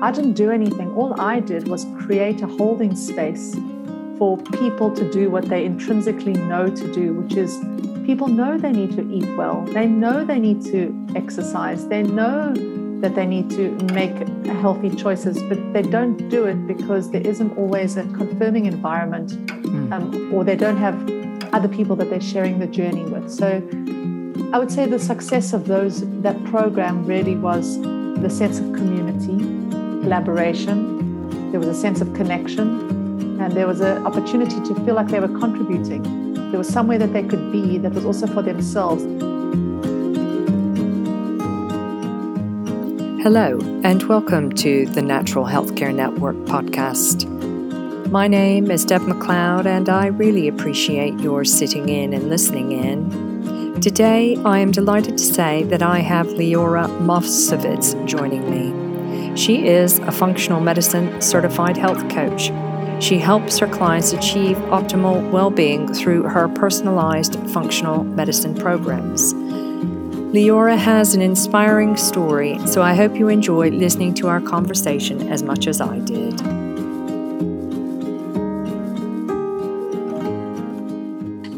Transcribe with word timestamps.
I 0.00 0.12
didn't 0.12 0.34
do 0.34 0.50
anything. 0.50 0.90
All 0.92 1.20
I 1.20 1.40
did 1.40 1.68
was 1.68 1.86
create 1.98 2.42
a 2.42 2.46
holding 2.46 2.94
space 2.94 3.56
for 4.16 4.38
people 4.38 4.94
to 4.94 5.10
do 5.10 5.30
what 5.30 5.48
they 5.48 5.64
intrinsically 5.64 6.32
know 6.32 6.68
to 6.68 6.92
do, 6.92 7.14
which 7.14 7.34
is 7.34 7.58
people 8.04 8.28
know 8.28 8.56
they 8.58 8.72
need 8.72 8.92
to 8.96 9.02
eat 9.12 9.28
well. 9.36 9.64
They 9.64 9.86
know 9.86 10.24
they 10.24 10.38
need 10.38 10.62
to 10.66 10.94
exercise. 11.14 11.88
They 11.88 12.02
know 12.02 12.54
that 13.00 13.14
they 13.14 13.26
need 13.26 13.50
to 13.50 13.70
make 13.92 14.16
healthy 14.46 14.90
choices, 14.90 15.42
but 15.42 15.72
they 15.72 15.82
don't 15.82 16.28
do 16.28 16.46
it 16.46 16.66
because 16.66 17.10
there 17.10 17.26
isn't 17.26 17.56
always 17.56 17.96
a 17.96 18.02
confirming 18.04 18.66
environment 18.66 19.30
mm. 19.46 19.92
um, 19.92 20.34
or 20.34 20.44
they 20.44 20.56
don't 20.56 20.76
have 20.76 20.96
other 21.52 21.68
people 21.68 21.96
that 21.96 22.10
they're 22.10 22.20
sharing 22.20 22.58
the 22.58 22.66
journey 22.66 23.04
with. 23.04 23.30
So 23.30 23.62
I 24.52 24.58
would 24.58 24.70
say 24.70 24.86
the 24.86 24.98
success 24.98 25.52
of 25.52 25.66
those 25.66 26.02
that 26.22 26.42
program 26.44 27.04
really 27.04 27.36
was 27.36 27.80
the 27.80 28.30
sense 28.30 28.58
of 28.58 28.72
community, 28.72 29.57
collaboration. 30.08 31.50
There 31.50 31.60
was 31.60 31.68
a 31.68 31.74
sense 31.74 32.00
of 32.00 32.14
connection 32.14 33.38
and 33.42 33.52
there 33.52 33.66
was 33.66 33.82
an 33.82 34.06
opportunity 34.06 34.58
to 34.62 34.74
feel 34.86 34.94
like 34.94 35.08
they 35.08 35.20
were 35.20 35.28
contributing. 35.38 36.02
There 36.50 36.56
was 36.56 36.66
somewhere 36.66 36.96
that 36.96 37.12
they 37.12 37.24
could 37.24 37.52
be 37.52 37.76
that 37.76 37.92
was 37.92 38.06
also 38.06 38.26
for 38.26 38.40
themselves. 38.40 39.02
Hello, 43.22 43.58
and 43.84 44.02
welcome 44.04 44.50
to 44.54 44.86
the 44.86 45.02
Natural 45.02 45.44
Healthcare 45.44 45.94
Network 45.94 46.36
podcast. 46.46 47.28
My 48.08 48.28
name 48.28 48.70
is 48.70 48.86
Deb 48.86 49.02
McLeod, 49.02 49.66
and 49.66 49.90
I 49.90 50.06
really 50.06 50.48
appreciate 50.48 51.20
your 51.20 51.44
sitting 51.44 51.90
in 51.90 52.14
and 52.14 52.30
listening 52.30 52.72
in. 52.72 53.78
Today, 53.82 54.38
I 54.42 54.60
am 54.60 54.70
delighted 54.70 55.18
to 55.18 55.24
say 55.24 55.64
that 55.64 55.82
I 55.82 55.98
have 55.98 56.28
Leora 56.28 56.88
Mofsowitz 57.00 58.06
joining 58.06 58.48
me. 58.48 58.87
She 59.38 59.66
is 59.66 59.98
a 60.00 60.12
functional 60.12 60.60
medicine 60.60 61.22
certified 61.22 61.76
health 61.76 62.08
coach 62.10 62.50
she 63.00 63.18
helps 63.18 63.58
her 63.58 63.68
clients 63.68 64.12
achieve 64.12 64.56
optimal 64.56 65.30
well 65.30 65.50
being 65.50 65.92
through 65.94 66.24
her 66.24 66.48
personalized 66.48 67.36
functional 67.50 68.02
medicine 68.02 68.56
programs. 68.56 69.34
Leora 70.34 70.76
has 70.76 71.14
an 71.14 71.22
inspiring 71.22 71.96
story, 71.96 72.58
so 72.66 72.82
I 72.82 72.94
hope 72.94 73.16
you 73.16 73.28
enjoyed 73.28 73.72
listening 73.72 74.14
to 74.14 74.26
our 74.26 74.40
conversation 74.40 75.28
as 75.28 75.44
much 75.44 75.68
as 75.68 75.80
I 75.80 76.00
did. 76.00 76.34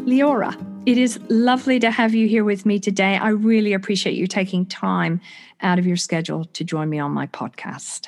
Leora, 0.05 0.70
it 0.85 0.97
is 0.97 1.19
lovely 1.29 1.79
to 1.79 1.91
have 1.91 2.13
you 2.13 2.27
here 2.27 2.43
with 2.43 2.65
me 2.65 2.79
today. 2.79 3.15
I 3.17 3.29
really 3.29 3.73
appreciate 3.73 4.15
you 4.15 4.27
taking 4.27 4.65
time 4.65 5.21
out 5.61 5.77
of 5.77 5.85
your 5.85 5.97
schedule 5.97 6.45
to 6.45 6.63
join 6.63 6.89
me 6.89 6.97
on 6.99 7.11
my 7.11 7.27
podcast. 7.27 8.07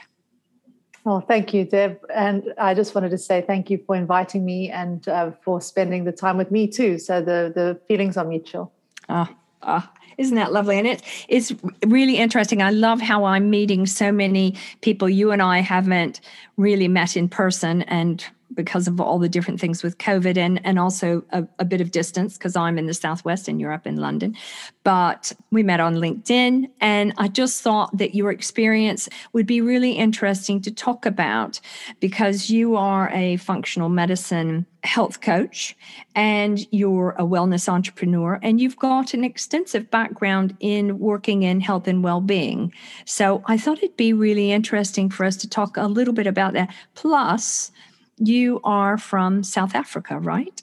Well, 1.03 1.21
thank 1.21 1.53
you, 1.53 1.66
Deb. 1.66 1.99
And 2.13 2.53
I 2.57 2.73
just 2.73 2.95
wanted 2.95 3.09
to 3.11 3.17
say 3.17 3.41
thank 3.41 3.69
you 3.69 3.77
for 3.85 3.95
inviting 3.95 4.45
me 4.45 4.71
and 4.71 5.07
uh, 5.07 5.31
for 5.44 5.59
spending 5.61 6.05
the 6.05 6.11
time 6.11 6.38
with 6.38 6.49
me 6.49 6.67
too. 6.67 6.97
So 6.97 7.21
the 7.21 7.51
the 7.53 7.79
feelings 7.88 8.17
are 8.17 8.25
mutual. 8.25 8.71
Ah, 9.09 9.29
oh, 9.29 9.35
ah. 9.61 9.91
Oh, 9.91 9.99
isn't 10.17 10.35
that 10.35 10.53
lovely? 10.53 10.77
And 10.77 10.88
it's 10.88 11.25
it's 11.27 11.53
really 11.85 12.17
interesting. 12.17 12.61
I 12.61 12.69
love 12.69 13.01
how 13.01 13.25
I'm 13.25 13.49
meeting 13.49 13.85
so 13.85 14.11
many 14.11 14.55
people 14.81 15.09
you 15.09 15.31
and 15.31 15.41
I 15.41 15.59
haven't 15.59 16.21
really 16.57 16.88
met 16.88 17.17
in 17.17 17.27
person 17.27 17.81
and 17.83 18.23
because 18.55 18.87
of 18.87 18.99
all 18.99 19.19
the 19.19 19.29
different 19.29 19.59
things 19.59 19.83
with 19.83 19.97
COVID 19.97 20.37
and, 20.37 20.63
and 20.65 20.79
also 20.79 21.23
a, 21.31 21.45
a 21.59 21.65
bit 21.65 21.81
of 21.81 21.91
distance 21.91 22.37
because 22.37 22.55
I'm 22.55 22.77
in 22.77 22.85
the 22.85 22.93
Southwest 22.93 23.47
and 23.47 23.59
you're 23.59 23.71
up 23.71 23.87
in 23.87 23.97
London. 23.97 24.35
But 24.83 25.31
we 25.51 25.63
met 25.63 25.79
on 25.79 25.95
LinkedIn, 25.95 26.69
and 26.81 27.13
I 27.17 27.27
just 27.27 27.61
thought 27.61 27.97
that 27.97 28.15
your 28.15 28.31
experience 28.31 29.07
would 29.31 29.47
be 29.47 29.61
really 29.61 29.93
interesting 29.93 30.61
to 30.61 30.71
talk 30.71 31.05
about 31.05 31.59
because 31.99 32.49
you 32.49 32.75
are 32.75 33.09
a 33.13 33.37
functional 33.37 33.89
medicine 33.89 34.65
health 34.83 35.21
coach 35.21 35.75
and 36.16 36.67
you're 36.72 37.16
a 37.17 37.23
wellness 37.23 37.69
entrepreneur 37.69 38.39
and 38.44 38.59
you've 38.59 38.78
got 38.78 39.13
an 39.13 39.23
extensive 39.23 39.89
background 39.89 40.55
in 40.59 40.99
working 40.99 41.44
in 41.44 41.61
health 41.61 41.88
and 41.88 42.03
well-being. 42.03 42.73
So 43.05 43.41
I 43.45 43.57
thought 43.57 43.78
it'd 43.78 43.95
be 43.95 44.13
really 44.13 44.51
interesting 44.51 45.09
for 45.09 45.25
us 45.25 45.38
to 45.38 45.49
talk 45.49 45.78
a 45.78 45.88
little 45.88 46.13
bit 46.13 46.28
about 46.28 46.53
that. 46.53 46.73
Plus, 46.95 47.72
you 48.18 48.59
are 48.63 48.97
from 48.97 49.44
South 49.44 49.75
Africa, 49.75 50.19
right? 50.19 50.62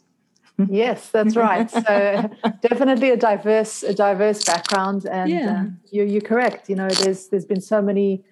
Yes, 0.68 1.08
that's 1.10 1.36
right. 1.48 1.70
So 1.70 2.30
definitely 2.60 3.10
a 3.10 3.16
diverse, 3.16 3.82
a 3.82 3.94
diverse 3.94 4.44
background, 4.44 5.06
and 5.06 5.30
yeah. 5.30 5.60
um, 5.60 5.80
you're, 5.90 6.06
you're 6.06 6.20
correct. 6.20 6.68
You 6.68 6.76
know, 6.76 6.88
there's 6.88 7.28
there's 7.28 7.46
been 7.46 7.60
so 7.60 7.80
many 7.80 8.24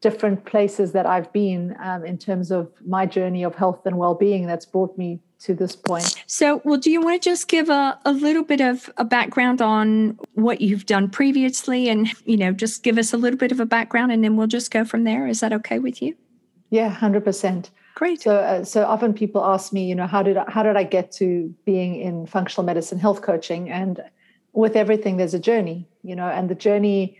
different 0.00 0.44
places 0.44 0.92
that 0.92 1.06
I've 1.06 1.32
been 1.32 1.76
um, 1.80 2.04
in 2.04 2.18
terms 2.18 2.50
of 2.50 2.70
my 2.86 3.04
journey 3.04 3.42
of 3.42 3.56
health 3.56 3.84
and 3.84 3.98
well-being 3.98 4.46
that's 4.46 4.64
brought 4.64 4.96
me 4.96 5.18
to 5.40 5.54
this 5.54 5.74
point. 5.74 6.22
So, 6.26 6.60
well, 6.64 6.78
do 6.78 6.90
you 6.90 7.00
want 7.00 7.20
to 7.22 7.30
just 7.30 7.48
give 7.48 7.68
a, 7.68 7.98
a 8.04 8.12
little 8.12 8.44
bit 8.44 8.60
of 8.60 8.90
a 8.96 9.04
background 9.04 9.60
on 9.60 10.18
what 10.34 10.60
you've 10.60 10.86
done 10.86 11.10
previously, 11.10 11.88
and 11.88 12.08
you 12.24 12.36
know, 12.36 12.52
just 12.52 12.82
give 12.82 12.98
us 12.98 13.12
a 13.12 13.16
little 13.16 13.38
bit 13.38 13.52
of 13.52 13.60
a 13.60 13.66
background, 13.66 14.12
and 14.12 14.22
then 14.22 14.36
we'll 14.36 14.46
just 14.46 14.70
go 14.70 14.84
from 14.84 15.04
there. 15.04 15.26
Is 15.26 15.40
that 15.40 15.52
okay 15.52 15.78
with 15.78 16.02
you? 16.02 16.16
Yeah, 16.70 16.90
hundred 16.90 17.24
percent. 17.24 17.70
Great. 17.98 18.22
So, 18.22 18.36
uh, 18.36 18.62
so 18.62 18.84
often 18.84 19.12
people 19.12 19.44
ask 19.44 19.72
me, 19.72 19.84
you 19.84 19.94
know, 19.96 20.06
how 20.06 20.22
did 20.22 20.36
I, 20.36 20.48
how 20.48 20.62
did 20.62 20.76
I 20.76 20.84
get 20.84 21.10
to 21.14 21.52
being 21.64 21.96
in 21.96 22.26
functional 22.26 22.64
medicine, 22.64 22.96
health 22.96 23.22
coaching, 23.22 23.68
and 23.70 24.00
with 24.52 24.76
everything, 24.76 25.16
there's 25.16 25.34
a 25.34 25.38
journey, 25.40 25.88
you 26.04 26.14
know, 26.14 26.28
and 26.28 26.48
the 26.48 26.54
journey 26.54 27.18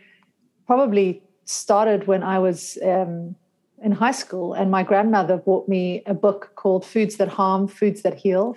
probably 0.68 1.20
started 1.46 2.06
when 2.06 2.22
I 2.22 2.38
was 2.38 2.78
um, 2.84 3.34
in 3.82 3.90
high 3.90 4.12
school, 4.12 4.54
and 4.54 4.70
my 4.70 4.84
grandmother 4.84 5.36
bought 5.36 5.66
me 5.68 6.04
a 6.06 6.14
book 6.14 6.52
called 6.54 6.86
"Foods 6.86 7.16
That 7.16 7.26
Harm, 7.26 7.66
Foods 7.66 8.02
That 8.02 8.14
Heal," 8.14 8.56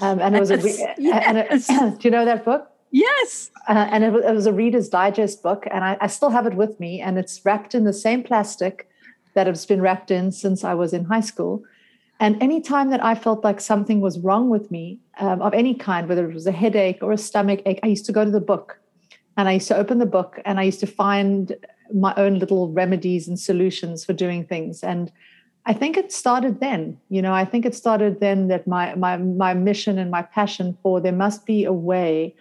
um, 0.00 0.20
and 0.20 0.34
it 0.34 0.40
was 0.40 0.48
yes, 0.48 0.64
a 0.64 0.94
yes. 0.96 1.24
and 1.68 1.90
it, 1.90 1.98
do 2.00 2.08
you 2.08 2.10
know 2.10 2.24
that 2.24 2.46
book? 2.46 2.70
Yes. 2.90 3.50
Uh, 3.68 3.86
and 3.90 4.02
it, 4.02 4.14
it, 4.14 4.34
was 4.34 4.46
a 4.46 4.52
Reader's 4.52 4.88
Digest 4.88 5.42
book, 5.42 5.66
and 5.70 5.84
I, 5.84 5.98
I 6.00 6.06
still 6.06 6.30
have 6.30 6.46
it 6.46 6.54
with 6.54 6.80
me, 6.80 7.02
and 7.02 7.18
it's 7.18 7.44
wrapped 7.44 7.74
in 7.74 7.84
the 7.84 7.92
same 7.92 8.22
plastic 8.22 8.88
that 9.34 9.46
has 9.46 9.66
been 9.66 9.80
wrapped 9.80 10.10
in 10.10 10.32
since 10.32 10.64
I 10.64 10.74
was 10.74 10.92
in 10.92 11.04
high 11.04 11.20
school. 11.20 11.62
And 12.20 12.40
anytime 12.42 12.90
that 12.90 13.04
I 13.04 13.14
felt 13.14 13.44
like 13.44 13.60
something 13.60 14.00
was 14.00 14.18
wrong 14.20 14.48
with 14.48 14.70
me 14.70 15.00
um, 15.18 15.42
of 15.42 15.52
any 15.52 15.74
kind, 15.74 16.08
whether 16.08 16.28
it 16.28 16.34
was 16.34 16.46
a 16.46 16.52
headache 16.52 17.02
or 17.02 17.12
a 17.12 17.18
stomach 17.18 17.60
ache, 17.66 17.80
I 17.82 17.88
used 17.88 18.06
to 18.06 18.12
go 18.12 18.24
to 18.24 18.30
the 18.30 18.40
book 18.40 18.78
and 19.36 19.48
I 19.48 19.52
used 19.52 19.68
to 19.68 19.76
open 19.76 19.98
the 19.98 20.06
book 20.06 20.40
and 20.44 20.60
I 20.60 20.62
used 20.62 20.80
to 20.80 20.86
find 20.86 21.54
my 21.92 22.14
own 22.16 22.38
little 22.38 22.70
remedies 22.70 23.28
and 23.28 23.38
solutions 23.38 24.04
for 24.04 24.12
doing 24.12 24.44
things. 24.44 24.82
And 24.82 25.10
I 25.66 25.72
think 25.72 25.96
it 25.96 26.12
started 26.12 26.60
then. 26.60 26.98
You 27.08 27.22
know, 27.22 27.32
I 27.32 27.44
think 27.44 27.66
it 27.66 27.74
started 27.74 28.20
then 28.20 28.48
that 28.48 28.66
my 28.66 28.94
my 28.94 29.16
my 29.16 29.54
mission 29.54 29.98
and 29.98 30.10
my 30.10 30.22
passion 30.22 30.76
for 30.82 31.00
there 31.00 31.12
must 31.12 31.46
be 31.46 31.64
a 31.64 31.72
way 31.72 32.34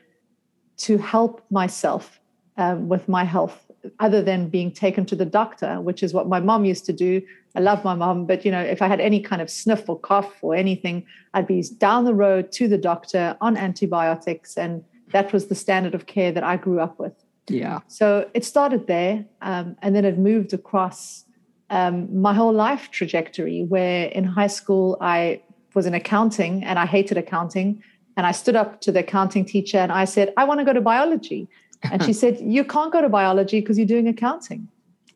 to 0.77 0.97
help 0.97 1.43
myself 1.49 2.19
um, 2.57 2.89
with 2.89 3.07
my 3.07 3.23
health 3.23 3.71
other 3.99 4.21
than 4.21 4.49
being 4.49 4.71
taken 4.71 5.05
to 5.05 5.15
the 5.15 5.25
doctor, 5.25 5.81
which 5.81 6.03
is 6.03 6.13
what 6.13 6.27
my 6.27 6.39
mom 6.39 6.65
used 6.65 6.85
to 6.85 6.93
do. 6.93 7.21
I 7.55 7.59
love 7.59 7.83
my 7.83 7.93
mom, 7.93 8.25
but 8.25 8.45
you 8.45 8.51
know, 8.51 8.61
if 8.61 8.81
I 8.81 8.87
had 8.87 8.99
any 8.99 9.19
kind 9.19 9.41
of 9.41 9.49
sniff 9.49 9.87
or 9.87 9.99
cough 9.99 10.33
or 10.41 10.55
anything, 10.55 11.05
I'd 11.33 11.47
be 11.47 11.63
down 11.77 12.05
the 12.05 12.13
road 12.13 12.51
to 12.53 12.67
the 12.67 12.77
doctor 12.77 13.37
on 13.41 13.57
antibiotics, 13.57 14.57
and 14.57 14.83
that 15.11 15.31
was 15.33 15.47
the 15.47 15.55
standard 15.55 15.93
of 15.93 16.05
care 16.05 16.31
that 16.31 16.43
I 16.43 16.57
grew 16.57 16.79
up 16.79 16.99
with. 16.99 17.13
Yeah. 17.47 17.79
So 17.87 18.29
it 18.33 18.45
started 18.45 18.87
there, 18.87 19.25
um, 19.41 19.75
and 19.81 19.95
then 19.95 20.05
it 20.05 20.17
moved 20.17 20.53
across 20.53 21.25
um, 21.69 22.21
my 22.21 22.33
whole 22.33 22.53
life 22.53 22.89
trajectory. 22.91 23.65
Where 23.65 24.07
in 24.07 24.23
high 24.23 24.47
school 24.47 24.97
I 25.01 25.41
was 25.75 25.85
in 25.85 25.93
accounting, 25.93 26.63
and 26.63 26.79
I 26.79 26.85
hated 26.85 27.17
accounting. 27.17 27.83
And 28.15 28.27
I 28.27 28.31
stood 28.31 28.55
up 28.55 28.79
to 28.81 28.91
the 28.91 28.99
accounting 28.99 29.43
teacher 29.43 29.79
and 29.79 29.91
I 29.91 30.05
said, 30.05 30.33
I 30.37 30.43
want 30.43 30.59
to 30.59 30.63
go 30.63 30.71
to 30.71 30.81
biology. 30.81 31.49
And 31.91 32.03
she 32.03 32.13
said, 32.13 32.39
You 32.39 32.63
can't 32.63 32.91
go 32.91 33.01
to 33.01 33.09
biology 33.09 33.59
because 33.59 33.77
you're 33.77 33.87
doing 33.87 34.07
accounting. 34.07 34.67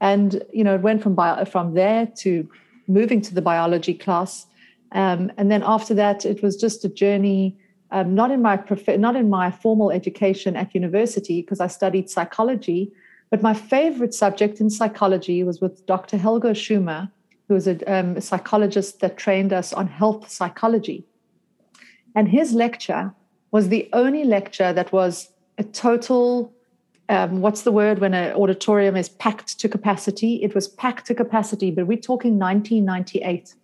And, 0.01 0.43
you 0.53 0.63
know, 0.63 0.75
it 0.75 0.81
went 0.81 1.01
from, 1.01 1.15
bio, 1.15 1.43
from 1.45 1.73
there 1.73 2.05
to 2.17 2.47
moving 2.87 3.21
to 3.21 3.33
the 3.33 3.41
biology 3.41 3.93
class. 3.93 4.45
Um, 4.91 5.31
and 5.37 5.51
then 5.51 5.63
after 5.65 5.93
that, 5.95 6.25
it 6.25 6.41
was 6.43 6.55
just 6.55 6.85
a 6.85 6.89
journey, 6.89 7.57
um, 7.91 8.13
not, 8.13 8.31
in 8.31 8.41
my 8.41 8.57
prof- 8.57 8.99
not 8.99 9.15
in 9.15 9.29
my 9.29 9.51
formal 9.51 9.91
education 9.91 10.55
at 10.55 10.73
university, 10.75 11.41
because 11.41 11.59
I 11.59 11.67
studied 11.67 12.09
psychology. 12.09 12.91
But 13.29 13.41
my 13.41 13.53
favorite 13.53 14.13
subject 14.13 14.61
in 14.61 14.69
psychology 14.69 15.43
was 15.43 15.59
with 15.59 15.85
Dr. 15.85 16.17
Helga 16.17 16.51
Schumer, 16.51 17.11
who 17.47 17.55
was 17.55 17.67
a, 17.67 17.77
um, 17.91 18.15
a 18.15 18.21
psychologist 18.21 18.99
that 19.01 19.17
trained 19.17 19.51
us 19.51 19.73
on 19.73 19.87
health 19.87 20.29
psychology. 20.29 21.05
And 22.15 22.29
his 22.29 22.53
lecture 22.53 23.13
was 23.51 23.69
the 23.69 23.89
only 23.93 24.23
lecture 24.23 24.73
that 24.73 24.91
was 24.91 25.31
a 25.57 25.63
total 25.63 26.53
um, 27.09 27.41
what's 27.41 27.61
the 27.61 27.71
word 27.71 27.99
when 27.99 28.13
an 28.13 28.33
auditorium 28.35 28.95
is 28.95 29.09
packed 29.09 29.59
to 29.59 29.69
capacity? 29.69 30.43
It 30.43 30.53
was 30.53 30.67
packed 30.67 31.07
to 31.07 31.15
capacity, 31.15 31.71
but 31.71 31.87
we're 31.87 31.97
talking 31.97 32.37
1998. 32.37 33.55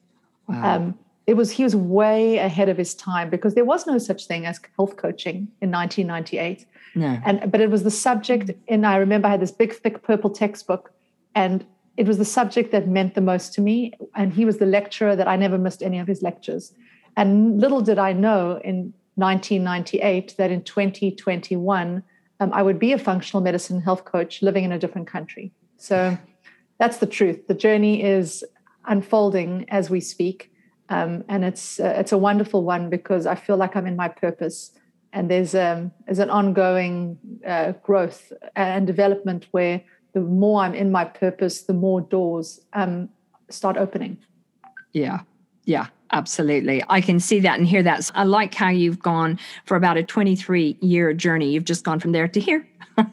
Wow. 0.47 0.75
Um, 0.75 0.99
it 1.25 1.35
was 1.35 1.51
he 1.51 1.63
was 1.63 1.75
way 1.75 2.37
ahead 2.37 2.69
of 2.69 2.77
his 2.77 2.93
time 2.93 3.29
because 3.29 3.55
there 3.55 3.65
was 3.65 3.87
no 3.87 3.97
such 3.97 4.27
thing 4.27 4.45
as 4.45 4.59
health 4.77 4.97
coaching 4.97 5.47
in 5.61 5.71
1998. 5.71 6.65
No. 6.95 7.17
And 7.25 7.51
but 7.51 7.61
it 7.61 7.69
was 7.69 7.83
the 7.83 7.91
subject, 7.91 8.51
and 8.67 8.85
I 8.85 8.97
remember 8.97 9.27
I 9.27 9.31
had 9.31 9.41
this 9.41 9.51
big 9.51 9.73
thick 9.73 10.03
purple 10.03 10.29
textbook, 10.29 10.91
and 11.33 11.65
it 11.95 12.07
was 12.07 12.17
the 12.17 12.25
subject 12.25 12.71
that 12.71 12.87
meant 12.87 13.15
the 13.15 13.21
most 13.21 13.53
to 13.53 13.61
me. 13.61 13.93
And 14.15 14.33
he 14.33 14.45
was 14.45 14.57
the 14.57 14.65
lecturer 14.65 15.15
that 15.15 15.27
I 15.27 15.35
never 15.35 15.57
missed 15.57 15.81
any 15.81 15.99
of 15.99 16.07
his 16.07 16.21
lectures. 16.21 16.73
And 17.15 17.59
little 17.59 17.81
did 17.81 17.99
I 17.99 18.13
know 18.13 18.59
in 18.63 18.93
1998 19.15 20.35
that 20.37 20.51
in 20.51 20.63
2021, 20.63 22.03
um, 22.39 22.51
I 22.53 22.61
would 22.61 22.79
be 22.79 22.91
a 22.93 22.97
functional 22.97 23.41
medicine 23.41 23.81
health 23.81 24.05
coach 24.05 24.41
living 24.41 24.63
in 24.63 24.71
a 24.71 24.79
different 24.79 25.07
country. 25.07 25.51
So 25.77 26.17
that's 26.79 26.97
the 26.97 27.05
truth. 27.05 27.47
The 27.47 27.53
journey 27.53 28.03
is 28.03 28.43
unfolding 28.85 29.65
as 29.69 29.89
we 29.89 30.01
speak. 30.01 30.51
Um, 30.89 31.23
and 31.29 31.45
it's 31.45 31.79
uh, 31.79 31.95
it's 31.97 32.11
a 32.11 32.17
wonderful 32.17 32.63
one 32.63 32.89
because 32.89 33.25
I 33.25 33.35
feel 33.35 33.57
like 33.57 33.75
I'm 33.75 33.87
in 33.87 33.95
my 33.95 34.09
purpose, 34.09 34.71
and 35.13 35.31
there's 35.31 35.55
um, 35.55 35.91
there's 36.05 36.19
an 36.19 36.29
ongoing 36.29 37.17
uh, 37.47 37.71
growth 37.83 38.33
and 38.55 38.85
development 38.85 39.47
where 39.51 39.81
the 40.13 40.19
more 40.19 40.61
I'm 40.61 40.75
in 40.75 40.91
my 40.91 41.05
purpose, 41.05 41.63
the 41.63 41.73
more 41.73 42.01
doors 42.01 42.59
um, 42.73 43.09
start 43.49 43.77
opening. 43.77 44.17
Yeah, 44.91 45.21
yeah, 45.63 45.87
absolutely. 46.13 46.83
I 46.87 47.01
can 47.01 47.19
see 47.19 47.39
that 47.41 47.59
and 47.59 47.67
hear 47.67 47.83
that. 47.83 48.09
I 48.15 48.23
like 48.23 48.53
how 48.53 48.69
you've 48.69 48.99
gone 48.99 49.39
for 49.65 49.75
about 49.75 49.97
a 49.97 50.03
23 50.03 50.77
year 50.79 51.13
journey. 51.13 51.51
You've 51.51 51.65
just 51.65 51.83
gone 51.83 51.99
from 51.99 52.13
there 52.13 52.27
to 52.27 52.39
here. 52.39 52.67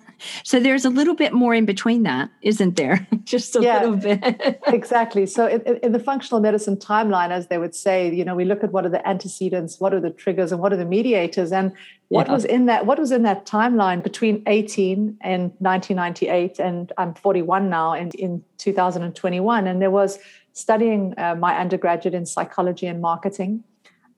so 0.44 0.60
there's 0.60 0.84
a 0.84 0.90
little 0.90 1.14
bit 1.14 1.32
more 1.32 1.54
in 1.54 1.64
between 1.64 2.02
that, 2.04 2.30
isn't 2.42 2.76
there? 2.76 3.06
Just 3.24 3.56
a 3.56 3.62
yeah, 3.62 3.80
little 3.80 3.96
bit. 3.96 4.60
exactly. 4.66 5.26
So 5.26 5.46
in, 5.46 5.78
in, 5.82 5.92
the 5.92 5.98
functional 5.98 6.40
medicine 6.40 6.76
timeline, 6.76 7.30
as 7.30 7.48
they 7.48 7.58
would 7.58 7.74
say, 7.74 8.12
you 8.12 8.24
know, 8.24 8.34
we 8.34 8.44
look 8.44 8.62
at 8.64 8.72
what 8.72 8.84
are 8.84 8.88
the 8.88 9.06
antecedents, 9.08 9.80
what 9.80 9.94
are 9.94 10.00
the 10.00 10.10
triggers, 10.10 10.52
and 10.52 10.60
what 10.60 10.72
are 10.72 10.76
the 10.76 10.84
mediators, 10.84 11.52
and 11.52 11.72
what 12.08 12.26
yeah. 12.26 12.32
was 12.32 12.44
in 12.44 12.66
that 12.66 12.86
what 12.86 12.98
was 12.98 13.12
in 13.12 13.22
that 13.22 13.46
timeline 13.46 14.02
between 14.02 14.42
18 14.46 15.18
and 15.20 15.42
1998, 15.58 16.58
and 16.58 16.92
I'm 16.98 17.14
41 17.14 17.70
now, 17.70 17.92
and 17.92 18.14
in 18.16 18.42
2021, 18.58 19.66
and 19.66 19.80
there 19.80 19.90
was 19.90 20.18
studying 20.52 21.14
uh, 21.18 21.34
my 21.34 21.56
undergraduate 21.58 22.14
in 22.14 22.26
psychology 22.26 22.86
and 22.86 23.00
marketing 23.00 23.64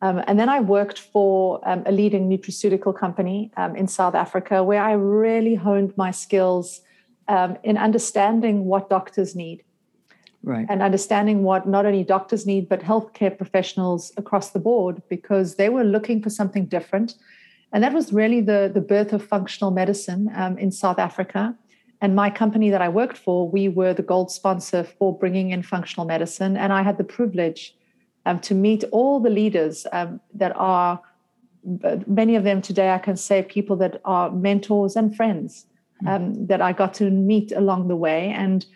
um, 0.02 0.20
and 0.26 0.38
then 0.38 0.48
I 0.48 0.58
worked 0.58 0.98
for 0.98 1.60
um, 1.62 1.84
a 1.86 1.92
leading 1.92 2.28
nutraceutical 2.28 2.94
company 2.94 3.52
um, 3.56 3.76
in 3.76 3.86
South 3.86 4.16
Africa, 4.16 4.64
where 4.64 4.82
I 4.82 4.92
really 4.92 5.54
honed 5.54 5.96
my 5.96 6.10
skills 6.10 6.80
um, 7.28 7.56
in 7.62 7.78
understanding 7.78 8.64
what 8.64 8.90
doctors 8.90 9.36
need. 9.36 9.62
Right. 10.42 10.66
And 10.68 10.82
understanding 10.82 11.44
what 11.44 11.68
not 11.68 11.86
only 11.86 12.02
doctors 12.02 12.46
need, 12.46 12.68
but 12.68 12.80
healthcare 12.80 13.36
professionals 13.38 14.12
across 14.16 14.50
the 14.50 14.58
board, 14.58 15.00
because 15.08 15.54
they 15.54 15.68
were 15.68 15.84
looking 15.84 16.20
for 16.20 16.30
something 16.30 16.66
different. 16.66 17.14
And 17.72 17.84
that 17.84 17.92
was 17.92 18.12
really 18.12 18.40
the, 18.40 18.68
the 18.74 18.80
birth 18.80 19.12
of 19.12 19.24
functional 19.24 19.70
medicine 19.70 20.32
um, 20.34 20.58
in 20.58 20.72
South 20.72 20.98
Africa. 20.98 21.56
And 22.02 22.16
my 22.16 22.30
company 22.30 22.68
that 22.70 22.82
I 22.82 22.88
worked 22.88 23.16
for, 23.16 23.48
we 23.48 23.68
were 23.68 23.94
the 23.94 24.02
gold 24.02 24.30
sponsor 24.32 24.82
for 24.82 25.16
bringing 25.16 25.50
in 25.50 25.62
functional 25.62 26.04
medicine. 26.04 26.56
And 26.56 26.72
I 26.72 26.82
had 26.82 26.98
the 26.98 27.04
privilege 27.04 27.76
um, 28.26 28.40
to 28.40 28.54
meet 28.54 28.82
all 28.90 29.20
the 29.20 29.30
leaders 29.30 29.86
um, 29.92 30.20
that 30.34 30.52
are, 30.56 31.00
many 32.06 32.34
of 32.34 32.42
them 32.42 32.60
today, 32.60 32.90
I 32.90 32.98
can 32.98 33.16
say 33.16 33.44
people 33.44 33.76
that 33.76 34.00
are 34.04 34.32
mentors 34.32 34.96
and 34.96 35.14
friends 35.14 35.66
hmm. 36.00 36.08
um, 36.08 36.46
that 36.48 36.60
I 36.60 36.72
got 36.72 36.92
to 36.94 37.08
meet 37.08 37.52
along 37.52 37.86
the 37.86 37.96
way. 37.96 38.30
And 38.30 38.66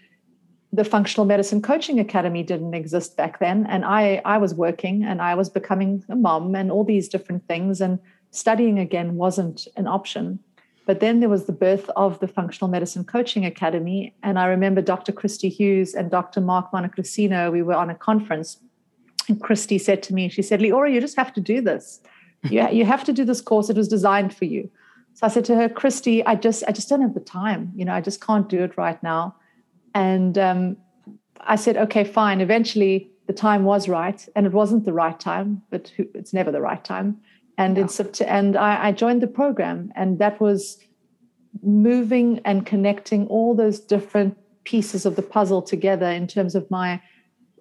the 0.73 0.85
Functional 0.85 1.27
Medicine 1.27 1.61
Coaching 1.61 1.99
Academy 1.99 2.45
didn't 2.45 2.75
exist 2.75 3.17
back 3.17 3.41
then. 3.41 3.67
And 3.67 3.85
I, 3.85 4.23
I 4.25 4.39
was 4.39 4.55
working 4.55 5.03
and 5.03 5.21
I 5.21 5.35
was 5.35 5.51
becoming 5.51 6.05
a 6.09 6.15
mom 6.15 6.55
and 6.55 6.71
all 6.71 6.85
these 6.85 7.09
different 7.09 7.45
things. 7.49 7.81
And 7.81 7.99
studying 8.31 8.79
again 8.79 9.17
wasn't 9.17 9.67
an 9.77 9.89
option. 9.89 10.39
But 10.87 11.01
then 11.01 11.21
there 11.21 11.29
was 11.29 11.45
the 11.45 11.53
birth 11.53 11.91
of 11.97 12.19
the 12.21 12.29
Functional 12.29 12.69
Medicine 12.69 13.05
Coaching 13.05 13.45
Academy. 13.45 14.15
And 14.23 14.39
I 14.39 14.47
remember 14.47 14.81
Dr. 14.81 15.13
Christy 15.13 15.49
Hughes 15.49 15.95
and 15.95 16.11
Dr. 16.11 16.41
Mark 16.41 16.71
Menolascino, 16.73 17.53
we 17.53 17.61
were 17.61 17.75
on 17.75 17.91
a 17.91 17.95
conference 17.95 18.59
and 19.29 19.41
Christy 19.41 19.79
said 19.79 20.03
to 20.05 20.15
me, 20.15 20.29
she 20.29 20.43
said, 20.43 20.61
Leora, 20.61 20.93
you 20.93 21.01
just 21.01 21.17
have 21.17 21.33
to 21.35 21.41
do 21.41 21.61
this. 21.61 22.01
You, 22.45 22.69
you 22.71 22.85
have 22.85 23.05
to 23.05 23.13
do 23.13 23.25
this 23.25 23.41
course. 23.41 23.71
It 23.71 23.77
was 23.77 23.89
designed 23.89 24.35
for 24.35 24.45
you. 24.45 24.71
So 25.15 25.27
I 25.27 25.31
said 25.31 25.45
to 25.47 25.57
her, 25.57 25.69
Christy, 25.69 26.25
I 26.27 26.35
just, 26.35 26.63
I 26.69 26.73
just 26.73 26.89
don't 26.89 27.01
have 27.01 27.15
the 27.15 27.21
time. 27.21 27.73
You 27.75 27.85
know, 27.85 27.95
I 27.95 28.01
just 28.01 28.21
can't 28.21 28.49
do 28.49 28.63
it 28.63 28.77
right 28.77 29.03
now. 29.03 29.35
And 29.95 30.37
um, 30.39 30.77
I 31.41 31.57
said, 31.57 31.77
okay, 31.77 32.05
fine. 32.05 32.41
Eventually, 32.41 33.11
the 33.27 33.33
time 33.33 33.65
was 33.65 33.89
right, 33.89 34.25
and 34.37 34.47
it 34.47 34.53
wasn't 34.53 34.85
the 34.85 34.93
right 34.93 35.19
time, 35.19 35.63
but 35.71 35.91
it's 35.97 36.33
never 36.33 36.53
the 36.53 36.61
right 36.61 36.85
time. 36.85 37.17
And 37.59 37.77
yeah. 37.77 37.85
in 37.85 37.89
September, 37.89 38.33
and 38.33 38.57
I, 38.57 38.89
I 38.89 38.93
joined 38.93 39.23
the 39.23 39.27
program, 39.27 39.93
and 39.97 40.19
that 40.19 40.41
was 40.41 40.79
moving 41.63 42.41
and 42.45 42.67
connecting 42.67 43.27
all 43.29 43.55
those 43.55 43.81
different 43.81 44.37
pieces 44.65 45.07
of 45.07 45.17
the 45.17 45.23
puzzle 45.23 45.63
together 45.63 46.07
in 46.07 46.27
terms 46.27 46.55
of 46.55 46.71
my 46.71 47.01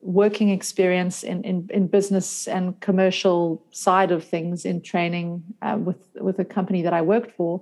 working 0.02 0.50
experience 0.50 1.24
in, 1.24 1.44
in, 1.44 1.68
in, 1.74 1.88
business 1.88 2.48
and 2.48 2.80
commercial 2.80 3.64
side 3.72 4.12
of 4.12 4.24
things 4.24 4.64
in 4.64 4.80
training 4.80 5.44
uh, 5.64 5.78
with, 5.80 5.98
with 6.16 6.38
a 6.38 6.46
company 6.46 6.84
that 6.84 6.94
I 6.94 7.02
worked 7.02 7.32
for, 7.32 7.62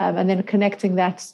um, 0.00 0.16
and 0.16 0.28
then 0.28 0.42
connecting 0.42 0.96
that 0.96 1.24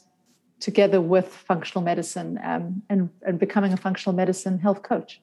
together 0.59 1.01
with 1.01 1.27
functional 1.27 1.83
medicine 1.83 2.39
um, 2.43 2.83
and, 2.89 3.09
and 3.23 3.39
becoming 3.39 3.73
a 3.73 3.77
functional 3.77 4.15
medicine 4.15 4.59
health 4.59 4.83
coach. 4.83 5.19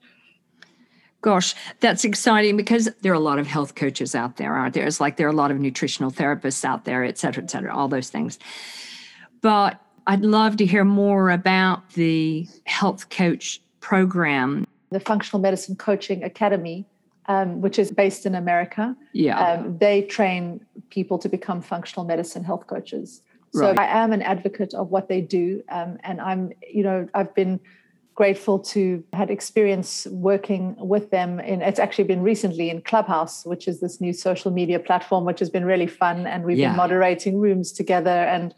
Gosh, 1.20 1.55
that's 1.81 2.05
exciting 2.05 2.56
because 2.56 2.88
there 3.03 3.12
are 3.12 3.17
a 3.17 3.20
lot 3.20 3.38
of 3.38 3.47
health 3.47 3.75
coaches 3.75 4.15
out 4.15 4.37
there, 4.37 4.55
aren't 4.55 4.75
there? 4.75 4.87
It's 4.87 5.00
like 5.00 5.17
there 5.17 5.26
are 5.26 5.31
a 5.31 5.37
lot 5.37 5.50
of 5.50 5.59
nutritional 5.59 6.12
therapists 6.12 6.65
out 6.65 6.85
there, 6.85 7.03
et 7.05 7.19
cetera, 7.19 7.43
et 7.43 7.50
cetera, 7.50 7.75
all 7.75 7.88
those 7.88 8.09
things. 8.09 8.38
But 9.41 9.81
I'd 10.06 10.23
love 10.23 10.56
to 10.59 10.67
hear 10.67 10.85
more 10.85 11.31
about 11.31 11.91
the 11.94 12.47
health 12.65 13.11
coach 13.11 13.61
program 13.81 14.65
the 14.91 15.00
Functional 15.00 15.41
Medicine 15.41 15.76
Coaching 15.76 16.25
Academy, 16.25 16.87
um, 17.26 17.61
which 17.61 17.79
is 17.79 17.91
based 17.91 18.25
in 18.26 18.35
America. 18.35 18.97
Yeah. 19.12 19.38
Um, 19.38 19.79
they 19.79 20.03
train 20.03 20.65
people 20.91 21.19
to 21.19 21.29
become 21.29 21.61
functional 21.61 22.06
medicine 22.06 22.44
health 22.44 22.67
coaches. 22.67 23.23
So 23.53 23.69
right. 23.69 23.79
I 23.79 24.03
am 24.03 24.12
an 24.12 24.23
advocate 24.23 24.75
of 24.75 24.91
what 24.91 25.09
they 25.09 25.20
do. 25.20 25.62
Um, 25.70 25.99
and 26.05 26.20
I'm, 26.20 26.53
you 26.70 26.82
know, 26.82 27.09
I've 27.15 27.35
been 27.35 27.61
grateful 28.19 28.59
to 28.59 29.05
had 29.12 29.31
experience 29.31 30.05
working 30.11 30.75
with 30.76 31.09
them 31.12 31.38
in 31.38 31.62
it's 31.62 31.79
actually 31.79 32.03
been 32.12 32.20
recently 32.20 32.69
in 32.69 32.82
clubhouse 32.82 33.47
which 33.47 33.69
is 33.69 33.79
this 33.79 34.00
new 34.00 34.12
social 34.12 34.50
media 34.50 34.81
platform 34.88 35.25
which 35.25 35.38
has 35.38 35.49
been 35.49 35.65
really 35.65 35.87
fun 35.87 36.26
and 36.26 36.44
we've 36.44 36.59
yeah. 36.59 36.70
been 36.70 36.76
moderating 36.76 37.38
rooms 37.38 37.70
together 37.70 38.19
and 38.35 38.56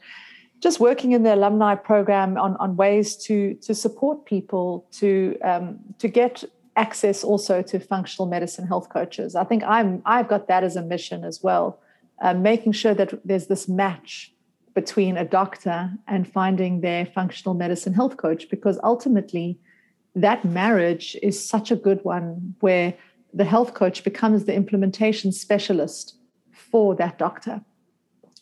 just 0.60 0.80
working 0.80 1.12
in 1.12 1.24
the 1.24 1.34
alumni 1.34 1.74
program 1.74 2.38
on, 2.38 2.56
on 2.56 2.74
ways 2.76 3.16
to 3.16 3.54
to 3.66 3.74
support 3.74 4.24
people 4.24 4.86
to 4.92 5.36
um, 5.50 5.78
to 5.98 6.08
get 6.08 6.42
access 6.76 7.22
also 7.22 7.60
to 7.60 7.78
functional 7.78 8.26
medicine 8.26 8.66
health 8.66 8.88
coaches. 8.88 9.34
I 9.34 9.44
think 9.44 9.62
I'm 9.64 10.00
I've 10.06 10.28
got 10.34 10.48
that 10.48 10.62
as 10.64 10.74
a 10.76 10.82
mission 10.94 11.22
as 11.30 11.42
well, 11.42 11.66
uh, 12.22 12.32
making 12.32 12.72
sure 12.72 12.94
that 12.94 13.08
there's 13.28 13.46
this 13.48 13.68
match 13.68 14.32
between 14.74 15.16
a 15.16 15.24
doctor 15.24 15.90
and 16.06 16.30
finding 16.30 16.80
their 16.80 17.06
functional 17.06 17.54
medicine 17.54 17.92
health 17.92 18.16
coach 18.16 18.48
because 18.50 18.78
ultimately 18.84 19.58
that 20.14 20.44
marriage 20.44 21.16
is 21.22 21.42
such 21.44 21.70
a 21.70 21.76
good 21.76 22.04
one 22.04 22.54
where 22.60 22.94
the 23.32 23.44
health 23.44 23.74
coach 23.74 24.02
becomes 24.04 24.44
the 24.44 24.54
implementation 24.54 25.32
specialist 25.32 26.16
for 26.52 26.94
that 26.94 27.18
doctor 27.18 27.60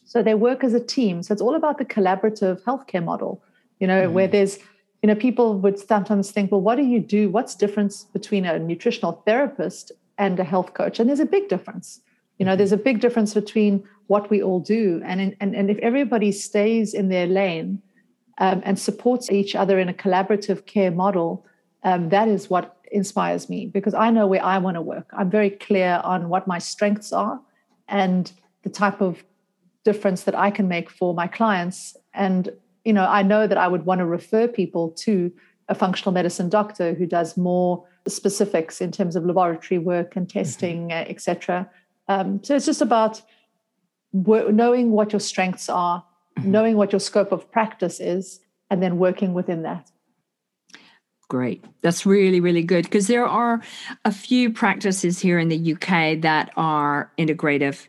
so 0.08 0.22
they 0.22 0.34
work 0.34 0.64
as 0.64 0.72
a 0.72 0.80
team. 0.80 1.22
So 1.22 1.34
it's 1.34 1.42
all 1.42 1.54
about 1.54 1.76
the 1.76 1.84
collaborative 1.84 2.62
healthcare 2.62 3.04
model, 3.04 3.42
you 3.78 3.86
know, 3.86 4.08
mm. 4.08 4.12
where 4.12 4.26
there's, 4.26 4.58
you 5.02 5.06
know, 5.06 5.14
people 5.14 5.58
would 5.58 5.78
sometimes 5.78 6.30
think, 6.30 6.50
well, 6.50 6.62
what 6.62 6.76
do 6.76 6.82
you 6.82 6.98
do? 6.98 7.28
What's 7.28 7.54
difference 7.54 8.04
between 8.04 8.46
a 8.46 8.58
nutritional 8.58 9.22
therapist 9.26 9.92
and 10.16 10.40
a 10.40 10.44
health 10.44 10.72
coach? 10.72 10.98
And 10.98 11.10
there's 11.10 11.20
a 11.20 11.26
big 11.26 11.50
difference. 11.50 12.00
You 12.38 12.44
know, 12.44 12.52
mm-hmm. 12.52 12.58
there's 12.58 12.72
a 12.72 12.76
big 12.76 13.00
difference 13.00 13.34
between 13.34 13.84
what 14.06 14.30
we 14.30 14.42
all 14.42 14.60
do. 14.60 15.02
And, 15.04 15.20
in, 15.20 15.36
and, 15.40 15.54
and 15.54 15.70
if 15.70 15.78
everybody 15.78 16.32
stays 16.32 16.94
in 16.94 17.08
their 17.08 17.26
lane 17.26 17.82
um, 18.38 18.62
and 18.64 18.78
supports 18.78 19.30
each 19.30 19.54
other 19.54 19.78
in 19.78 19.88
a 19.88 19.94
collaborative 19.94 20.66
care 20.66 20.90
model, 20.90 21.44
um, 21.84 22.08
that 22.08 22.28
is 22.28 22.50
what 22.50 22.76
inspires 22.90 23.48
me 23.50 23.66
because 23.66 23.94
I 23.94 24.10
know 24.10 24.26
where 24.26 24.44
I 24.44 24.58
want 24.58 24.76
to 24.76 24.82
work. 24.82 25.10
I'm 25.16 25.30
very 25.30 25.50
clear 25.50 26.00
on 26.04 26.28
what 26.28 26.46
my 26.46 26.58
strengths 26.58 27.12
are 27.12 27.40
and 27.86 28.32
the 28.62 28.70
type 28.70 29.00
of 29.00 29.22
difference 29.84 30.24
that 30.24 30.34
I 30.34 30.50
can 30.50 30.68
make 30.68 30.90
for 30.90 31.14
my 31.14 31.26
clients. 31.26 31.96
And, 32.14 32.50
you 32.84 32.92
know, 32.92 33.06
I 33.06 33.22
know 33.22 33.46
that 33.46 33.58
I 33.58 33.68
would 33.68 33.84
want 33.84 34.00
to 34.00 34.06
refer 34.06 34.48
people 34.48 34.90
to 34.90 35.32
a 35.68 35.74
functional 35.74 36.12
medicine 36.12 36.48
doctor 36.48 36.94
who 36.94 37.06
does 37.06 37.36
more 37.36 37.84
specifics 38.06 38.80
in 38.80 38.90
terms 38.90 39.16
of 39.16 39.24
laboratory 39.24 39.78
work 39.78 40.16
and 40.16 40.26
mm-hmm. 40.26 40.38
testing, 40.38 40.88
mm-hmm. 40.88 41.10
etc. 41.10 41.68
Um, 42.08 42.42
so 42.42 42.56
it's 42.56 42.66
just 42.66 42.80
about 42.80 43.22
knowing 44.12 44.90
what 44.90 45.12
your 45.12 45.20
strengths 45.20 45.68
are, 45.68 46.04
mm-hmm. 46.38 46.50
knowing 46.50 46.76
what 46.76 46.92
your 46.92 47.00
scope 47.00 47.32
of 47.32 47.50
practice 47.50 48.00
is, 48.00 48.40
and 48.70 48.82
then 48.82 48.98
working 48.98 49.34
within 49.34 49.62
that. 49.62 49.90
Great. 51.28 51.62
That's 51.82 52.06
really, 52.06 52.40
really 52.40 52.62
good 52.62 52.84
because 52.84 53.06
there 53.06 53.26
are 53.26 53.60
a 54.06 54.12
few 54.12 54.50
practices 54.50 55.18
here 55.18 55.38
in 55.38 55.48
the 55.48 55.74
UK 55.74 56.22
that 56.22 56.50
are 56.56 57.12
integrative 57.18 57.86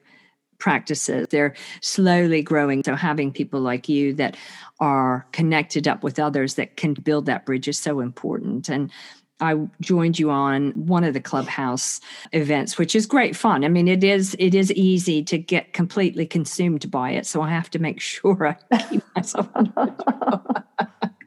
practices. 0.57 1.25
They're 1.31 1.55
slowly 1.81 2.41
growing. 2.41 2.83
So 2.83 2.95
having 2.95 3.31
people 3.31 3.61
like 3.61 3.87
you 3.87 4.13
that 4.15 4.35
are 4.81 5.25
connected 5.31 5.87
up 5.87 6.03
with 6.03 6.19
others 6.19 6.55
that 6.55 6.75
can 6.75 6.93
build 6.93 7.25
that 7.27 7.45
bridge 7.45 7.69
is 7.69 7.79
so 7.79 8.01
important. 8.01 8.67
And 8.67 8.91
I 9.41 9.55
joined 9.81 10.19
you 10.19 10.29
on 10.29 10.71
one 10.71 11.03
of 11.03 11.13
the 11.13 11.19
clubhouse 11.21 12.01
events, 12.31 12.77
which 12.77 12.95
is 12.95 13.05
great 13.05 13.35
fun. 13.35 13.63
I 13.63 13.69
mean, 13.69 13.87
it 13.87 14.03
is 14.03 14.35
it 14.39 14.53
is 14.53 14.71
easy 14.73 15.23
to 15.23 15.37
get 15.37 15.73
completely 15.73 16.25
consumed 16.25 16.89
by 16.91 17.11
it, 17.11 17.25
so 17.25 17.41
I 17.41 17.49
have 17.49 17.69
to 17.71 17.79
make 17.79 18.01
sure 18.01 18.57
I 18.71 18.77
keep 18.77 19.03
myself. 19.15 19.47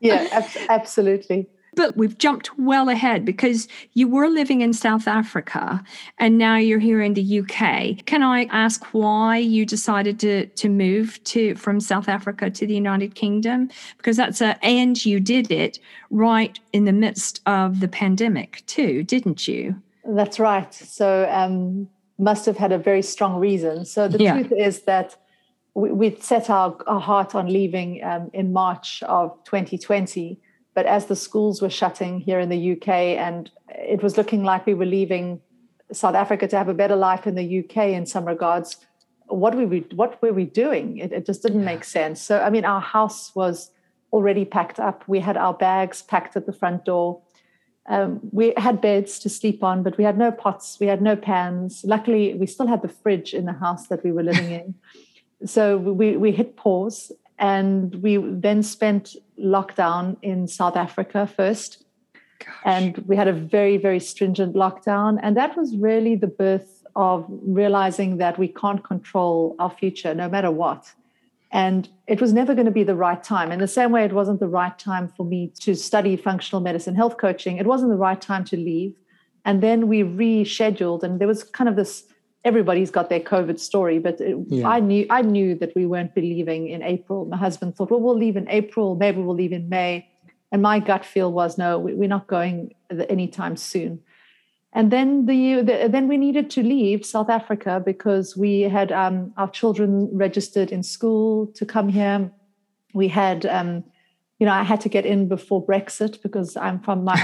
yeah, 0.00 0.47
absolutely. 0.69 1.49
But 1.74 1.96
we've 1.96 2.18
jumped 2.18 2.58
well 2.58 2.88
ahead 2.88 3.24
because 3.24 3.66
you 3.94 4.06
were 4.06 4.28
living 4.28 4.60
in 4.60 4.74
South 4.74 5.08
Africa 5.08 5.82
and 6.18 6.36
now 6.36 6.56
you're 6.56 6.78
here 6.78 7.00
in 7.00 7.14
the 7.14 7.40
UK. 7.40 8.04
Can 8.04 8.22
I 8.22 8.44
ask 8.50 8.84
why 8.92 9.38
you 9.38 9.64
decided 9.64 10.20
to 10.20 10.46
to 10.46 10.68
move 10.68 11.22
to 11.24 11.54
from 11.54 11.80
South 11.80 12.08
Africa 12.08 12.50
to 12.50 12.66
the 12.66 12.74
United 12.74 13.14
Kingdom? 13.14 13.70
Because 13.96 14.16
that's 14.16 14.40
a 14.42 14.62
and 14.64 15.02
you 15.04 15.18
did 15.18 15.50
it 15.50 15.78
right 16.10 16.58
in 16.72 16.84
the 16.84 16.92
midst 16.92 17.40
of 17.46 17.80
the 17.80 17.88
pandemic 17.88 18.62
too, 18.66 19.02
didn't 19.02 19.48
you? 19.48 19.74
That's 20.04 20.38
right. 20.38 20.72
So 20.74 21.28
um 21.30 21.88
must 22.18 22.46
have 22.46 22.56
had 22.56 22.72
a 22.72 22.78
very 22.78 23.02
strong 23.02 23.40
reason. 23.40 23.84
So 23.84 24.08
the 24.08 24.22
yeah. 24.22 24.34
truth 24.34 24.52
is 24.52 24.82
that 24.82 25.16
we, 25.74 25.90
would 25.90 26.22
set 26.22 26.50
our, 26.50 26.76
our 26.86 27.00
heart 27.00 27.34
on 27.34 27.48
leaving 27.48 28.02
um, 28.04 28.30
in 28.32 28.52
March 28.52 29.02
of 29.04 29.42
2020 29.44 30.38
but 30.74 30.86
as 30.86 31.06
the 31.06 31.16
schools 31.16 31.60
were 31.60 31.70
shutting 31.70 32.20
here 32.20 32.40
in 32.40 32.48
the 32.48 32.72
UK, 32.72 32.88
and 32.88 33.50
it 33.68 34.02
was 34.02 34.16
looking 34.16 34.42
like 34.42 34.66
we 34.66 34.74
were 34.74 34.86
leaving 34.86 35.40
South 35.92 36.14
Africa 36.14 36.48
to 36.48 36.56
have 36.56 36.68
a 36.68 36.74
better 36.74 36.96
life 36.96 37.26
in 37.26 37.34
the 37.34 37.58
UK 37.60 37.88
in 37.88 38.06
some 38.06 38.24
regards, 38.24 38.76
what 39.26 39.54
were 39.54 39.66
we 39.66 39.80
what 39.94 40.20
were 40.22 40.32
we 40.32 40.44
doing? 40.44 40.98
It, 40.98 41.12
it 41.12 41.26
just 41.26 41.42
didn't 41.42 41.60
yeah. 41.60 41.66
make 41.66 41.84
sense. 41.84 42.20
So 42.20 42.40
I 42.40 42.50
mean, 42.50 42.64
our 42.64 42.80
house 42.80 43.34
was 43.34 43.70
already 44.12 44.44
packed 44.44 44.78
up. 44.78 45.04
We 45.06 45.20
had 45.20 45.36
our 45.36 45.54
bags 45.54 46.02
packed 46.02 46.36
at 46.36 46.46
the 46.46 46.52
front 46.52 46.84
door. 46.84 47.22
Um, 47.86 48.20
we 48.30 48.54
had 48.56 48.80
beds 48.80 49.18
to 49.20 49.28
sleep 49.28 49.64
on, 49.64 49.82
but 49.82 49.98
we 49.98 50.04
had 50.04 50.16
no 50.16 50.30
pots, 50.30 50.78
we 50.78 50.86
had 50.86 51.02
no 51.02 51.16
pans. 51.16 51.82
Luckily, 51.84 52.34
we 52.34 52.46
still 52.46 52.66
had 52.66 52.82
the 52.82 52.88
fridge 52.88 53.34
in 53.34 53.44
the 53.44 53.52
house 53.52 53.88
that 53.88 54.04
we 54.04 54.12
were 54.12 54.22
living 54.22 54.50
in. 54.50 54.74
so 55.46 55.78
we, 55.78 56.16
we 56.16 56.30
hit 56.30 56.56
pause 56.56 57.10
and 57.38 57.96
we 57.96 58.18
then 58.18 58.62
spent 58.62 59.16
lockdown 59.42 60.16
in 60.22 60.46
South 60.49 60.76
Africa 60.76 61.26
first. 61.26 61.84
Gosh. 62.38 62.54
And 62.64 62.99
we 63.06 63.16
had 63.16 63.28
a 63.28 63.32
very, 63.32 63.76
very 63.76 64.00
stringent 64.00 64.54
lockdown. 64.54 65.18
And 65.22 65.37
that 65.37 65.56
was 65.56 65.76
really 65.76 66.14
the 66.16 66.26
birth 66.26 66.84
of 66.94 67.26
realizing 67.28 68.18
that 68.18 68.38
we 68.38 68.49
can't 68.49 68.84
control 68.84 69.56
our 69.58 69.70
future 69.70 70.14
no 70.14 70.28
matter 70.28 70.50
what. 70.50 70.92
And 71.50 71.88
it 72.06 72.20
was 72.20 72.32
never 72.32 72.54
going 72.54 72.66
to 72.66 72.72
be 72.72 72.82
the 72.82 72.94
right 72.94 73.22
time. 73.22 73.52
In 73.52 73.58
the 73.58 73.68
same 73.68 73.92
way, 73.92 74.04
it 74.04 74.12
wasn't 74.12 74.40
the 74.40 74.49
right 74.49 74.78
time 74.78 75.08
for 75.08 75.25
me 75.25 75.52
to 75.61 75.75
study 75.75 76.16
functional 76.16 76.62
medicine 76.62 76.94
health 76.94 77.18
coaching. 77.18 77.58
It 77.58 77.66
wasn't 77.66 77.90
the 77.90 77.99
right 77.99 78.20
time 78.20 78.44
to 78.46 78.56
leave. 78.56 78.94
And 79.44 79.62
then 79.62 79.88
we 79.88 80.02
rescheduled, 80.02 81.02
and 81.02 81.20
there 81.20 81.28
was 81.28 81.42
kind 81.42 81.68
of 81.68 81.76
this 81.76 82.04
everybody's 82.44 82.90
got 82.90 83.08
their 83.08 83.20
COVID 83.20 83.58
story, 83.58 83.99
but 83.99 84.20
it, 84.20 84.37
yeah. 84.49 84.68
I 84.68 84.80
knew 84.80 85.06
I 85.11 85.22
knew 85.22 85.54
that 85.56 85.75
we 85.75 85.87
weren't 85.87 86.14
believing 86.14 86.68
in 86.68 86.82
April. 86.82 87.25
My 87.25 87.37
husband 87.37 87.76
thought, 87.76 87.90
well, 87.90 88.00
we'll 88.00 88.18
leave 88.18 88.37
in 88.37 88.49
April, 88.49 88.96
maybe 88.96 89.20
we'll 89.20 89.37
leave 89.37 89.52
in 89.52 89.68
May, 89.68 90.08
and 90.50 90.62
my 90.62 90.80
gut 90.80 91.04
feel 91.04 91.32
was, 91.32 91.58
no, 91.58 91.78
we, 91.78 91.92
are 91.92 92.08
not 92.08 92.26
going 92.26 92.75
anytime 93.08 93.56
soon. 93.56 94.00
And 94.75 94.90
then 94.90 95.26
the, 95.26 95.56
the, 95.62 95.88
then 95.90 96.08
we 96.08 96.16
needed 96.16 96.49
to 96.50 96.62
leave 96.62 97.04
South 97.04 97.28
Africa 97.28 97.82
because 97.84 98.37
we 98.37 98.62
had 98.62 98.90
um, 98.90 99.32
our 99.37 99.50
children 99.50 100.08
registered 100.12 100.72
in 100.72 100.82
school 100.82 101.46
to 101.54 101.66
come 101.66 101.88
here. 101.88 102.30
We 102.94 103.08
had. 103.08 103.46
Um, 103.46 103.84
you 104.38 104.46
know, 104.46 104.54
I 104.54 104.64
had 104.64 104.80
to 104.80 104.88
get 104.88 105.06
in 105.06 105.28
before 105.28 105.64
Brexit 105.64 106.20
because 106.20 106.56
I'm 106.56 106.80
from 106.80 107.04
my, 107.04 107.14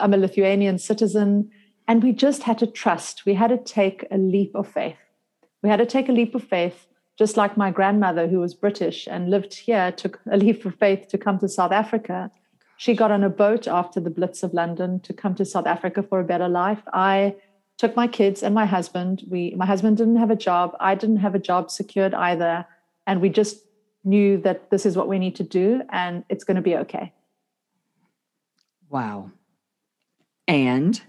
I'm 0.00 0.14
a 0.14 0.16
Lithuanian 0.16 0.78
citizen 0.78 1.50
and 1.88 2.02
we 2.02 2.12
just 2.12 2.44
had 2.44 2.58
to 2.58 2.66
trust. 2.66 3.26
We 3.26 3.34
had 3.34 3.48
to 3.48 3.58
take 3.58 4.04
a 4.10 4.18
leap 4.18 4.54
of 4.54 4.68
faith. 4.68 4.96
We 5.62 5.68
had 5.68 5.78
to 5.78 5.86
take 5.86 6.08
a 6.08 6.12
leap 6.12 6.34
of 6.34 6.44
faith, 6.44 6.86
just 7.18 7.36
like 7.36 7.56
my 7.56 7.70
grandmother, 7.70 8.28
who 8.28 8.40
was 8.40 8.54
British 8.54 9.06
and 9.06 9.30
lived 9.30 9.54
here, 9.54 9.92
took 9.92 10.20
a 10.30 10.36
leap 10.36 10.64
of 10.64 10.74
faith 10.76 11.08
to 11.08 11.18
come 11.18 11.38
to 11.38 11.48
South 11.48 11.72
Africa. 11.72 12.30
She 12.76 12.94
got 12.94 13.12
on 13.12 13.22
a 13.22 13.28
boat 13.28 13.68
after 13.68 14.00
the 14.00 14.10
Blitz 14.10 14.42
of 14.42 14.54
London 14.54 15.00
to 15.00 15.12
come 15.12 15.34
to 15.36 15.44
South 15.44 15.66
Africa 15.66 16.02
for 16.02 16.20
a 16.20 16.24
better 16.24 16.48
life. 16.48 16.82
I 16.92 17.36
took 17.78 17.94
my 17.96 18.08
kids 18.08 18.42
and 18.42 18.54
my 18.54 18.66
husband. 18.66 19.24
We, 19.28 19.54
my 19.56 19.66
husband 19.66 19.96
didn't 19.96 20.16
have 20.16 20.30
a 20.30 20.36
job. 20.36 20.76
I 20.80 20.94
didn't 20.94 21.18
have 21.18 21.34
a 21.34 21.38
job 21.38 21.70
secured 21.70 22.14
either. 22.14 22.66
And 23.06 23.20
we 23.20 23.28
just 23.28 23.58
knew 24.04 24.38
that 24.38 24.70
this 24.70 24.84
is 24.84 24.96
what 24.96 25.08
we 25.08 25.18
need 25.18 25.36
to 25.36 25.44
do 25.44 25.82
and 25.90 26.24
it's 26.28 26.44
going 26.44 26.56
to 26.56 26.62
be 26.62 26.76
okay. 26.76 27.12
Wow. 28.88 29.30
And 30.48 31.00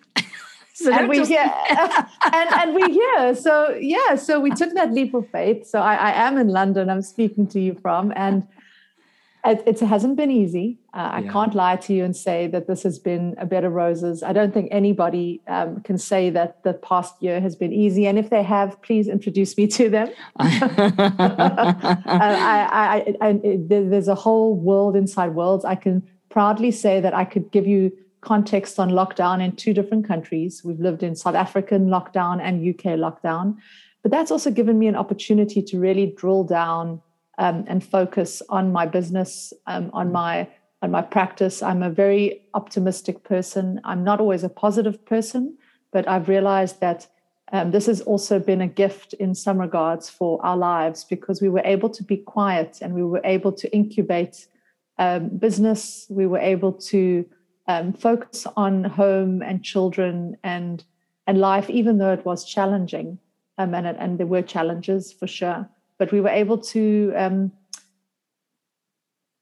so 0.74 0.92
and 0.92 1.08
we 1.08 1.18
just... 1.18 1.30
hear 1.30 1.42
and, 2.34 2.50
and 2.52 2.76
we 2.76 2.92
hear 2.92 3.36
so 3.36 3.78
yeah 3.80 4.16
so 4.16 4.40
we 4.40 4.50
took 4.50 4.74
that 4.74 4.92
leap 4.92 5.14
of 5.14 5.30
faith. 5.30 5.68
So 5.68 5.80
I, 5.80 5.96
I 5.96 6.12
am 6.28 6.38
in 6.38 6.48
london 6.48 6.90
i'm 6.90 7.02
speaking 7.02 7.48
to 7.48 7.60
you 7.60 7.78
from 7.82 8.12
and 8.16 8.48
it, 9.46 9.62
it 9.66 9.80
hasn't 9.82 10.16
been 10.16 10.32
easy. 10.32 10.80
Uh, 10.94 11.10
i 11.14 11.22
can't 11.24 11.54
lie 11.54 11.76
to 11.76 11.94
you 11.94 12.06
and 12.06 12.16
say 12.16 12.48
that 12.48 12.66
this 12.66 12.82
has 12.84 12.98
been 12.98 13.36
a 13.38 13.46
bed 13.46 13.66
of 13.66 13.74
roses. 13.74 14.24
I 14.24 14.32
don't 14.32 14.54
think 14.54 14.70
anybody 14.72 15.42
um, 15.48 15.82
can 15.82 15.98
say 15.98 16.30
that 16.30 16.64
the 16.64 16.74
past 16.74 17.22
year 17.22 17.42
has 17.42 17.56
been 17.56 17.74
easy 17.74 18.08
and 18.08 18.18
if 18.18 18.30
they 18.30 18.42
have 18.42 18.82
please 18.82 19.08
introduce 19.08 19.58
me 19.58 19.68
to 19.68 19.90
them. 19.90 20.10
Uh, 22.14 22.20
I, 22.20 23.16
I, 23.22 23.28
I, 23.28 23.58
there's 23.68 24.08
a 24.08 24.16
whole 24.16 24.56
world 24.56 24.96
inside 24.96 25.36
worlds. 25.36 25.66
I 25.66 25.76
can 25.76 26.04
proudly 26.34 26.72
say 26.72 27.00
that 27.00 27.14
i 27.14 27.24
could 27.24 27.52
give 27.52 27.68
you 27.68 27.92
context 28.24 28.80
on 28.80 28.90
lockdown 28.90 29.44
in 29.44 29.56
two 29.56 29.74
different 29.74 30.08
countries. 30.08 30.64
We've 30.64 30.80
lived 30.80 31.04
in 31.04 31.16
South 31.16 31.36
African 31.36 31.88
lockdown 31.88 32.42
and 32.42 32.68
UK 32.68 32.98
lockdown. 32.98 33.58
But 34.02 34.12
that's 34.12 34.32
also 34.32 34.52
given 34.52 34.78
me 34.80 34.88
an 34.88 34.96
opportunity 34.96 35.62
to 35.62 35.80
really 35.80 36.08
drill 36.08 36.44
down 36.44 37.02
um, 37.38 37.66
and 37.68 37.84
focus 37.84 38.42
on 38.50 38.72
my 38.72 38.86
business, 38.86 39.54
um, 39.68 39.90
on 39.94 40.12
my 40.12 40.48
on 40.84 40.92
my 40.92 41.02
practice. 41.02 41.64
I'm 41.64 41.82
a 41.82 41.90
very 41.90 42.42
optimistic 42.54 43.24
person. 43.24 43.80
I'm 43.86 44.04
not 44.04 44.20
always 44.20 44.44
a 44.44 44.50
positive 44.50 45.06
person, 45.06 45.58
but 45.94 46.06
I've 46.10 46.28
realized 46.28 46.82
that 46.82 47.08
um, 47.54 47.72
this 47.72 47.86
has 47.86 48.02
also 48.02 48.38
been 48.38 48.60
a 48.60 48.68
gift 48.68 49.14
in 49.14 49.34
some 49.34 49.60
regards 49.60 50.10
for 50.10 50.46
our 50.46 50.58
lives 50.58 51.06
because 51.06 51.42
we 51.42 51.48
were 51.48 51.62
able 51.64 51.90
to 51.90 52.04
be 52.04 52.18
quiet 52.18 52.80
and 52.82 52.94
we 52.94 53.04
were 53.04 53.22
able 53.24 53.54
to 53.54 53.74
incubate 53.74 54.48
um, 55.00 55.30
business. 55.30 56.06
We 56.10 56.26
were 56.26 56.40
able 56.40 56.74
to 56.74 57.26
um, 57.68 57.94
focus 57.94 58.46
on 58.58 58.84
home 58.84 59.42
and 59.42 59.64
children 59.64 60.38
and 60.44 60.84
and 61.26 61.40
life, 61.40 61.70
even 61.70 61.98
though 62.00 62.12
it 62.12 62.26
was 62.26 62.44
challenging, 62.44 63.18
um, 63.58 63.74
and 63.74 63.88
and 63.88 64.18
there 64.18 64.28
were 64.28 64.42
challenges 64.42 65.14
for 65.14 65.28
sure. 65.28 65.70
But 65.98 66.12
we 66.12 66.20
were 66.20 66.30
able 66.30 66.58
to 66.58 67.14
um, 67.16 67.52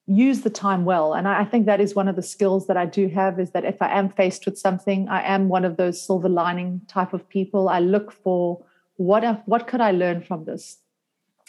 use 0.05 0.41
the 0.41 0.49
time 0.49 0.85
well, 0.85 1.13
and 1.13 1.27
I, 1.27 1.41
I 1.41 1.45
think 1.45 1.65
that 1.65 1.81
is 1.81 1.95
one 1.95 2.07
of 2.07 2.15
the 2.15 2.21
skills 2.21 2.67
that 2.67 2.77
I 2.77 2.85
do 2.85 3.07
have. 3.07 3.39
Is 3.39 3.51
that 3.51 3.65
if 3.65 3.81
I 3.81 3.97
am 3.97 4.09
faced 4.09 4.45
with 4.45 4.57
something, 4.57 5.09
I 5.09 5.23
am 5.23 5.49
one 5.49 5.65
of 5.65 5.77
those 5.77 6.05
silver 6.05 6.29
lining 6.29 6.81
type 6.87 7.13
of 7.13 7.27
people. 7.27 7.69
I 7.69 7.79
look 7.79 8.11
for 8.11 8.63
what 8.97 9.41
what 9.47 9.67
could 9.67 9.81
I 9.81 9.91
learn 9.91 10.21
from 10.21 10.45
this. 10.45 10.77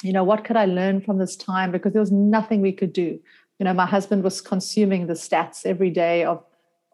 You 0.03 0.13
know, 0.13 0.25
what 0.25 0.45
could 0.45 0.57
I 0.57 0.65
learn 0.65 1.01
from 1.01 1.19
this 1.19 1.37
time? 1.37 1.71
Because 1.71 1.93
there 1.93 2.01
was 2.01 2.11
nothing 2.11 2.61
we 2.61 2.73
could 2.73 2.93
do. 2.93 3.21
You 3.59 3.65
know, 3.65 3.75
my 3.75 3.87
husband 3.87 4.25
was 4.25 4.41
consuming 4.41 5.07
the 5.07 5.13
stats 5.13 5.65
every 5.65 5.91
day 5.91 6.25
of 6.25 6.43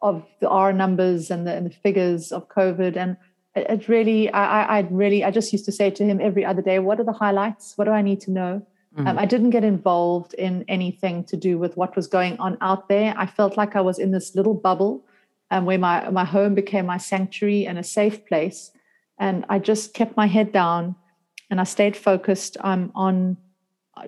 of 0.03 0.25
the 0.41 0.49
R 0.49 0.73
numbers 0.73 1.31
and 1.31 1.47
the, 1.47 1.55
and 1.55 1.67
the 1.67 1.71
figures 1.71 2.33
of 2.33 2.49
COVID. 2.49 2.97
And 2.97 3.17
it, 3.55 3.67
it 3.71 3.89
really, 3.89 4.31
I, 4.31 4.79
I 4.79 4.81
really, 4.91 5.25
I 5.25 5.31
just 5.31 5.53
used 5.53 5.65
to 5.67 5.73
say 5.73 5.91
to 5.91 6.05
him 6.05 6.21
every 6.21 6.45
other 6.45 6.63
day, 6.63 6.79
what 6.79 7.01
are 7.01 7.05
the 7.05 7.13
highlights? 7.13 7.75
What 7.77 7.85
do 7.85 7.93
I 7.93 8.03
need 8.03 8.21
to 8.23 8.31
know? 8.31 8.67
Mm-hmm. 8.97 9.07
Um, 9.07 9.19
I 9.19 9.27
didn't 9.27 9.51
get 9.51 9.65
involved 9.65 10.35
in 10.35 10.65
anything 10.69 11.25
to 11.25 11.37
do 11.37 11.59
with 11.59 11.77
what 11.77 11.95
was 11.95 12.07
going 12.07 12.39
on 12.39 12.57
out 12.61 12.89
there. 12.89 13.15
I 13.17 13.27
felt 13.27 13.57
like 13.57 13.77
I 13.77 13.81
was 13.81 13.99
in 13.99 14.11
this 14.13 14.35
little 14.35 14.55
bubble 14.55 15.05
um, 15.51 15.65
where 15.65 15.79
my, 15.79 16.09
my 16.11 16.25
home 16.25 16.55
became 16.55 16.87
my 16.87 16.99
sanctuary 16.99 17.67
and 17.67 17.79
a 17.79 17.85
safe 17.85 18.25
place. 18.27 18.71
And 19.19 19.45
I 19.49 19.59
just 19.59 19.95
kept 19.95 20.17
my 20.17 20.27
head 20.27 20.53
down 20.53 20.95
and 21.51 21.61
I 21.61 21.65
stayed 21.65 21.97
focused 21.97 22.57
um, 22.61 22.93
on 22.95 23.37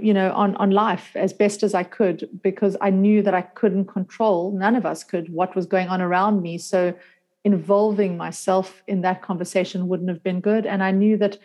you 0.01 0.13
know 0.13 0.33
on 0.33 0.57
on 0.57 0.71
life 0.71 1.11
as 1.15 1.33
best 1.33 1.63
as 1.63 1.75
i 1.75 1.83
could 1.83 2.29
because 2.43 2.77
i 2.81 2.91
knew 2.91 3.23
that 3.23 3.35
i 3.35 3.43
couldn't 3.43 3.87
control 3.87 4.53
none 4.53 4.77
of 4.77 4.85
us 4.85 5.03
could 5.03 5.33
what 5.33 5.55
was 5.57 5.67
going 5.67 5.89
on 5.89 6.01
around 6.01 6.43
me. 6.43 6.59
So 6.59 6.95
involving 7.43 8.19
myself 8.19 8.83
in 8.87 9.01
that 9.01 9.23
conversation 9.23 9.89
wouldn't 9.89 10.11
have 10.11 10.23
been 10.23 10.41
good. 10.41 10.67
And 10.67 10.83
i 10.83 10.91
knew 10.91 11.17
that 11.17 11.39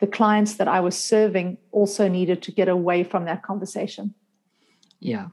the 0.00 0.06
clients 0.06 0.54
that 0.54 0.68
i 0.68 0.80
was 0.80 0.96
serving 0.96 1.58
also 1.70 2.08
needed 2.08 2.42
to 2.42 2.52
get 2.52 2.68
away 2.68 3.04
from 3.04 3.24
that 3.26 3.42
conversation. 3.42 4.14
Yeah 5.00 5.26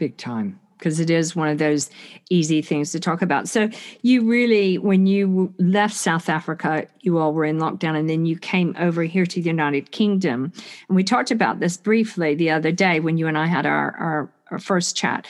big 0.00 0.16
time 0.16 0.58
because 0.80 0.98
it 0.98 1.10
is 1.10 1.36
one 1.36 1.48
of 1.48 1.58
those 1.58 1.90
easy 2.30 2.62
things 2.62 2.90
to 2.90 2.98
talk 2.98 3.22
about. 3.22 3.48
So, 3.48 3.68
you 4.02 4.24
really, 4.28 4.78
when 4.78 5.06
you 5.06 5.54
left 5.58 5.94
South 5.94 6.28
Africa, 6.28 6.86
you 7.02 7.18
all 7.18 7.32
were 7.32 7.44
in 7.44 7.58
lockdown, 7.58 7.96
and 7.96 8.08
then 8.08 8.26
you 8.26 8.38
came 8.38 8.74
over 8.78 9.04
here 9.04 9.26
to 9.26 9.40
the 9.40 9.48
United 9.48 9.92
Kingdom. 9.92 10.52
And 10.88 10.96
we 10.96 11.04
talked 11.04 11.30
about 11.30 11.60
this 11.60 11.76
briefly 11.76 12.34
the 12.34 12.50
other 12.50 12.72
day 12.72 12.98
when 12.98 13.18
you 13.18 13.28
and 13.28 13.38
I 13.38 13.46
had 13.46 13.66
our, 13.66 13.94
our, 13.96 14.32
our 14.50 14.58
first 14.58 14.96
chat. 14.96 15.28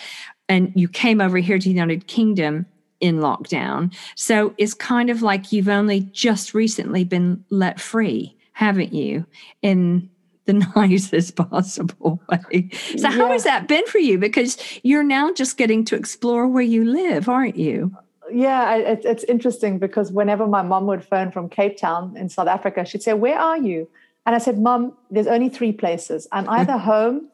And 0.49 0.73
you 0.75 0.89
came 0.89 1.21
over 1.21 1.39
here 1.39 1.59
to 1.59 1.65
the 1.65 1.75
United 1.75 2.07
Kingdom 2.07 2.67
in 3.01 3.19
lockdown. 3.19 3.95
So, 4.15 4.55
it's 4.57 4.75
kind 4.75 5.11
of 5.11 5.21
like 5.21 5.53
you've 5.53 5.69
only 5.69 6.01
just 6.13 6.55
recently 6.55 7.05
been 7.05 7.45
let 7.51 7.81
free, 7.81 8.37
haven't 8.53 8.95
you? 8.95 9.27
In 9.63 10.09
the 10.51 10.73
nicest 10.77 11.37
possible 11.37 12.21
way. 12.29 12.71
So, 12.73 12.97
yeah. 12.97 13.11
how 13.11 13.29
has 13.29 13.45
that 13.45 13.69
been 13.69 13.87
for 13.87 13.99
you? 13.99 14.19
Because 14.19 14.59
you're 14.83 15.05
now 15.05 15.33
just 15.33 15.57
getting 15.57 15.85
to 15.87 15.97
explore 15.97 16.47
where 16.47 16.63
you 16.63 16.85
live, 16.85 17.29
aren't 17.29 17.57
you? 17.57 17.97
Yeah, 18.33 18.77
it, 18.77 19.05
it's 19.05 19.25
interesting 19.25 19.79
because 19.79 20.13
whenever 20.13 20.47
my 20.47 20.63
mom 20.63 20.87
would 20.87 21.05
phone 21.05 21.31
from 21.31 21.49
Cape 21.49 21.77
Town 21.77 22.17
in 22.17 22.29
South 22.29 22.49
Africa, 22.49 22.85
she'd 22.85 23.03
say, 23.03 23.15
Where 23.15 23.39
are 23.39 23.59
you? 23.59 23.89
And 24.27 24.35
I 24.35 24.39
said, 24.39 24.59
Mom, 24.59 24.97
there's 25.11 25.27
only 25.27 25.49
three 25.49 25.73
places. 25.73 26.29
I'm 26.33 26.49
either 26.59 26.79
home, 26.79 27.29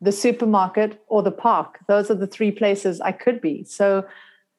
the 0.00 0.12
supermarket, 0.12 1.02
or 1.08 1.22
the 1.22 1.32
park. 1.32 1.78
Those 1.88 2.10
are 2.10 2.14
the 2.14 2.26
three 2.26 2.50
places 2.50 3.00
I 3.00 3.12
could 3.12 3.40
be. 3.40 3.64
So, 3.64 4.06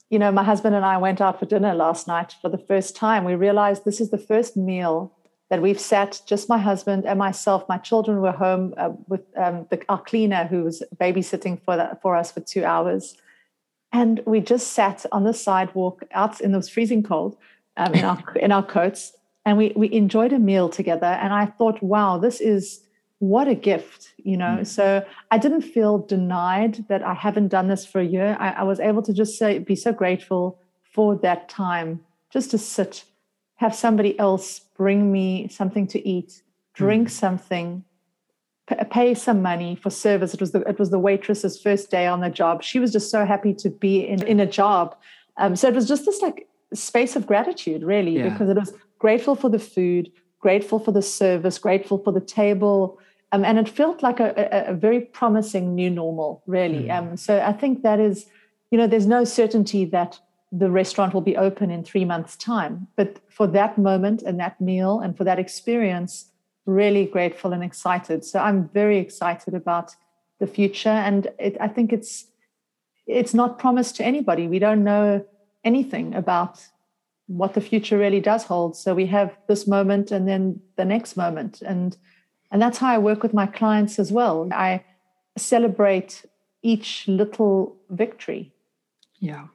you 0.10 0.20
know, 0.20 0.32
my 0.32 0.44
husband 0.44 0.76
and 0.76 0.86
I 0.86 0.98
went 0.98 1.22
out 1.22 1.40
for 1.40 1.46
dinner 1.46 1.74
last 1.74 2.08
night 2.08 2.36
for 2.42 2.50
the 2.50 2.58
first 2.58 2.96
time. 2.96 3.24
We 3.24 3.36
realized 3.36 3.86
this 3.86 4.02
is 4.02 4.12
the 4.12 4.18
first 4.18 4.56
meal 4.56 5.12
that 5.50 5.62
we've 5.62 5.80
sat, 5.80 6.22
just 6.26 6.50
my 6.50 6.58
husband 6.58 7.06
and 7.06 7.20
myself. 7.20 7.64
My 7.70 7.78
children 7.78 8.20
were 8.22 8.32
home 8.32 8.74
uh, 8.78 8.92
with 9.08 9.22
um, 9.38 9.68
the, 9.70 9.80
our 9.90 10.02
cleaner 10.02 10.46
who 10.46 10.64
was 10.64 10.82
babysitting 10.98 11.62
for, 11.64 11.78
that, 11.78 12.02
for 12.02 12.16
us 12.16 12.32
for 12.32 12.40
two 12.40 12.66
hours. 12.66 13.16
And 13.94 14.22
we 14.26 14.40
just 14.40 14.74
sat 14.74 15.06
on 15.12 15.24
the 15.24 15.34
sidewalk 15.34 16.04
out 16.12 16.42
in 16.42 16.52
the 16.52 16.62
freezing 16.62 17.04
cold 17.04 17.38
um, 17.78 17.94
in, 17.94 18.04
our, 18.04 18.24
in 18.38 18.52
our 18.52 18.66
coats 18.66 19.14
and 19.46 19.58
we, 19.58 19.72
we 19.76 19.92
enjoyed 19.94 20.34
a 20.34 20.40
meal 20.40 20.70
together. 20.70 21.06
And 21.06 21.32
I 21.32 21.46
thought, 21.46 21.82
wow, 21.82 22.18
this 22.18 22.42
is 22.42 22.82
what 23.20 23.48
a 23.48 23.56
gift, 23.56 24.14
you 24.18 24.36
know. 24.36 24.58
Mm. 24.62 24.68
So 24.68 25.06
I 25.32 25.38
didn't 25.38 25.62
feel 25.62 26.00
denied 26.00 26.86
that 26.90 27.04
I 27.04 27.14
haven't 27.14 27.50
done 27.50 27.68
this 27.68 27.86
for 27.86 28.02
a 28.02 28.06
year. 28.06 28.36
I, 28.40 28.50
I 28.52 28.64
was 28.64 28.80
able 28.80 29.04
to 29.04 29.14
just 29.14 29.38
say, 29.38 29.60
be 29.60 29.76
so 29.76 29.94
grateful 29.94 30.60
for 30.82 31.16
that 31.18 31.48
time, 31.48 32.04
just 32.32 32.52
to 32.52 32.58
sit 32.58 33.06
have 33.56 33.76
somebody 33.76 34.18
else 34.20 34.60
bring 34.60 35.12
me 35.12 35.48
something 35.48 35.88
to 35.88 36.08
eat, 36.08 36.42
drink 36.74 37.08
mm. 37.08 37.12
something, 37.12 37.84
pay 38.90 39.14
some 39.14 39.42
money 39.42 39.76
for 39.76 39.90
service. 39.90 40.34
It 40.34 40.40
was 40.40 40.52
the 40.52 40.62
it 40.62 40.80
was 40.80 40.90
the 40.90 41.00
waitress's 41.00 41.60
first 41.62 41.92
day 41.92 42.08
on 42.08 42.22
the 42.22 42.30
job. 42.30 42.64
She 42.64 42.80
was 42.80 42.92
just 42.92 43.10
so 43.10 43.26
happy 43.26 43.54
to 43.56 43.70
be 43.70 44.00
in, 44.00 44.26
in 44.26 44.40
a 44.40 44.46
job. 44.46 44.96
Um, 45.38 45.56
so 45.56 45.68
it 45.68 45.76
was 45.76 45.88
just 45.88 46.06
this 46.06 46.22
like 46.22 46.48
space 46.74 47.16
of 47.16 47.28
gratitude, 47.28 47.84
really, 47.84 48.18
yeah. 48.18 48.30
because 48.30 48.50
it 48.50 48.58
was 48.58 48.74
grateful 49.00 49.36
for 49.36 49.50
the 49.50 49.60
food, 49.60 50.12
grateful 50.40 50.80
for 50.80 50.92
the 50.92 51.02
service, 51.02 51.58
grateful 51.58 51.98
for 52.00 52.12
the 52.12 52.22
table. 52.22 53.00
Um, 53.32 53.44
and 53.44 53.58
it 53.58 53.68
felt 53.68 54.02
like 54.02 54.20
a, 54.20 54.34
a, 54.38 54.72
a, 54.72 54.74
very 54.74 55.02
promising 55.02 55.76
new 55.76 55.90
normal, 55.90 56.42
really. 56.46 56.86
Mm. 56.86 56.98
Um, 56.98 57.18
so 57.18 57.42
I 57.42 57.52
think 57.52 57.84
that 57.84 58.00
is, 58.00 58.28
you 58.72 58.78
know, 58.78 58.88
there's 58.88 59.08
no 59.08 59.24
certainty 59.26 59.84
that 59.86 60.20
the 60.58 60.72
restaurant 60.72 61.14
will 61.14 61.22
be 61.22 61.36
open 61.36 61.70
in 61.70 61.84
three 61.84 62.06
months' 62.06 62.38
time. 62.38 62.88
But 62.96 63.20
for 63.30 63.46
that 63.48 63.78
moment 63.78 64.22
and 64.22 64.40
that 64.40 64.62
meal 64.62 65.00
and 65.00 65.18
for 65.18 65.26
that 65.26 65.40
experience, 65.40 66.32
really 66.66 67.06
grateful 67.06 67.52
and 67.52 67.64
excited. 67.64 68.24
So 68.24 68.40
I'm 68.40 68.70
very 68.70 68.98
excited 68.98 69.54
about 69.54 69.96
the 70.40 70.48
future, 70.48 70.90
and 70.90 71.28
it, 71.40 71.58
I 71.60 71.68
think 71.68 71.94
it's 71.94 72.26
it's 73.08 73.34
not 73.34 73.60
promised 73.60 73.96
to 73.98 74.06
anybody. 74.06 74.48
We 74.48 74.60
don't 74.60 74.84
know 74.84 75.26
anything 75.64 76.16
about 76.16 76.66
what 77.28 77.54
the 77.54 77.62
future 77.62 77.98
really 77.98 78.20
does 78.20 78.44
hold. 78.44 78.76
So 78.76 78.94
we 78.94 79.06
have 79.08 79.38
this 79.48 79.68
moment 79.68 80.12
and 80.12 80.28
then 80.28 80.62
the 80.76 80.86
next 80.86 81.18
moment, 81.18 81.62
and 81.62 81.98
and 82.52 82.62
that's 82.62 82.78
how 82.78 82.94
I 82.94 82.98
work 82.98 83.24
with 83.24 83.34
my 83.34 83.48
clients 83.48 84.00
as 84.00 84.12
well. 84.12 84.50
I 84.52 84.84
celebrate 85.38 86.26
each 86.62 87.08
little 87.08 87.76
victory. 87.90 88.54
Yeah. 89.20 89.48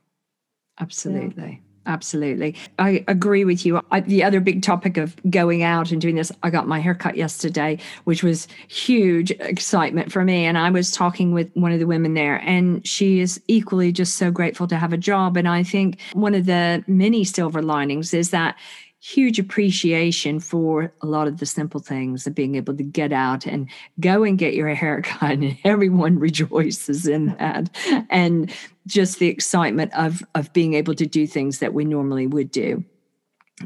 Absolutely. 0.81 1.51
Yeah. 1.51 1.71
Absolutely. 1.87 2.55
I 2.79 3.05
agree 3.09 3.45
with 3.45 3.65
you. 3.65 3.81
I, 3.91 4.01
the 4.01 4.23
other 4.23 4.39
big 4.39 4.63
topic 4.63 4.99
of 4.99 5.17
going 5.31 5.63
out 5.63 5.91
and 5.91 6.01
doing 6.01 6.15
this, 6.15 6.31
I 6.43 6.51
got 6.51 6.69
my 6.69 6.79
haircut 6.79 7.17
yesterday, 7.17 7.79
which 8.05 8.23
was 8.23 8.47
huge 8.69 9.31
excitement 9.33 10.13
for 10.13 10.23
me. 10.23 10.45
And 10.45 10.59
I 10.59 10.71
was 10.71 10.93
talking 10.93 11.33
with 11.33 11.51
one 11.55 11.73
of 11.73 11.79
the 11.79 11.87
women 11.87 12.15
there, 12.15 12.37
and 12.45 12.87
she 12.87 13.21
is 13.21 13.41
equally 13.49 13.93
just 13.93 14.17
so 14.17 14.31
grateful 14.31 14.67
to 14.69 14.77
have 14.77 14.93
a 14.93 14.99
job. 14.99 15.39
And 15.39 15.49
I 15.49 15.63
think 15.63 15.99
one 16.13 16.35
of 16.35 16.45
the 16.45 16.85
many 16.87 17.25
silver 17.25 17.63
linings 17.63 18.13
is 18.13 18.31
that 18.31 18.57
huge 19.03 19.39
appreciation 19.39 20.39
for 20.39 20.93
a 21.01 21.07
lot 21.07 21.27
of 21.27 21.39
the 21.39 21.47
simple 21.47 21.81
things 21.81 22.27
of 22.27 22.35
being 22.35 22.55
able 22.55 22.77
to 22.77 22.83
get 22.83 23.13
out 23.13 23.47
and 23.47 23.67
go 23.99 24.23
and 24.23 24.39
get 24.39 24.53
your 24.53 24.69
hair 24.75 25.01
cut 25.01 25.33
and 25.33 25.57
everyone 25.65 26.19
rejoices 26.21 27.07
in 27.07 27.35
that 27.39 27.71
and 28.11 28.53
just 28.87 29.19
the 29.19 29.29
excitement 29.29 29.93
of 29.97 30.23
of 30.35 30.53
being 30.53 30.75
able 30.75 30.95
to 30.95 31.07
do 31.07 31.27
things 31.27 31.59
that 31.59 31.75
we 31.75 31.85
normally 31.85 32.27
would 32.27 32.51
do 32.51 32.85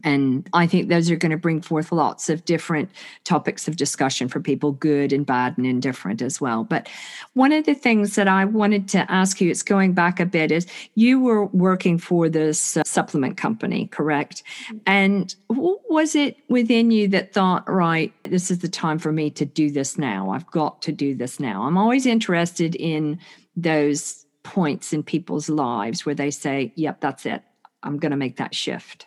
and 0.02 0.48
I 0.52 0.66
think 0.66 0.88
those 0.88 1.10
are 1.10 1.16
going 1.16 1.30
to 1.30 1.38
bring 1.38 1.60
forth 1.60 1.92
lots 1.92 2.28
of 2.28 2.44
different 2.44 2.90
topics 3.22 3.68
of 3.68 3.76
discussion 3.76 4.28
for 4.28 4.40
people, 4.40 4.72
good 4.72 5.12
and 5.12 5.24
bad 5.24 5.56
and 5.56 5.66
indifferent 5.66 6.22
as 6.22 6.40
well. 6.40 6.64
But 6.64 6.88
one 7.34 7.52
of 7.52 7.64
the 7.64 7.74
things 7.74 8.16
that 8.16 8.26
I 8.26 8.44
wanted 8.44 8.88
to 8.88 9.10
ask 9.10 9.40
you, 9.40 9.50
it's 9.50 9.62
going 9.62 9.92
back 9.92 10.18
a 10.18 10.26
bit, 10.26 10.50
is 10.50 10.66
you 10.94 11.20
were 11.20 11.46
working 11.46 11.98
for 11.98 12.28
this 12.28 12.76
uh, 12.76 12.82
supplement 12.84 13.36
company, 13.36 13.86
correct? 13.86 14.42
And 14.86 15.34
was 15.48 16.16
it 16.16 16.38
within 16.48 16.90
you 16.90 17.06
that 17.08 17.32
thought, 17.32 17.70
right, 17.70 18.12
this 18.24 18.50
is 18.50 18.60
the 18.60 18.68
time 18.68 18.98
for 18.98 19.12
me 19.12 19.30
to 19.30 19.44
do 19.44 19.70
this 19.70 19.96
now? 19.98 20.30
I've 20.30 20.46
got 20.46 20.82
to 20.82 20.92
do 20.92 21.14
this 21.14 21.38
now. 21.38 21.62
I'm 21.62 21.78
always 21.78 22.06
interested 22.06 22.74
in 22.74 23.20
those 23.56 24.23
points 24.44 24.92
in 24.92 25.02
people's 25.02 25.48
lives 25.48 26.06
where 26.06 26.14
they 26.14 26.30
say, 26.30 26.72
yep, 26.76 27.00
that's 27.00 27.26
it. 27.26 27.42
I'm 27.82 27.98
going 27.98 28.12
to 28.12 28.16
make 28.16 28.36
that 28.36 28.54
shift. 28.54 29.06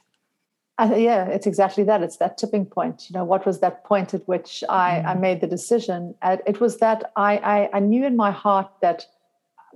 Uh, 0.79 0.93
yeah, 0.95 1.25
it's 1.25 1.47
exactly 1.47 1.83
that. 1.85 2.03
It's 2.03 2.17
that 2.17 2.37
tipping 2.37 2.65
point. 2.65 3.09
You 3.09 3.15
know, 3.15 3.23
what 3.23 3.45
was 3.45 3.61
that 3.61 3.83
point 3.83 4.13
at 4.13 4.27
which 4.27 4.63
I, 4.69 5.01
mm. 5.03 5.05
I 5.07 5.13
made 5.15 5.41
the 5.41 5.47
decision? 5.47 6.13
Uh, 6.21 6.37
it 6.45 6.59
was 6.59 6.77
that 6.77 7.11
I, 7.15 7.37
I, 7.37 7.69
I 7.77 7.79
knew 7.79 8.05
in 8.05 8.15
my 8.15 8.29
heart 8.29 8.69
that 8.81 9.07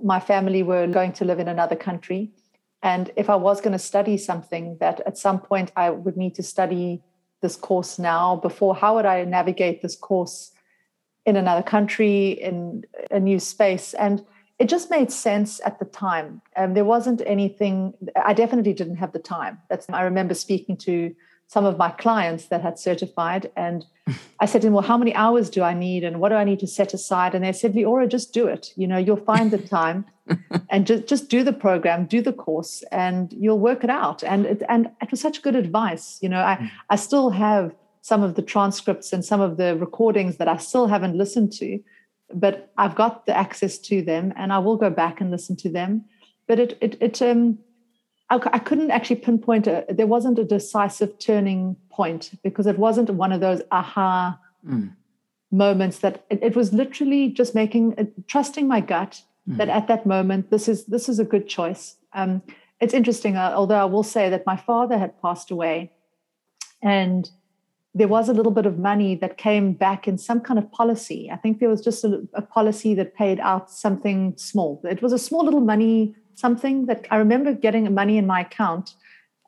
my 0.02 0.20
family 0.20 0.62
were 0.62 0.86
going 0.86 1.12
to 1.14 1.24
live 1.24 1.40
in 1.40 1.48
another 1.48 1.74
country. 1.74 2.30
And 2.82 3.10
if 3.16 3.30
I 3.30 3.36
was 3.36 3.60
going 3.60 3.72
to 3.72 3.78
study 3.78 4.16
something, 4.16 4.76
that 4.78 5.00
at 5.06 5.18
some 5.18 5.40
point 5.40 5.72
I 5.76 5.90
would 5.90 6.16
need 6.16 6.34
to 6.36 6.42
study 6.42 7.02
this 7.40 7.56
course 7.56 7.98
now 7.98 8.36
before, 8.36 8.74
how 8.74 8.94
would 8.94 9.06
I 9.06 9.24
navigate 9.24 9.82
this 9.82 9.96
course 9.96 10.52
in 11.26 11.36
another 11.36 11.62
country, 11.62 12.30
in 12.30 12.84
a 13.10 13.18
new 13.18 13.40
space? 13.40 13.94
And 13.94 14.24
it 14.62 14.68
just 14.68 14.92
made 14.92 15.10
sense 15.10 15.60
at 15.64 15.80
the 15.80 15.84
time. 15.84 16.40
Um, 16.56 16.74
there 16.74 16.84
wasn't 16.84 17.20
anything, 17.26 17.94
I 18.14 18.32
definitely 18.32 18.72
didn't 18.72 18.94
have 18.94 19.12
the 19.12 19.18
time. 19.18 19.58
That's, 19.68 19.90
I 19.90 20.02
remember 20.02 20.34
speaking 20.34 20.76
to 20.88 21.12
some 21.48 21.64
of 21.64 21.76
my 21.78 21.90
clients 21.90 22.46
that 22.46 22.62
had 22.62 22.78
certified, 22.78 23.50
and 23.56 23.84
I 24.38 24.46
said 24.46 24.62
to 24.62 24.68
them, 24.68 24.74
Well, 24.74 24.84
how 24.84 24.96
many 24.96 25.12
hours 25.16 25.50
do 25.50 25.64
I 25.64 25.74
need 25.74 26.04
and 26.04 26.20
what 26.20 26.28
do 26.28 26.36
I 26.36 26.44
need 26.44 26.60
to 26.60 26.68
set 26.68 26.94
aside? 26.94 27.34
And 27.34 27.44
they 27.44 27.52
said, 27.52 27.74
Leora, 27.74 28.08
just 28.08 28.32
do 28.32 28.46
it. 28.46 28.72
You 28.76 28.86
know, 28.86 28.98
you'll 28.98 29.16
find 29.16 29.50
the 29.50 29.58
time 29.58 30.04
and 30.70 30.86
just, 30.86 31.08
just 31.08 31.28
do 31.28 31.42
the 31.42 31.52
program, 31.52 32.06
do 32.06 32.22
the 32.22 32.32
course, 32.32 32.84
and 32.92 33.32
you'll 33.32 33.58
work 33.58 33.82
it 33.82 33.90
out. 33.90 34.22
And 34.22 34.46
it, 34.46 34.62
and 34.68 34.90
it 35.02 35.10
was 35.10 35.20
such 35.20 35.42
good 35.42 35.56
advice. 35.56 36.20
You 36.22 36.28
know, 36.28 36.40
I, 36.40 36.54
mm. 36.54 36.70
I 36.88 36.94
still 36.94 37.30
have 37.30 37.74
some 38.00 38.22
of 38.22 38.36
the 38.36 38.42
transcripts 38.42 39.12
and 39.12 39.24
some 39.24 39.40
of 39.40 39.56
the 39.56 39.76
recordings 39.76 40.36
that 40.36 40.46
I 40.46 40.56
still 40.56 40.86
haven't 40.86 41.16
listened 41.18 41.52
to 41.54 41.80
but 42.34 42.72
I've 42.76 42.94
got 42.94 43.26
the 43.26 43.36
access 43.36 43.78
to 43.78 44.02
them, 44.02 44.32
and 44.36 44.52
I 44.52 44.58
will 44.58 44.76
go 44.76 44.90
back 44.90 45.20
and 45.20 45.30
listen 45.30 45.56
to 45.56 45.68
them. 45.68 46.04
But 46.46 46.58
it 46.58 46.78
it, 46.80 46.96
it 47.00 47.22
um, 47.22 47.58
I, 48.30 48.40
I 48.52 48.58
couldn't 48.58 48.90
actually 48.90 49.16
pinpoint 49.16 49.66
a. 49.66 49.84
There 49.88 50.06
wasn't 50.06 50.38
a 50.38 50.44
decisive 50.44 51.18
turning 51.18 51.76
point 51.90 52.32
because 52.42 52.66
it 52.66 52.78
wasn't 52.78 53.10
one 53.10 53.32
of 53.32 53.40
those 53.40 53.62
aha 53.70 54.38
mm. 54.66 54.92
moments. 55.50 55.98
That 55.98 56.24
it, 56.30 56.42
it, 56.42 56.56
was 56.56 56.72
literally 56.72 57.28
just 57.28 57.54
making 57.54 57.94
uh, 57.98 58.04
trusting 58.26 58.66
my 58.66 58.80
gut 58.80 59.22
mm. 59.48 59.56
that 59.58 59.68
at 59.68 59.88
that 59.88 60.06
moment 60.06 60.50
this 60.50 60.68
is 60.68 60.86
this 60.86 61.08
is 61.08 61.18
a 61.18 61.24
good 61.24 61.46
choice. 61.46 61.96
Um, 62.14 62.42
it's 62.80 62.94
interesting, 62.94 63.36
uh, 63.36 63.52
although 63.54 63.76
I 63.76 63.84
will 63.84 64.02
say 64.02 64.28
that 64.30 64.46
my 64.46 64.56
father 64.56 64.98
had 64.98 65.20
passed 65.20 65.50
away, 65.50 65.92
and 66.82 67.30
there 67.94 68.08
was 68.08 68.28
a 68.28 68.32
little 68.32 68.52
bit 68.52 68.64
of 68.64 68.78
money 68.78 69.14
that 69.16 69.36
came 69.36 69.74
back 69.74 70.08
in 70.08 70.16
some 70.16 70.40
kind 70.40 70.58
of 70.58 70.70
policy. 70.72 71.30
I 71.30 71.36
think 71.36 71.60
there 71.60 71.68
was 71.68 71.82
just 71.82 72.04
a, 72.04 72.26
a, 72.32 72.40
policy 72.40 72.94
that 72.94 73.14
paid 73.14 73.38
out 73.40 73.70
something 73.70 74.34
small. 74.36 74.80
It 74.84 75.02
was 75.02 75.12
a 75.12 75.18
small 75.18 75.44
little 75.44 75.60
money, 75.60 76.14
something 76.34 76.86
that 76.86 77.06
I 77.10 77.16
remember 77.16 77.52
getting 77.52 77.92
money 77.92 78.16
in 78.16 78.26
my 78.26 78.40
account, 78.40 78.94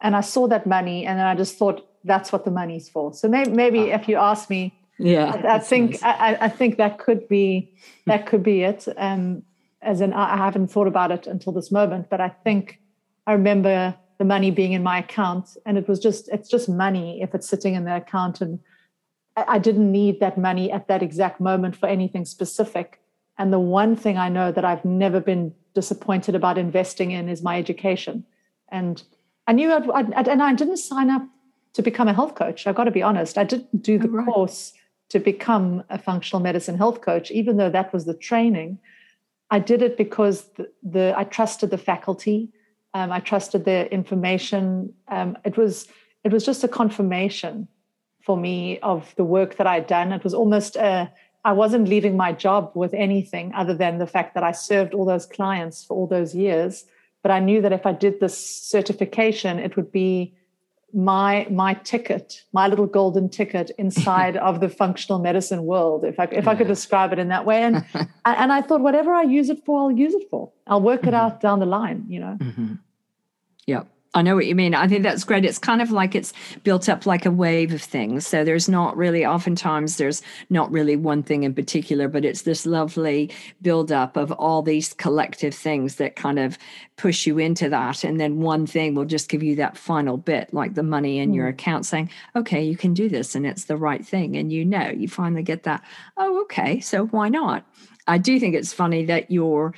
and 0.02 0.14
I 0.14 0.20
saw 0.20 0.46
that 0.48 0.66
money, 0.66 1.07
and 1.07 1.18
then 1.18 1.26
I 1.26 1.35
just 1.35 1.57
thought 1.57 1.88
that's 2.04 2.33
what 2.33 2.44
the 2.44 2.50
money's 2.50 2.88
for. 2.88 3.14
So 3.14 3.28
maybe, 3.28 3.50
maybe 3.50 3.92
ah. 3.92 3.96
if 3.96 4.09
you 4.09 4.16
ask 4.16 4.50
me, 4.50 4.78
yeah, 4.98 5.40
I, 5.42 5.57
I 5.57 5.59
think 5.59 5.92
nice. 5.92 6.02
I, 6.02 6.38
I, 6.42 6.48
think 6.48 6.76
that 6.76 6.98
could 6.98 7.26
be 7.26 7.74
that 8.07 8.26
could 8.26 8.42
be 8.42 8.62
it. 8.62 8.87
Um, 8.96 9.42
as 9.83 10.00
in 10.00 10.12
I 10.12 10.37
haven't 10.37 10.68
thought 10.68 10.87
about 10.87 11.11
it 11.11 11.26
until 11.26 11.52
this 11.52 11.72
moment, 11.72 12.11
but 12.11 12.20
I 12.20 12.28
think 12.28 12.80
I 13.26 13.33
remember 13.33 13.94
the 14.18 14.24
money 14.24 14.50
being 14.50 14.72
in 14.72 14.83
my 14.83 14.98
account 14.98 15.57
and 15.66 15.77
it 15.77 15.88
was 15.88 15.98
just 15.98 16.29
it's 16.29 16.48
just 16.48 16.68
money 16.68 17.20
if 17.22 17.35
it's 17.35 17.48
sitting 17.48 17.74
in 17.74 17.85
the 17.85 17.96
account 17.96 18.40
and 18.40 18.61
I 19.37 19.59
didn't 19.59 19.90
need 19.90 20.20
that 20.20 20.38
money 20.38 20.70
at 20.70 20.87
that 20.88 21.03
exact 21.03 21.40
moment 21.40 21.74
for 21.74 21.88
anything 21.88 22.24
specific. 22.24 23.00
And 23.37 23.53
the 23.53 23.59
one 23.59 23.96
thing 23.96 24.16
I 24.16 24.29
know 24.29 24.53
that 24.53 24.64
I've 24.64 24.85
never 24.85 25.18
been 25.18 25.53
disappointed 25.74 26.37
about 26.37 26.57
investing 26.57 27.11
in 27.11 27.29
is 27.29 27.42
my 27.42 27.59
education. 27.59 28.24
And 28.68 29.03
I 29.48 29.53
knew 29.53 29.72
I'd, 29.72 29.90
I'd, 29.90 30.29
and 30.29 30.42
I 30.42 30.55
didn't 30.55 30.77
sign 30.77 31.11
up 31.11 31.27
to 31.72 31.83
become 31.83 32.07
a 32.07 32.14
health 32.14 32.37
coach. 32.37 32.66
I've 32.66 32.77
got 32.77 32.85
to 32.85 32.92
be 32.92 33.03
honest. 33.03 33.37
I 33.37 33.44
didn't 33.44 33.83
do 33.83 33.98
the 33.98 34.09
oh, 34.09 34.12
right. 34.12 34.27
course 34.27 34.72
to 35.09 35.18
become 35.18 35.83
a 35.90 35.98
functional 35.98 36.40
medicine 36.40 36.79
health 36.79 37.00
coach, 37.00 37.31
even 37.33 37.57
though 37.57 37.70
that 37.70 37.92
was 37.92 38.05
the 38.05 38.14
training. 38.14 38.79
I 39.50 39.59
did 39.59 39.83
it 39.83 39.96
because 39.96 40.44
the, 40.57 40.70
the 40.83 41.14
I 41.16 41.24
trusted 41.24 41.70
the 41.70 41.79
faculty. 41.79 42.50
Um, 42.94 43.11
I 43.11 43.20
trusted 43.20 43.64
their 43.64 43.87
information. 43.87 44.92
Um, 45.09 45.37
it 45.44 45.57
was 45.57 45.88
it 46.22 46.33
was 46.33 46.44
just 46.44 46.64
a 46.64 46.68
confirmation 46.68 47.68
for 48.22 48.37
me 48.37 48.78
of 48.78 49.14
the 49.16 49.24
work 49.24 49.57
that 49.57 49.66
I'd 49.66 49.87
done. 49.87 50.12
It 50.12 50.24
was 50.24 50.33
almost 50.33 50.76
a 50.76 51.12
I 51.44 51.52
wasn't 51.52 51.88
leaving 51.88 52.16
my 52.16 52.33
job 52.33 52.70
with 52.74 52.94
anything 52.94 53.52
other 53.54 53.74
than 53.74 53.98
the 53.98 54.07
fact 54.07 54.35
that 54.35 54.42
I 54.42 54.52
served 54.52 54.94
all 54.94 55.04
those 55.04 55.26
clients 55.26 55.85
for 55.85 55.94
all 55.94 56.07
those 56.07 56.35
years. 56.35 56.87
But 57.22 57.33
I 57.33 57.38
knew 57.38 57.61
that 57.61 57.72
if 57.72 57.85
I 57.85 57.92
did 57.92 58.20
this 58.20 58.37
certification, 58.37 59.59
it 59.59 59.76
would 59.76 59.92
be 59.92 60.35
my 60.94 61.46
my 61.50 61.74
ticket, 61.74 62.44
my 62.52 62.68
little 62.68 62.87
golden 62.87 63.28
ticket 63.28 63.70
inside 63.78 64.37
of 64.48 64.61
the 64.61 64.68
functional 64.68 65.18
medicine 65.18 65.64
world, 65.64 66.04
if 66.04 66.18
I 66.18 66.24
if. 66.33 66.48
I 66.48 66.54
could 66.54 66.68
describe 66.68 67.12
it 67.12 67.18
in 67.18 67.28
that 67.28 67.44
way. 67.44 67.62
And 67.62 67.85
and 68.24 68.52
I 68.52 68.62
thought 68.62 68.80
whatever 68.80 69.12
I 69.12 69.22
use 69.22 69.50
it 69.50 69.62
for, 69.66 69.80
I'll 69.80 69.90
use 69.90 70.14
it 70.14 70.28
for. 70.30 70.50
I'll 70.66 70.80
work 70.80 71.02
it 71.02 71.07
mm-hmm. 71.07 71.16
out 71.16 71.40
down 71.40 71.59
the 71.59 71.66
line, 71.66 72.07
you 72.09 72.20
know. 72.20 72.38
Mm-hmm. 72.40 72.74
Yep. 73.66 73.88
I 74.16 74.22
know 74.22 74.37
what 74.37 74.46
you 74.46 74.55
mean. 74.55 74.77
I 74.77 74.87
think 74.87 75.03
that's 75.03 75.24
great. 75.24 75.44
It's 75.44 75.59
kind 75.59 75.83
of 75.83 75.90
like 75.90 76.14
it's 76.14 76.33
built 76.62 76.88
up 76.88 77.05
like 77.05 77.27
a 77.27 77.33
wave 77.33 77.72
of 77.72 77.83
things. 77.83 78.24
So 78.24 78.44
there's 78.44 78.68
not 78.68 78.96
really, 78.96 79.27
oftentimes, 79.27 79.96
there's 79.96 80.22
not 80.50 80.70
really 80.70 80.94
one 80.94 81.24
thing 81.24 81.42
in 81.42 81.53
particular, 81.53 82.07
but 82.07 82.24
it's 82.24 82.42
this 82.42 82.64
lovely 82.64 83.33
buildup 83.61 84.16
of 84.16 84.31
all 84.31 84.62
these 84.62 84.92
collective 84.94 85.53
things 85.53 85.96
that 85.96 86.14
kind 86.14 86.38
of 86.38 86.59
push 86.96 87.27
you 87.27 87.40
into 87.40 87.68
that. 87.70 88.05
And 88.05 88.20
then 88.20 88.40
one 88.40 88.66
thing 88.68 88.94
will 88.94 89.05
just 89.05 89.29
give 89.29 89.42
you 89.42 89.57
that 89.57 89.77
final 89.77 90.16
bit, 90.16 90.55
like 90.55 90.74
the 90.74 90.85
money 90.85 91.18
in 91.18 91.33
mm. 91.33 91.35
your 91.35 91.48
account 91.48 91.85
saying, 91.85 92.09
okay, 92.37 92.62
you 92.62 92.77
can 92.77 92.94
do 92.94 93.09
this 93.09 93.35
and 93.35 93.44
it's 93.44 93.64
the 93.64 93.77
right 93.77 94.07
thing. 94.07 94.37
And 94.37 94.53
you 94.53 94.64
know, 94.64 94.90
you 94.90 95.09
finally 95.09 95.42
get 95.42 95.64
that, 95.64 95.83
oh, 96.16 96.42
okay, 96.42 96.79
so 96.79 97.07
why 97.07 97.29
not? 97.29 97.66
I 98.07 98.18
do 98.18 98.38
think 98.38 98.55
it's 98.55 98.72
funny 98.72 99.07
that 99.07 99.33
you're 99.33 99.74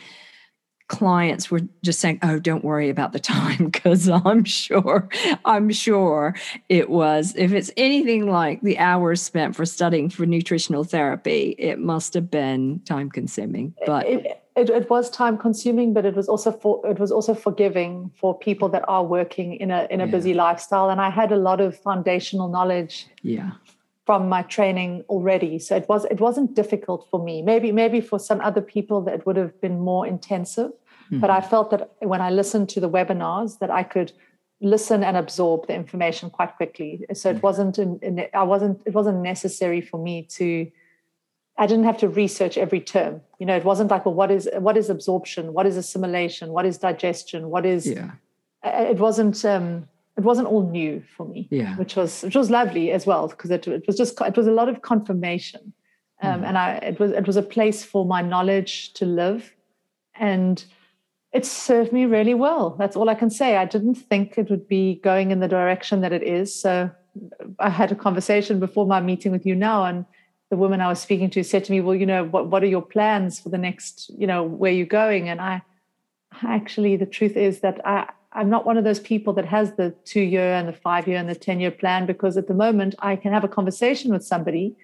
clients 0.88 1.50
were 1.50 1.60
just 1.82 2.00
saying, 2.00 2.18
"Oh, 2.22 2.38
don't 2.38 2.64
worry 2.64 2.88
about 2.88 3.12
the 3.12 3.18
time," 3.18 3.66
because 3.70 4.08
I'm 4.08 4.44
sure, 4.44 5.08
I'm 5.44 5.70
sure 5.70 6.34
it 6.68 6.90
was. 6.90 7.34
If 7.36 7.52
it's 7.52 7.70
anything 7.76 8.30
like 8.30 8.60
the 8.62 8.78
hours 8.78 9.22
spent 9.22 9.56
for 9.56 9.66
studying 9.66 10.10
for 10.10 10.26
nutritional 10.26 10.84
therapy, 10.84 11.54
it 11.58 11.78
must 11.78 12.14
have 12.14 12.30
been 12.30 12.80
time 12.84 13.10
consuming. 13.10 13.74
But 13.86 14.06
it, 14.06 14.42
it, 14.56 14.70
it, 14.70 14.90
was 14.90 15.10
time 15.10 15.36
consuming, 15.36 15.92
but 15.92 16.06
it 16.06 16.14
was 16.14 16.28
also 16.28 16.52
for 16.52 16.80
it 16.86 16.98
was 16.98 17.12
also 17.12 17.34
forgiving 17.34 18.10
for 18.16 18.38
people 18.38 18.68
that 18.70 18.84
are 18.88 19.04
working 19.04 19.54
in 19.54 19.70
a 19.70 19.86
in 19.90 20.00
a 20.00 20.06
yeah. 20.06 20.10
busy 20.10 20.34
lifestyle. 20.34 20.90
And 20.90 21.00
I 21.00 21.10
had 21.10 21.32
a 21.32 21.36
lot 21.36 21.60
of 21.60 21.78
foundational 21.78 22.48
knowledge. 22.48 23.06
Yeah 23.22 23.52
from 24.06 24.28
my 24.28 24.42
training 24.42 25.04
already. 25.08 25.58
So 25.58 25.76
it 25.76 25.88
was 25.88 26.04
it 26.06 26.20
wasn't 26.20 26.54
difficult 26.54 27.06
for 27.10 27.22
me. 27.22 27.42
Maybe 27.42 27.72
maybe 27.72 28.00
for 28.00 28.18
some 28.18 28.40
other 28.40 28.62
people 28.62 29.02
that 29.02 29.26
would 29.26 29.36
have 29.36 29.60
been 29.60 29.80
more 29.80 30.06
intensive 30.06 30.70
mm-hmm. 30.70 31.20
but 31.20 31.30
i 31.30 31.40
felt 31.40 31.70
that 31.70 31.92
when 32.00 32.20
i 32.20 32.30
listened 32.30 32.68
to 32.68 32.80
the 32.80 32.90
webinars 32.90 33.58
that 33.60 33.70
i 33.70 33.82
could 33.82 34.12
listen 34.60 35.04
and 35.04 35.16
absorb 35.16 35.66
the 35.66 35.74
information 35.74 36.30
quite 36.30 36.56
quickly. 36.56 37.04
So 37.12 37.30
it 37.30 37.34
mm-hmm. 37.34 37.40
wasn't 37.40 37.78
in, 37.78 37.98
in, 38.02 38.26
i 38.32 38.42
wasn't 38.42 38.82
it 38.86 38.94
wasn't 38.94 39.18
necessary 39.18 39.80
for 39.80 40.02
me 40.02 40.22
to 40.30 40.70
i 41.58 41.66
didn't 41.66 41.84
have 41.84 41.98
to 41.98 42.08
research 42.08 42.56
every 42.56 42.80
term. 42.80 43.20
You 43.38 43.46
know 43.46 43.56
it 43.56 43.64
wasn't 43.64 43.90
like 43.90 44.06
well 44.06 44.14
what 44.14 44.30
is 44.30 44.48
what 44.58 44.76
is 44.76 44.88
absorption? 44.88 45.52
What 45.52 45.66
is 45.66 45.76
assimilation? 45.76 46.52
What 46.52 46.66
is 46.66 46.78
digestion? 46.78 47.50
What 47.50 47.66
is 47.66 47.86
yeah. 47.86 48.12
It 48.64 48.98
wasn't 48.98 49.44
um 49.44 49.88
it 50.16 50.24
wasn't 50.24 50.48
all 50.48 50.68
new 50.70 51.02
for 51.16 51.26
me, 51.26 51.46
yeah. 51.50 51.76
which 51.76 51.94
was 51.94 52.22
which 52.22 52.34
was 52.34 52.50
lovely 52.50 52.90
as 52.90 53.06
well 53.06 53.28
because 53.28 53.50
it, 53.50 53.66
it 53.68 53.86
was 53.86 53.96
just 53.96 54.18
it 54.20 54.36
was 54.36 54.46
a 54.46 54.52
lot 54.52 54.68
of 54.68 54.82
confirmation, 54.82 55.72
um, 56.22 56.40
mm. 56.40 56.46
and 56.46 56.58
I 56.58 56.76
it 56.76 56.98
was 56.98 57.10
it 57.12 57.26
was 57.26 57.36
a 57.36 57.42
place 57.42 57.84
for 57.84 58.04
my 58.06 58.22
knowledge 58.22 58.94
to 58.94 59.04
live, 59.04 59.52
and 60.14 60.64
it 61.32 61.44
served 61.44 61.92
me 61.92 62.06
really 62.06 62.34
well. 62.34 62.70
That's 62.78 62.96
all 62.96 63.10
I 63.10 63.14
can 63.14 63.28
say. 63.28 63.56
I 63.56 63.66
didn't 63.66 63.96
think 63.96 64.38
it 64.38 64.48
would 64.48 64.66
be 64.66 65.00
going 65.04 65.32
in 65.32 65.40
the 65.40 65.48
direction 65.48 66.00
that 66.00 66.12
it 66.12 66.22
is. 66.22 66.54
So 66.54 66.90
I 67.58 67.68
had 67.68 67.92
a 67.92 67.94
conversation 67.94 68.58
before 68.58 68.86
my 68.86 69.00
meeting 69.00 69.32
with 69.32 69.44
you 69.44 69.54
now, 69.54 69.84
and 69.84 70.06
the 70.48 70.56
woman 70.56 70.80
I 70.80 70.88
was 70.88 71.00
speaking 71.00 71.28
to 71.30 71.44
said 71.44 71.64
to 71.66 71.72
me, 71.72 71.82
"Well, 71.82 71.94
you 71.94 72.06
know, 72.06 72.24
what 72.24 72.46
what 72.46 72.62
are 72.62 72.68
your 72.68 72.82
plans 72.82 73.38
for 73.38 73.50
the 73.50 73.58
next, 73.58 74.10
you 74.16 74.26
know, 74.26 74.42
where 74.42 74.72
you're 74.72 74.86
going?" 74.86 75.28
And 75.28 75.42
I 75.42 75.60
actually, 76.42 76.96
the 76.96 77.04
truth 77.04 77.36
is 77.36 77.60
that 77.60 77.84
I 77.84 78.08
I'm 78.36 78.50
not 78.50 78.66
one 78.66 78.76
of 78.76 78.84
those 78.84 79.00
people 79.00 79.32
that 79.32 79.46
has 79.46 79.72
the 79.72 79.94
two 80.04 80.20
year 80.20 80.52
and 80.54 80.68
the 80.68 80.72
five 80.72 81.08
year 81.08 81.16
and 81.16 81.28
the 81.28 81.34
10 81.34 81.58
year 81.58 81.70
plan 81.70 82.06
because 82.06 82.36
at 82.36 82.48
the 82.48 82.54
moment 82.54 82.94
I 82.98 83.16
can 83.16 83.32
have 83.32 83.44
a 83.44 83.48
conversation 83.48 84.12
with 84.12 84.24
somebody 84.24 84.76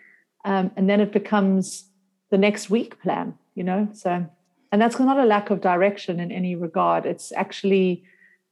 um, 0.44 0.70
and 0.76 0.88
then 0.88 1.00
it 1.00 1.12
becomes 1.12 1.84
the 2.30 2.38
next 2.38 2.70
week 2.70 3.00
plan, 3.00 3.34
you 3.54 3.62
know? 3.62 3.88
So, 3.92 4.26
and 4.72 4.80
that's 4.80 4.98
not 4.98 5.18
a 5.18 5.24
lack 5.24 5.50
of 5.50 5.60
direction 5.60 6.18
in 6.18 6.32
any 6.32 6.56
regard. 6.56 7.04
It's 7.04 7.30
actually 7.32 8.04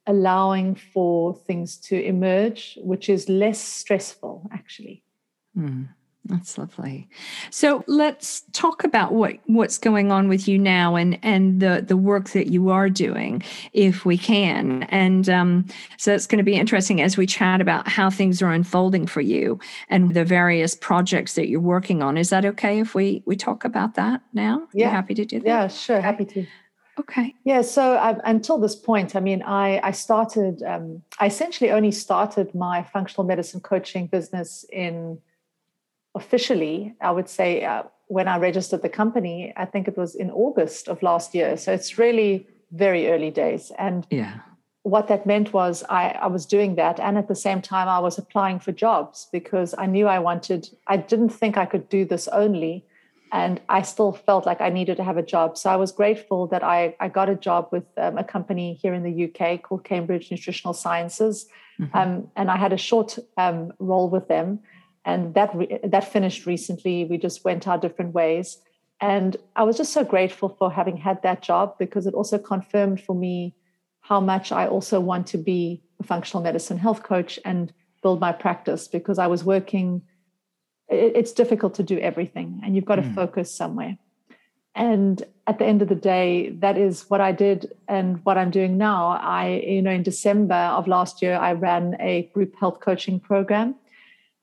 allowing 0.07 0.75
for 0.75 1.35
things 1.35 1.79
to 1.79 2.01
emerge, 2.03 2.79
which 2.83 3.09
is 3.09 3.29
less 3.29 3.59
stressful, 3.59 4.51
actually. 4.53 5.03
Mm. 5.57 5.89
That's 6.27 6.59
lovely. 6.59 7.09
So 7.51 7.83
let's 7.87 8.43
talk 8.53 8.85
about 8.85 9.13
what 9.13 9.39
what's 9.47 9.79
going 9.79 10.13
on 10.13 10.29
with 10.29 10.47
you 10.47 10.59
now 10.59 10.95
and 10.95 11.19
and 11.23 11.61
the 11.61 11.83
the 11.87 11.97
work 11.97 12.31
that 12.31 12.49
you 12.49 12.69
are 12.69 12.91
doing, 12.91 13.43
if 13.73 14.05
we 14.05 14.19
can. 14.19 14.83
And 14.85 15.29
um, 15.31 15.67
so 15.97 16.15
it's 16.15 16.27
going 16.27 16.39
to 16.39 16.45
be 16.45 16.57
interesting 16.57 17.01
as 17.01 17.17
we 17.17 17.27
chat 17.27 17.63
about 17.63 17.89
how 17.89 18.11
things 18.11 18.43
are 18.43 18.51
unfolding 18.53 19.07
for 19.07 19.23
you 19.23 19.59
and 19.89 20.15
the 20.15 20.25
various 20.25 20.75
projects 20.75 21.35
that 21.35 21.49
you're 21.49 21.59
working 21.59 22.03
on. 22.03 22.19
Is 22.19 22.29
that 22.31 22.45
okay 22.45 22.81
if 22.81 22.95
we 22.95 23.23
we 23.25 23.35
talk 23.35 23.65
about 23.65 23.95
that 23.95 24.21
now? 24.35 24.69
Yeah, 24.75 24.87
you 24.87 24.91
happy 24.91 25.15
to 25.15 25.25
do 25.25 25.41
that. 25.41 25.47
Yeah, 25.47 25.69
sure, 25.69 26.01
happy 26.03 26.27
to. 26.27 26.47
Okay. 26.99 27.35
Yeah. 27.45 27.63
So 27.63 27.99
um, 27.99 28.21
until 28.25 28.59
this 28.59 28.77
point, 28.77 29.17
I 29.17 29.21
mean, 29.21 29.43
I 29.43 29.81
I 29.83 29.93
started. 29.93 30.63
Um, 30.63 31.03
I 31.19 31.27
essentially 31.27 31.71
only 31.71 31.93
started 31.93 32.55
my 32.55 32.83
functional 32.83 33.25
medicine 33.25 33.61
coaching 33.61 34.07
business 34.07 34.67
in 34.71 35.19
officially, 36.15 36.95
I 37.01 37.11
would 37.11 37.29
say, 37.29 37.65
uh, 37.65 37.85
when 38.09 38.27
I 38.27 38.39
registered 38.39 38.83
the 38.83 38.89
company, 38.89 39.53
I 39.57 39.65
think 39.65 39.87
it 39.87 39.97
was 39.97 40.15
in 40.15 40.31
August 40.31 40.89
of 40.89 41.03
last 41.03 41.35
year. 41.35 41.57
So 41.57 41.73
it's 41.73 41.97
really 41.97 42.47
very 42.73 43.09
early 43.09 43.31
days. 43.31 43.71
And 43.79 44.05
yeah. 44.11 44.41
what 44.83 45.07
that 45.09 45.27
meant 45.27 45.53
was 45.53 45.85
I, 45.89 46.11
I 46.11 46.27
was 46.27 46.45
doing 46.45 46.75
that. 46.75 46.99
And 46.99 47.17
at 47.17 47.29
the 47.29 47.37
same 47.37 47.63
time, 47.63 47.89
I 47.89 48.01
was 48.01 48.19
applying 48.19 48.59
for 48.59 48.73
jobs 48.73 49.29
because 49.31 49.77
I 49.79 49.87
knew 49.87 50.09
I 50.09 50.19
wanted, 50.19 50.69
I 50.89 50.97
didn't 50.97 51.29
think 51.29 51.57
I 51.57 51.67
could 51.67 51.89
do 51.89 52.05
this 52.05 52.27
only. 52.29 52.85
And 53.33 53.61
I 53.69 53.83
still 53.83 54.13
felt 54.13 54.45
like 54.45 54.61
I 54.61 54.71
needed 54.71 54.97
to 54.97 55.05
have 55.05 55.17
a 55.17 55.23
job. 55.23 55.57
So 55.57 55.71
I 55.71 55.77
was 55.77 55.93
grateful 55.93 56.49
that 56.49 56.65
I, 56.65 56.97
I 56.99 57.09
got 57.09 57.29
a 57.29 57.37
job 57.37 57.69
with 57.71 57.85
um, 57.97 58.19
a 58.19 58.25
company 58.25 58.75
here 58.75 58.93
in 58.93 59.05
the 59.05 59.27
UK 59.27 59.63
called 59.63 59.85
Cambridge 59.85 60.33
Nutritional 60.33 60.75
Sciences. 60.75 61.47
Mm-hmm. 61.81 61.97
Um, 61.97 62.29
and 62.35 62.51
I 62.51 62.57
had 62.57 62.73
a 62.73 62.77
short 62.77 63.21
um, 63.37 63.73
role 63.79 64.11
with 64.11 64.27
them 64.27 64.59
and 65.05 65.35
that 65.35 65.55
re- 65.55 65.81
that 65.83 66.13
finished 66.13 66.47
recently. 66.47 67.05
We 67.05 67.19
just 67.19 67.45
went 67.45 67.67
our 67.67 67.79
different 67.79 68.15
ways, 68.15 68.59
and 69.01 69.37
I 69.57 69.63
was 69.63 69.77
just 69.77 69.93
so 69.93 70.05
grateful 70.05 70.49
for 70.59 70.71
having 70.71 70.97
had 70.97 71.23
that 71.23 71.43
job 71.43 71.77
because 71.79 72.07
it 72.07 72.15
also 72.15 72.39
confirmed 72.39 73.01
for 73.01 73.15
me 73.15 73.55
how 74.01 74.21
much 74.21 74.53
I 74.53 74.67
also 74.67 75.01
want 75.01 75.27
to 75.29 75.39
be 75.39 75.83
a 76.01 76.05
functional 76.05 76.43
medicine 76.43 76.79
health 76.79 77.03
coach 77.03 77.39
and 77.45 77.73
build 78.03 78.21
my 78.21 78.33
practice 78.33 78.89
because 78.89 79.19
I 79.19 79.27
was 79.27 79.45
working. 79.45 80.03
It, 80.89 81.13
it's 81.17 81.33
difficult 81.33 81.75
to 81.75 81.83
do 81.83 81.99
everything, 81.99 82.61
and 82.65 82.75
you've 82.75 82.85
got 82.85 82.99
mm. 82.99 83.09
to 83.09 83.15
focus 83.15 83.55
somewhere. 83.55 83.99
And 84.75 85.23
at 85.47 85.59
the 85.59 85.65
end 85.67 85.83
of 85.83 85.89
the 85.89 85.97
day, 85.97 86.51
that 86.61 86.79
is 86.79 87.11
what 87.11 87.21
I 87.21 87.33
did 87.33 87.73
and 87.89 88.25
what 88.25 88.39
I'm 88.39 88.53
doing 88.53 88.79
now. 88.79 89.19
I, 89.21 89.63
you 89.67 89.83
know, 89.83 89.91
in 89.91 90.05
December 90.05 90.55
of 90.55 90.87
last 90.87 91.23
year, 91.23 91.37
I 91.37 91.55
ran 91.55 91.97
a 91.99 92.31
group 92.33 92.55
health 92.59 92.79
coaching 92.81 93.19
program 93.19 93.75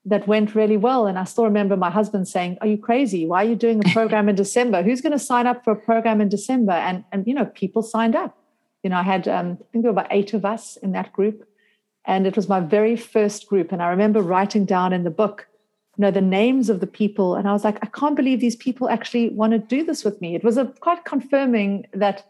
that 0.07 0.27
went 0.27 0.55
really 0.55 0.77
well. 0.77 1.05
And 1.05 1.19
I 1.19 1.25
still 1.25 1.43
remember 1.43 1.75
my 1.75 1.91
husband 1.91 2.27
saying, 2.27 2.57
Are 2.61 2.67
you 2.67 2.77
crazy? 2.77 3.25
Why 3.25 3.43
are 3.43 3.49
you 3.49 3.55
doing 3.55 3.85
a 3.85 3.93
program 3.93 4.29
in 4.29 4.35
December? 4.35 4.81
Who's 4.81 5.01
going 5.01 5.11
to 5.11 5.19
sign 5.19 5.45
up 5.45 5.63
for 5.63 5.71
a 5.71 5.75
program 5.75 6.21
in 6.21 6.29
December? 6.29 6.71
And, 6.71 7.03
and 7.11 7.27
you 7.27 7.33
know, 7.33 7.45
people 7.45 7.83
signed 7.83 8.15
up. 8.15 8.37
You 8.83 8.89
know, 8.89 8.97
I 8.97 9.03
had, 9.03 9.27
um, 9.27 9.57
I 9.59 9.65
think 9.71 9.83
there 9.83 9.91
were 9.91 9.99
about 9.99 10.07
eight 10.11 10.33
of 10.33 10.45
us 10.45 10.77
in 10.77 10.93
that 10.93 11.11
group. 11.11 11.47
And 12.05 12.25
it 12.25 12.37
was 12.37 12.47
my 12.47 12.61
very 12.61 12.95
first 12.95 13.47
group. 13.47 13.73
And 13.73 13.83
I 13.83 13.89
remember 13.89 14.21
writing 14.21 14.65
down 14.65 14.93
in 14.93 15.03
the 15.03 15.11
book 15.11 15.47
you 15.97 16.03
know 16.03 16.11
the 16.11 16.21
names 16.21 16.69
of 16.69 16.79
the 16.79 16.87
people 16.87 17.35
and 17.35 17.47
i 17.47 17.51
was 17.51 17.63
like 17.63 17.79
i 17.81 17.87
can't 17.87 18.15
believe 18.15 18.39
these 18.39 18.55
people 18.55 18.87
actually 18.87 19.29
want 19.29 19.51
to 19.51 19.57
do 19.57 19.83
this 19.83 20.05
with 20.05 20.21
me 20.21 20.35
it 20.35 20.43
was 20.43 20.55
a 20.55 20.65
quite 20.79 21.03
confirming 21.05 21.87
that 21.91 22.23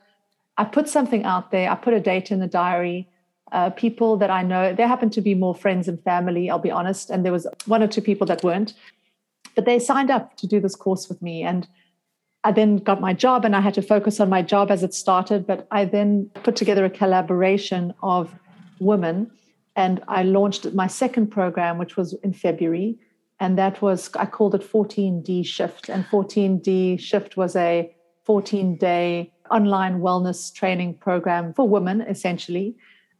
i 0.57 0.63
put 0.63 0.87
something 0.87 1.25
out 1.25 1.51
there 1.51 1.69
i 1.69 1.75
put 1.75 1.93
a 1.93 1.99
date 1.99 2.31
in 2.31 2.39
the 2.39 2.47
diary 2.47 3.09
uh, 3.51 3.69
people 3.71 4.17
that 4.17 4.29
i 4.29 4.41
know. 4.41 4.73
There 4.73 4.87
happened 4.87 5.13
to 5.13 5.21
be 5.21 5.35
more 5.35 5.55
friends 5.55 5.87
and 5.87 6.01
family 6.03 6.49
i'll 6.49 6.59
be 6.59 6.71
honest 6.71 7.09
and 7.09 7.23
there 7.23 7.31
was 7.31 7.47
one 7.65 7.83
or 7.83 7.87
two 7.87 8.01
people 8.01 8.27
that 8.27 8.43
weren't. 8.43 8.73
But 9.55 9.65
they 9.65 9.79
signed 9.79 10.11
up 10.11 10.37
to 10.37 10.47
do 10.47 10.59
this 10.59 10.75
course 10.75 11.09
with 11.09 11.21
me 11.21 11.43
and 11.43 11.67
i 12.43 12.51
then 12.51 12.77
got 12.77 13.01
my 13.01 13.13
job 13.13 13.45
and 13.45 13.55
i 13.55 13.61
had 13.61 13.73
to 13.73 13.81
focus 13.81 14.19
on 14.19 14.29
my 14.29 14.41
job 14.41 14.71
as 14.71 14.83
it 14.83 14.93
started 14.93 15.45
but 15.45 15.67
i 15.71 15.83
then 15.85 16.29
put 16.43 16.55
together 16.55 16.85
a 16.85 16.89
collaboration 16.89 17.93
of 18.01 18.35
women 18.79 19.29
and 19.75 20.01
i 20.07 20.23
launched 20.23 20.73
my 20.73 20.87
second 20.87 21.27
program 21.27 21.77
which 21.77 21.97
was 21.97 22.13
in 22.23 22.33
february 22.33 22.97
and 23.39 23.57
that 23.57 23.81
was 23.81 24.09
i 24.15 24.25
called 24.25 24.55
it 24.55 24.61
14d 24.61 25.45
shift 25.45 25.89
and 25.89 26.05
14d 26.05 26.99
shift 26.99 27.37
was 27.37 27.55
a 27.55 27.93
14 28.25 28.75
day 28.75 29.31
online 29.49 29.99
wellness 29.99 30.53
training 30.53 30.93
program 30.93 31.53
for 31.53 31.67
women 31.67 32.01
essentially 32.01 32.75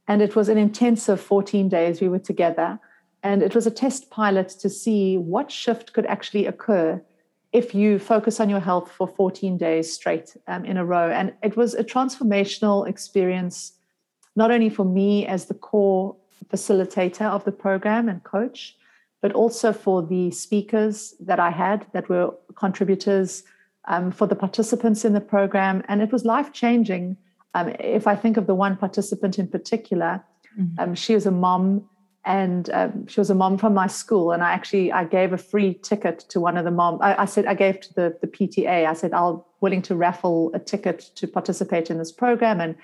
and 0.07 0.21
it 0.21 0.35
was 0.35 0.49
an 0.49 0.57
intensive 0.57 1.19
14 1.19 1.69
days 1.69 2.01
we 2.01 2.09
were 2.09 2.19
together 2.19 2.79
and 3.23 3.41
it 3.41 3.55
was 3.55 3.67
a 3.67 3.71
test 3.71 4.09
pilot 4.09 4.49
to 4.49 4.69
see 4.69 5.17
what 5.17 5.51
shift 5.51 5.93
could 5.93 6.05
actually 6.05 6.45
occur 6.45 7.01
if 7.53 7.73
you 7.73 7.97
focus 7.97 8.39
on 8.39 8.49
your 8.49 8.59
health 8.59 8.91
for 8.91 9.07
14 9.07 9.57
days 9.57 9.91
straight 9.91 10.35
um, 10.47 10.65
in 10.65 10.77
a 10.77 10.85
row 10.85 11.09
and 11.09 11.33
it 11.43 11.55
was 11.55 11.73
a 11.73 11.83
transformational 11.83 12.87
experience 12.87 13.73
not 14.35 14.51
only 14.51 14.69
for 14.69 14.85
me 14.85 15.25
as 15.25 15.45
the 15.45 15.53
core 15.53 16.15
facilitator 16.49 17.25
of 17.25 17.43
the 17.43 17.51
program 17.51 18.07
and 18.07 18.23
coach 18.23 18.77
but 19.21 19.31
also 19.33 19.73
for 19.73 20.03
the 20.03 20.31
speakers 20.31 21.13
that 21.19 21.39
I 21.39 21.49
had 21.49 21.85
that 21.93 22.07
were 22.09 22.33
contributors, 22.55 23.43
um, 23.85 24.11
for 24.11 24.27
the 24.27 24.35
participants 24.35 25.05
in 25.05 25.13
the 25.13 25.21
program. 25.21 25.83
And 25.87 26.01
it 26.01 26.11
was 26.11 26.25
life 26.25 26.53
changing. 26.53 27.17
Um, 27.53 27.73
if 27.79 28.07
I 28.07 28.15
think 28.15 28.37
of 28.37 28.47
the 28.47 28.55
one 28.55 28.77
participant 28.77 29.39
in 29.39 29.47
particular, 29.47 30.23
mm-hmm. 30.59 30.79
um, 30.79 30.95
she 30.95 31.13
was 31.13 31.25
a 31.25 31.31
mom 31.31 31.89
and 32.25 32.69
um, 32.71 33.07
she 33.07 33.19
was 33.19 33.29
a 33.29 33.35
mom 33.35 33.57
from 33.57 33.73
my 33.73 33.87
school 33.87 34.33
and 34.33 34.43
i 34.43 34.51
actually 34.51 34.91
i 34.91 35.05
gave 35.05 35.31
a 35.31 35.37
free 35.37 35.73
ticket 35.75 36.19
to 36.27 36.41
one 36.41 36.57
of 36.57 36.65
the 36.65 36.71
mom 36.71 36.99
i, 37.01 37.21
I 37.21 37.25
said 37.25 37.45
i 37.45 37.53
gave 37.53 37.79
to 37.79 37.93
the, 37.93 38.17
the 38.19 38.27
pta 38.27 38.85
i 38.85 38.93
said 38.93 39.13
i'll 39.13 39.47
willing 39.61 39.81
to 39.83 39.95
raffle 39.95 40.51
a 40.53 40.59
ticket 40.59 40.99
to 41.15 41.25
participate 41.25 41.89
in 41.89 41.97
this 41.97 42.11
program 42.11 42.59
and 42.59 42.75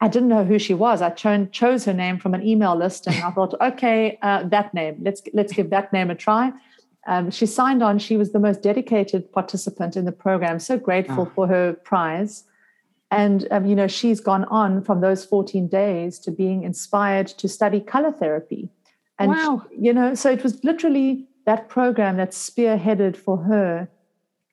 I 0.00 0.08
didn't 0.08 0.28
know 0.28 0.44
who 0.44 0.58
she 0.58 0.74
was. 0.74 1.02
I 1.02 1.10
cho- 1.10 1.46
chose 1.46 1.84
her 1.84 1.92
name 1.92 2.18
from 2.18 2.34
an 2.34 2.46
email 2.46 2.76
list, 2.76 3.06
and 3.06 3.16
I 3.16 3.30
thought, 3.32 3.54
okay, 3.60 4.18
uh, 4.22 4.44
that 4.44 4.72
name. 4.72 4.98
Let's 5.02 5.22
let's 5.34 5.52
give 5.52 5.70
that 5.70 5.92
name 5.92 6.10
a 6.10 6.14
try. 6.14 6.52
Um, 7.06 7.30
she 7.30 7.46
signed 7.46 7.82
on. 7.82 7.98
She 7.98 8.16
was 8.16 8.32
the 8.32 8.38
most 8.38 8.62
dedicated 8.62 9.32
participant 9.32 9.96
in 9.96 10.04
the 10.04 10.12
program. 10.12 10.60
So 10.60 10.78
grateful 10.78 11.26
oh. 11.28 11.32
for 11.34 11.46
her 11.48 11.72
prize, 11.72 12.44
and 13.10 13.48
um, 13.50 13.66
you 13.66 13.74
know 13.74 13.86
she's 13.86 14.20
gone 14.20 14.44
on 14.44 14.82
from 14.82 15.00
those 15.00 15.24
14 15.24 15.68
days 15.68 16.18
to 16.20 16.30
being 16.30 16.62
inspired 16.62 17.26
to 17.26 17.48
study 17.48 17.80
color 17.80 18.12
therapy. 18.12 18.70
And 19.18 19.30
wow. 19.32 19.66
She, 19.70 19.80
you 19.80 19.92
know, 19.92 20.14
so 20.14 20.30
it 20.30 20.44
was 20.44 20.62
literally 20.62 21.26
that 21.44 21.68
program 21.68 22.18
that 22.18 22.30
spearheaded 22.30 23.16
for 23.16 23.38
her 23.38 23.88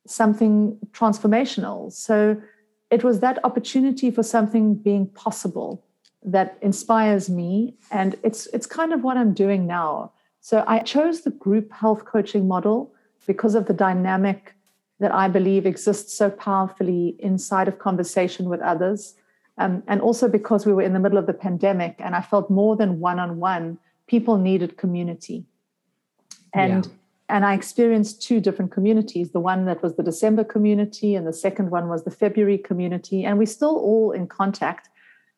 something 0.08 0.78
transformational. 0.91 1.91
So 1.91 2.41
it 2.89 3.04
was 3.04 3.20
that 3.20 3.39
opportunity 3.44 4.12
for 4.12 4.24
something 4.24 4.76
being 4.76 5.08
possible 5.08 5.84
that 6.24 6.58
inspires 6.62 7.30
me 7.30 7.76
and 7.91 8.15
it's 8.24 8.48
it's 8.48 8.65
kind 8.65 8.91
of 8.91 9.04
what 9.04 9.15
i'm 9.15 9.34
doing 9.34 9.68
now 9.68 10.12
so 10.41 10.63
i 10.68 10.80
chose 10.80 11.22
the 11.22 11.30
group 11.30 11.72
health 11.72 12.06
coaching 12.06 12.48
model 12.48 12.91
because 13.28 13.54
of 13.54 13.68
the 13.68 13.74
dynamic 13.74 14.56
that 14.99 15.13
i 15.13 15.27
believe 15.27 15.65
exists 15.65 16.17
so 16.17 16.29
powerfully 16.29 17.15
inside 17.19 17.67
of 17.67 17.79
conversation 17.79 18.49
with 18.49 18.62
others 18.62 19.15
um, 19.58 19.84
and 19.88 20.01
also 20.01 20.27
because 20.27 20.65
we 20.65 20.73
were 20.73 20.81
in 20.81 20.93
the 20.93 20.99
middle 20.99 21.17
of 21.17 21.27
the 21.27 21.34
pandemic 21.34 21.95
and 21.99 22.15
i 22.15 22.21
felt 22.21 22.49
more 22.49 22.75
than 22.75 22.99
one-on-one 22.99 23.77
people 24.08 24.38
needed 24.38 24.77
community 24.77 25.45
and 26.53 26.86
yeah 26.86 26.91
and 27.27 27.45
I 27.45 27.53
experienced 27.53 28.21
two 28.21 28.39
different 28.39 28.71
communities 28.71 29.31
the 29.31 29.39
one 29.39 29.65
that 29.65 29.81
was 29.81 29.95
the 29.95 30.03
December 30.03 30.43
community, 30.43 31.15
and 31.15 31.25
the 31.25 31.34
second 31.34 31.71
one 31.71 31.88
was 31.88 32.03
the 32.03 32.12
February 32.12 32.58
community. 32.58 33.25
And 33.25 33.38
we're 33.38 33.47
still 33.47 33.77
all 33.77 34.12
in 34.12 34.27
contact. 34.27 34.89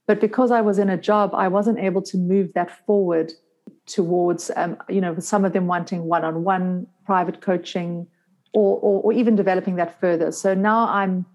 But 0.05 0.19
because 0.19 0.51
I 0.51 0.61
was 0.61 0.79
in 0.79 0.89
a 0.89 0.97
job, 0.97 1.33
I 1.33 1.47
wasn't 1.47 1.79
able 1.79 2.01
to 2.03 2.17
move 2.17 2.53
that 2.53 2.85
forward 2.85 3.33
towards, 3.85 4.51
um, 4.55 4.77
you 4.89 5.01
know, 5.01 5.17
some 5.19 5.45
of 5.45 5.53
them 5.53 5.67
wanting 5.67 6.03
one 6.03 6.23
on 6.23 6.43
one 6.43 6.87
private 7.05 7.41
coaching 7.41 8.07
or, 8.57 8.79
or, 8.79 9.01
or, 9.03 9.13
even 9.13 9.35
developing 9.35 9.75
that 9.75 9.99
further. 10.01 10.31
So 10.31 10.55
now 10.55 10.87
I'm 10.89 11.27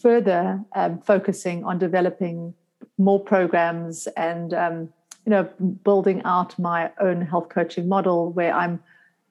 further 0.00 0.62
um, 0.76 1.00
focusing 1.00 1.64
on 1.64 1.78
developing 1.78 2.54
more 2.98 3.18
programs 3.18 4.06
and, 4.16 4.54
um, 4.54 4.76
you 5.26 5.30
know, 5.30 5.44
building 5.82 6.22
out 6.24 6.56
my 6.56 6.92
own 7.00 7.20
health 7.22 7.48
coaching 7.48 7.88
model 7.88 8.30
where 8.30 8.54
I'm 8.54 8.80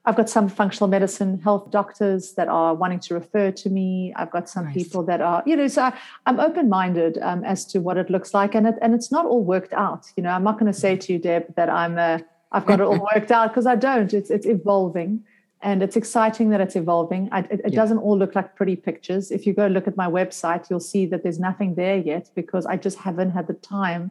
I've 0.06 0.16
got 0.16 0.30
some 0.30 0.48
functional 0.48 0.88
medicine 0.88 1.40
health 1.40 1.70
doctors 1.70 2.32
that 2.32 2.48
are 2.48 2.74
wanting 2.74 3.00
to 3.00 3.14
refer 3.14 3.50
to 3.50 3.68
me. 3.68 4.14
I've 4.16 4.30
got 4.30 4.48
some 4.48 4.64
nice. 4.64 4.74
people 4.74 5.02
that 5.04 5.20
are, 5.20 5.42
you 5.44 5.54
know, 5.56 5.68
so 5.68 5.82
I, 5.82 5.92
am 6.26 6.40
open 6.40 6.70
minded 6.70 7.18
um, 7.20 7.44
as 7.44 7.66
to 7.66 7.80
what 7.80 7.98
it 7.98 8.08
looks 8.08 8.32
like, 8.32 8.54
and 8.54 8.66
it, 8.66 8.76
and 8.80 8.94
it's 8.94 9.12
not 9.12 9.26
all 9.26 9.44
worked 9.44 9.74
out. 9.74 10.06
You 10.16 10.22
know, 10.22 10.30
I'm 10.30 10.42
not 10.42 10.58
going 10.58 10.72
to 10.72 10.78
say 10.78 10.96
to 10.96 11.12
you, 11.12 11.18
Deb, 11.18 11.54
that 11.54 11.68
I'm 11.68 11.98
a, 11.98 12.22
I've 12.50 12.64
got 12.64 12.80
it 12.80 12.84
all 12.84 13.06
worked 13.14 13.30
out 13.30 13.50
because 13.50 13.66
I 13.66 13.76
don't. 13.76 14.12
It's 14.14 14.30
it's 14.30 14.46
evolving, 14.46 15.22
and 15.62 15.82
it's 15.82 15.96
exciting 15.96 16.50
that 16.50 16.60
it's 16.60 16.76
evolving. 16.76 17.28
I, 17.32 17.40
it, 17.40 17.50
it 17.50 17.60
yeah. 17.66 17.76
doesn't 17.76 17.98
all 17.98 18.18
look 18.18 18.34
like 18.34 18.56
pretty 18.56 18.76
pictures. 18.76 19.30
If 19.30 19.46
you 19.46 19.52
go 19.52 19.66
look 19.66 19.86
at 19.86 19.96
my 19.96 20.06
website, 20.06 20.70
you'll 20.70 20.80
see 20.80 21.06
that 21.06 21.22
there's 21.22 21.38
nothing 21.38 21.74
there 21.74 21.98
yet 21.98 22.30
because 22.34 22.64
I 22.66 22.76
just 22.76 22.98
haven't 22.98 23.30
had 23.30 23.46
the 23.46 23.54
time 23.54 24.10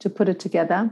to 0.00 0.10
put 0.10 0.28
it 0.28 0.40
together. 0.40 0.90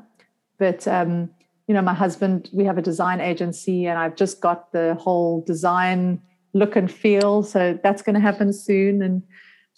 But 0.58 0.86
um, 0.86 1.30
you 1.66 1.74
know, 1.74 1.82
my 1.82 1.94
husband, 1.94 2.48
we 2.52 2.64
have 2.64 2.78
a 2.78 2.82
design 2.82 3.20
agency 3.20 3.86
and 3.86 3.98
I've 3.98 4.14
just 4.14 4.40
got 4.40 4.72
the 4.72 4.94
whole 4.94 5.42
design 5.42 6.20
look 6.52 6.76
and 6.76 6.90
feel. 6.90 7.42
So 7.42 7.78
that's 7.82 8.02
going 8.02 8.14
to 8.14 8.20
happen 8.20 8.52
soon. 8.52 9.02
And 9.02 9.22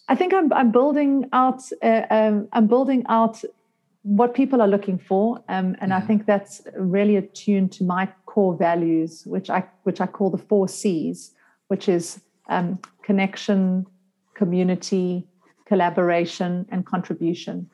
I 0.09 0.15
think 0.15 0.35
I'm, 0.35 0.53
I'm 0.53 0.71
building 0.71 1.29
out, 1.33 1.63
uh, 1.83 2.03
um, 2.11 2.49
I'm 2.53 2.67
building 2.67 3.05
out 3.09 3.43
what 4.03 4.35
people 4.35 4.61
are 4.61 4.69
looking 4.69 4.99
for. 4.99 5.43
Um, 5.49 5.77
and 5.81 5.91
yeah. 5.91 5.97
I 5.97 6.01
think 6.03 6.27
that's 6.27 6.63
really 6.77 7.17
attuned 7.17 7.73
to 7.73 7.85
my 7.85 8.09
core 8.39 8.57
values, 8.57 9.27
which 9.27 9.51
I, 9.51 9.65
which 9.83 10.01
I 10.01 10.07
call 10.07 10.31
the 10.31 10.45
four 10.51 10.69
C's, 10.69 11.33
which 11.67 11.89
is 11.89 12.21
um, 12.49 12.79
connection, 13.03 13.85
community, 14.35 15.27
collaboration, 15.67 16.65
and 16.71 16.87
contribution. 16.87 17.69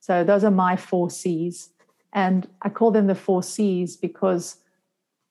So 0.00 0.24
those 0.24 0.42
are 0.42 0.50
my 0.50 0.74
four 0.74 1.10
C's. 1.10 1.68
And 2.14 2.48
I 2.62 2.70
call 2.70 2.90
them 2.92 3.08
the 3.08 3.14
four 3.14 3.42
C's 3.42 3.98
because 3.98 4.56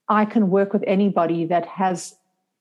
I 0.07 0.23
can 0.25 0.51
work 0.51 0.71
with 0.71 0.83
anybody 0.85 1.45
that 1.45 1.65
has 1.65 2.15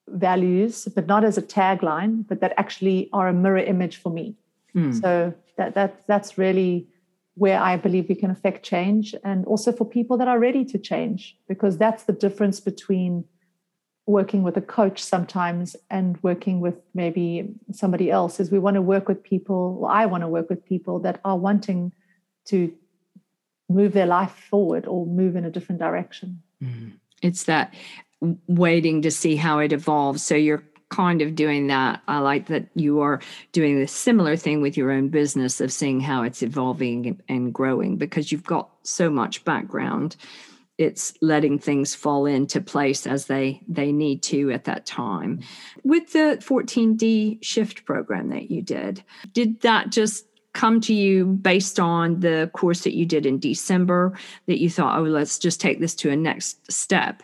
values, 0.09 0.89
but 0.95 1.07
not 1.07 1.25
as 1.25 1.37
a 1.37 1.43
tagline, 1.43 2.27
but 2.27 2.41
that 2.41 2.55
actually 2.57 3.11
are 3.13 3.29
a 3.29 3.35
mirror 3.35 3.65
image 3.75 3.99
for 3.99 4.11
me. 4.11 4.35
Mm. 4.75 4.99
So 5.03 5.35
that, 5.59 5.75
that 5.75 6.07
that's 6.07 6.39
really 6.39 6.87
where 7.39 7.61
I 7.61 7.77
believe 7.77 8.09
we 8.09 8.15
can 8.15 8.31
affect 8.31 8.65
change 8.65 9.15
and 9.25 9.45
also 9.47 9.73
for 9.73 9.85
people 9.85 10.17
that 10.19 10.29
are 10.29 10.39
ready 10.39 10.65
to 10.67 10.79
change, 10.79 11.37
because 11.49 11.79
that's 11.79 12.05
the 12.05 12.13
difference 12.13 12.61
between 12.61 13.25
working 14.07 14.43
with 14.43 14.57
a 14.57 14.63
coach 14.63 15.03
sometimes 15.03 15.77
and 15.91 16.19
working 16.23 16.61
with 16.61 16.77
maybe 16.95 17.51
somebody 17.73 18.11
else 18.11 18.41
is 18.41 18.51
we 18.51 18.59
want 18.59 18.75
to 18.75 18.81
work 18.81 19.07
with 19.07 19.23
people 19.23 19.75
well, 19.81 19.91
i 19.91 20.07
want 20.07 20.23
to 20.23 20.29
work 20.29 20.49
with 20.49 20.65
people 20.65 20.99
that 20.99 21.21
are 21.27 21.37
wanting 21.37 21.93
to 22.47 22.73
move 23.69 23.93
their 23.93 24.07
life 24.07 24.33
forward 24.51 24.87
or 24.87 25.07
move 25.07 25.37
in 25.37 25.45
a 25.45 25.51
different 25.51 25.79
direction. 25.79 26.43
Mm. 26.63 26.93
It's 27.23 27.45
that 27.45 27.75
waiting 28.47 29.03
to 29.03 29.11
see 29.11 29.37
how 29.37 29.59
it 29.59 29.73
evolves. 29.73 30.23
So 30.23 30.35
you're 30.35 30.65
kind 30.91 31.23
of 31.23 31.35
doing 31.35 31.67
that. 31.69 32.03
I 32.09 32.19
like 32.19 32.47
that 32.47 32.67
you 32.75 33.01
are 33.01 33.21
doing 33.53 33.79
the 33.79 33.87
similar 33.87 34.37
thing 34.37 34.61
with 34.63 34.77
your 34.77 34.91
own 34.91 35.09
business 35.09 35.61
of 35.61 35.73
seeing 35.73 36.01
how 36.01 36.23
it's 36.23 36.43
evolving 36.43 37.21
and 37.29 37.53
growing 37.53 37.97
because 37.97 38.33
you've 38.33 38.45
got 38.45 38.71
so 38.83 39.11
much 39.11 39.45
background. 39.45 40.17
It's 40.79 41.13
letting 41.21 41.59
things 41.59 41.95
fall 41.95 42.25
into 42.25 42.61
place 42.61 43.07
as 43.07 43.27
they 43.27 43.61
they 43.67 43.91
need 43.91 44.23
to 44.25 44.53
at 44.53 44.65
that 44.65 44.87
time. 44.87 45.41
With 45.83 46.13
the 46.13 46.39
14D 46.41 47.45
shift 47.45 47.85
program 47.85 48.29
that 48.31 48.51
you 48.51 48.63
did, 48.63 49.03
did 49.33 49.61
that 49.63 49.91
just 49.91 50.25
come 50.59 50.81
to 50.81 50.93
you 50.93 51.25
based 51.25 51.79
on 51.79 52.19
the 52.19 52.51
course 52.53 52.81
that 52.83 52.97
you 52.97 53.07
did 53.07 53.25
in 53.25 53.39
December 53.39 54.13
that 54.47 54.61
you 54.61 54.69
thought, 54.69 54.99
oh, 54.99 55.05
let's 55.05 55.39
just 55.39 55.61
take 55.61 55.79
this 55.79 55.95
to 55.95 56.11
a 56.11 56.17
next 56.17 56.71
step? 56.71 57.23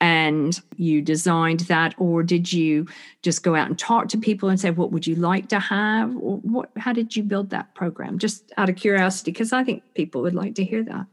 And 0.00 0.60
you 0.76 1.02
designed 1.02 1.60
that, 1.60 1.96
or 1.98 2.22
did 2.22 2.52
you 2.52 2.86
just 3.22 3.42
go 3.42 3.56
out 3.56 3.66
and 3.66 3.76
talk 3.76 4.06
to 4.10 4.18
people 4.18 4.48
and 4.48 4.60
say, 4.60 4.70
what 4.70 4.92
would 4.92 5.04
you 5.04 5.16
like 5.16 5.48
to 5.48 5.58
have? 5.58 6.14
Or 6.16 6.36
what, 6.54 6.70
how 6.76 6.92
did 6.92 7.16
you 7.16 7.24
build 7.24 7.50
that 7.50 7.74
program? 7.74 8.18
Just 8.18 8.52
out 8.56 8.68
of 8.68 8.76
curiosity, 8.76 9.32
because 9.32 9.52
I 9.52 9.64
think 9.64 9.82
people 9.94 10.22
would 10.22 10.34
like 10.34 10.54
to 10.54 10.64
hear 10.64 10.84
that. 10.84 11.06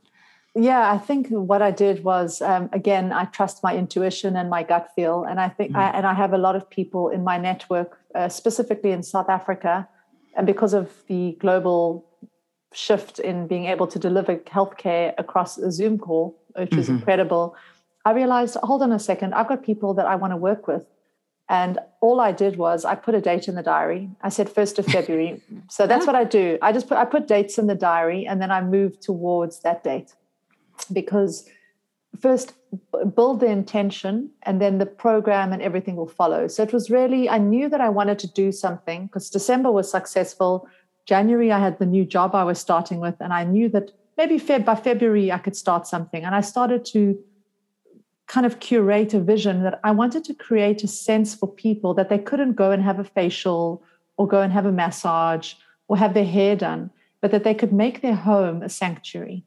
yeah, 0.55 0.91
I 0.91 0.99
think 0.99 1.29
what 1.29 1.63
I 1.63 1.71
did 1.71 2.03
was 2.03 2.39
um, 2.41 2.69
again, 2.71 3.11
I 3.11 3.25
trust 3.25 3.63
my 3.63 3.75
intuition 3.75 4.35
and 4.35 4.47
my 4.47 4.61
gut 4.61 4.91
feel, 4.95 5.23
and 5.23 5.39
I 5.39 5.49
think, 5.49 5.71
mm. 5.71 5.77
I, 5.77 5.89
and 5.97 6.05
I 6.05 6.13
have 6.13 6.33
a 6.33 6.37
lot 6.37 6.55
of 6.55 6.69
people 6.69 7.09
in 7.09 7.23
my 7.23 7.39
network, 7.39 7.97
uh, 8.13 8.29
specifically 8.29 8.91
in 8.91 9.01
South 9.01 9.29
Africa, 9.29 9.87
and 10.35 10.45
because 10.47 10.73
of 10.73 10.91
the 11.07 11.37
global 11.39 12.05
shift 12.73 13.19
in 13.19 13.47
being 13.47 13.65
able 13.65 13.87
to 13.87 13.99
deliver 13.99 14.37
healthcare 14.37 15.13
across 15.17 15.57
a 15.57 15.71
Zoom 15.71 15.97
call, 15.97 16.39
which 16.55 16.71
mm-hmm. 16.71 16.79
is 16.79 16.89
incredible. 16.89 17.55
I 18.05 18.11
realized, 18.11 18.57
hold 18.63 18.81
on 18.81 18.91
a 18.91 18.99
second, 18.99 19.33
I've 19.33 19.47
got 19.47 19.63
people 19.63 19.93
that 19.93 20.05
I 20.05 20.15
want 20.15 20.31
to 20.31 20.37
work 20.37 20.67
with. 20.67 20.85
And 21.49 21.77
all 22.01 22.19
I 22.19 22.31
did 22.31 22.57
was 22.57 22.85
I 22.85 22.95
put 22.95 23.15
a 23.15 23.21
date 23.21 23.47
in 23.47 23.55
the 23.55 23.63
diary. 23.63 24.09
I 24.21 24.29
said 24.29 24.49
first 24.49 24.79
of 24.79 24.85
February. 24.97 25.41
so 25.69 25.85
that's 25.85 26.07
what 26.07 26.15
I 26.15 26.23
do. 26.23 26.57
I 26.61 26.71
just 26.71 26.87
put 26.87 26.97
I 26.97 27.05
put 27.05 27.27
dates 27.27 27.57
in 27.57 27.67
the 27.67 27.75
diary 27.75 28.25
and 28.25 28.41
then 28.41 28.51
I 28.51 28.61
move 28.61 28.99
towards 28.99 29.59
that 29.59 29.83
date. 29.83 30.13
Because 30.91 31.47
first 32.19 32.53
build 33.15 33.39
the 33.39 33.47
intention 33.47 34.29
and 34.43 34.61
then 34.61 34.77
the 34.77 34.85
program 34.85 35.53
and 35.53 35.61
everything 35.61 35.95
will 35.95 36.07
follow. 36.07 36.47
So 36.47 36.63
it 36.63 36.73
was 36.73 36.89
really, 36.89 37.29
I 37.29 37.37
knew 37.37 37.69
that 37.69 37.81
I 37.81 37.89
wanted 37.89 38.19
to 38.19 38.27
do 38.27 38.51
something 38.51 39.07
because 39.07 39.29
December 39.29 39.71
was 39.71 39.89
successful. 39.89 40.67
January, 41.05 41.51
I 41.51 41.59
had 41.59 41.79
the 41.79 41.85
new 41.85 42.05
job 42.05 42.33
I 42.33 42.43
was 42.43 42.59
starting 42.59 42.99
with, 42.99 43.15
and 43.19 43.33
I 43.33 43.43
knew 43.43 43.69
that 43.69 43.91
maybe 44.17 44.39
Feb, 44.39 44.65
by 44.65 44.75
February, 44.75 45.31
I 45.31 45.37
could 45.37 45.55
start 45.55 45.87
something. 45.87 46.23
And 46.23 46.33
I 46.33 46.41
started 46.41 46.85
to 46.85 47.21
kind 48.27 48.45
of 48.45 48.59
curate 48.59 49.13
a 49.13 49.19
vision 49.19 49.63
that 49.63 49.79
I 49.83 49.91
wanted 49.91 50.23
to 50.25 50.33
create 50.33 50.83
a 50.83 50.87
sense 50.87 51.35
for 51.35 51.47
people 51.47 51.93
that 51.95 52.09
they 52.09 52.17
couldn't 52.17 52.53
go 52.53 52.71
and 52.71 52.81
have 52.81 52.99
a 52.99 53.03
facial 53.03 53.83
or 54.17 54.27
go 54.27 54.41
and 54.41 54.53
have 54.53 54.65
a 54.65 54.71
massage 54.71 55.55
or 55.87 55.97
have 55.97 56.13
their 56.13 56.25
hair 56.25 56.55
done, 56.55 56.89
but 57.21 57.31
that 57.31 57.43
they 57.43 57.53
could 57.53 57.73
make 57.73 58.01
their 58.01 58.15
home 58.15 58.61
a 58.63 58.69
sanctuary. 58.69 59.43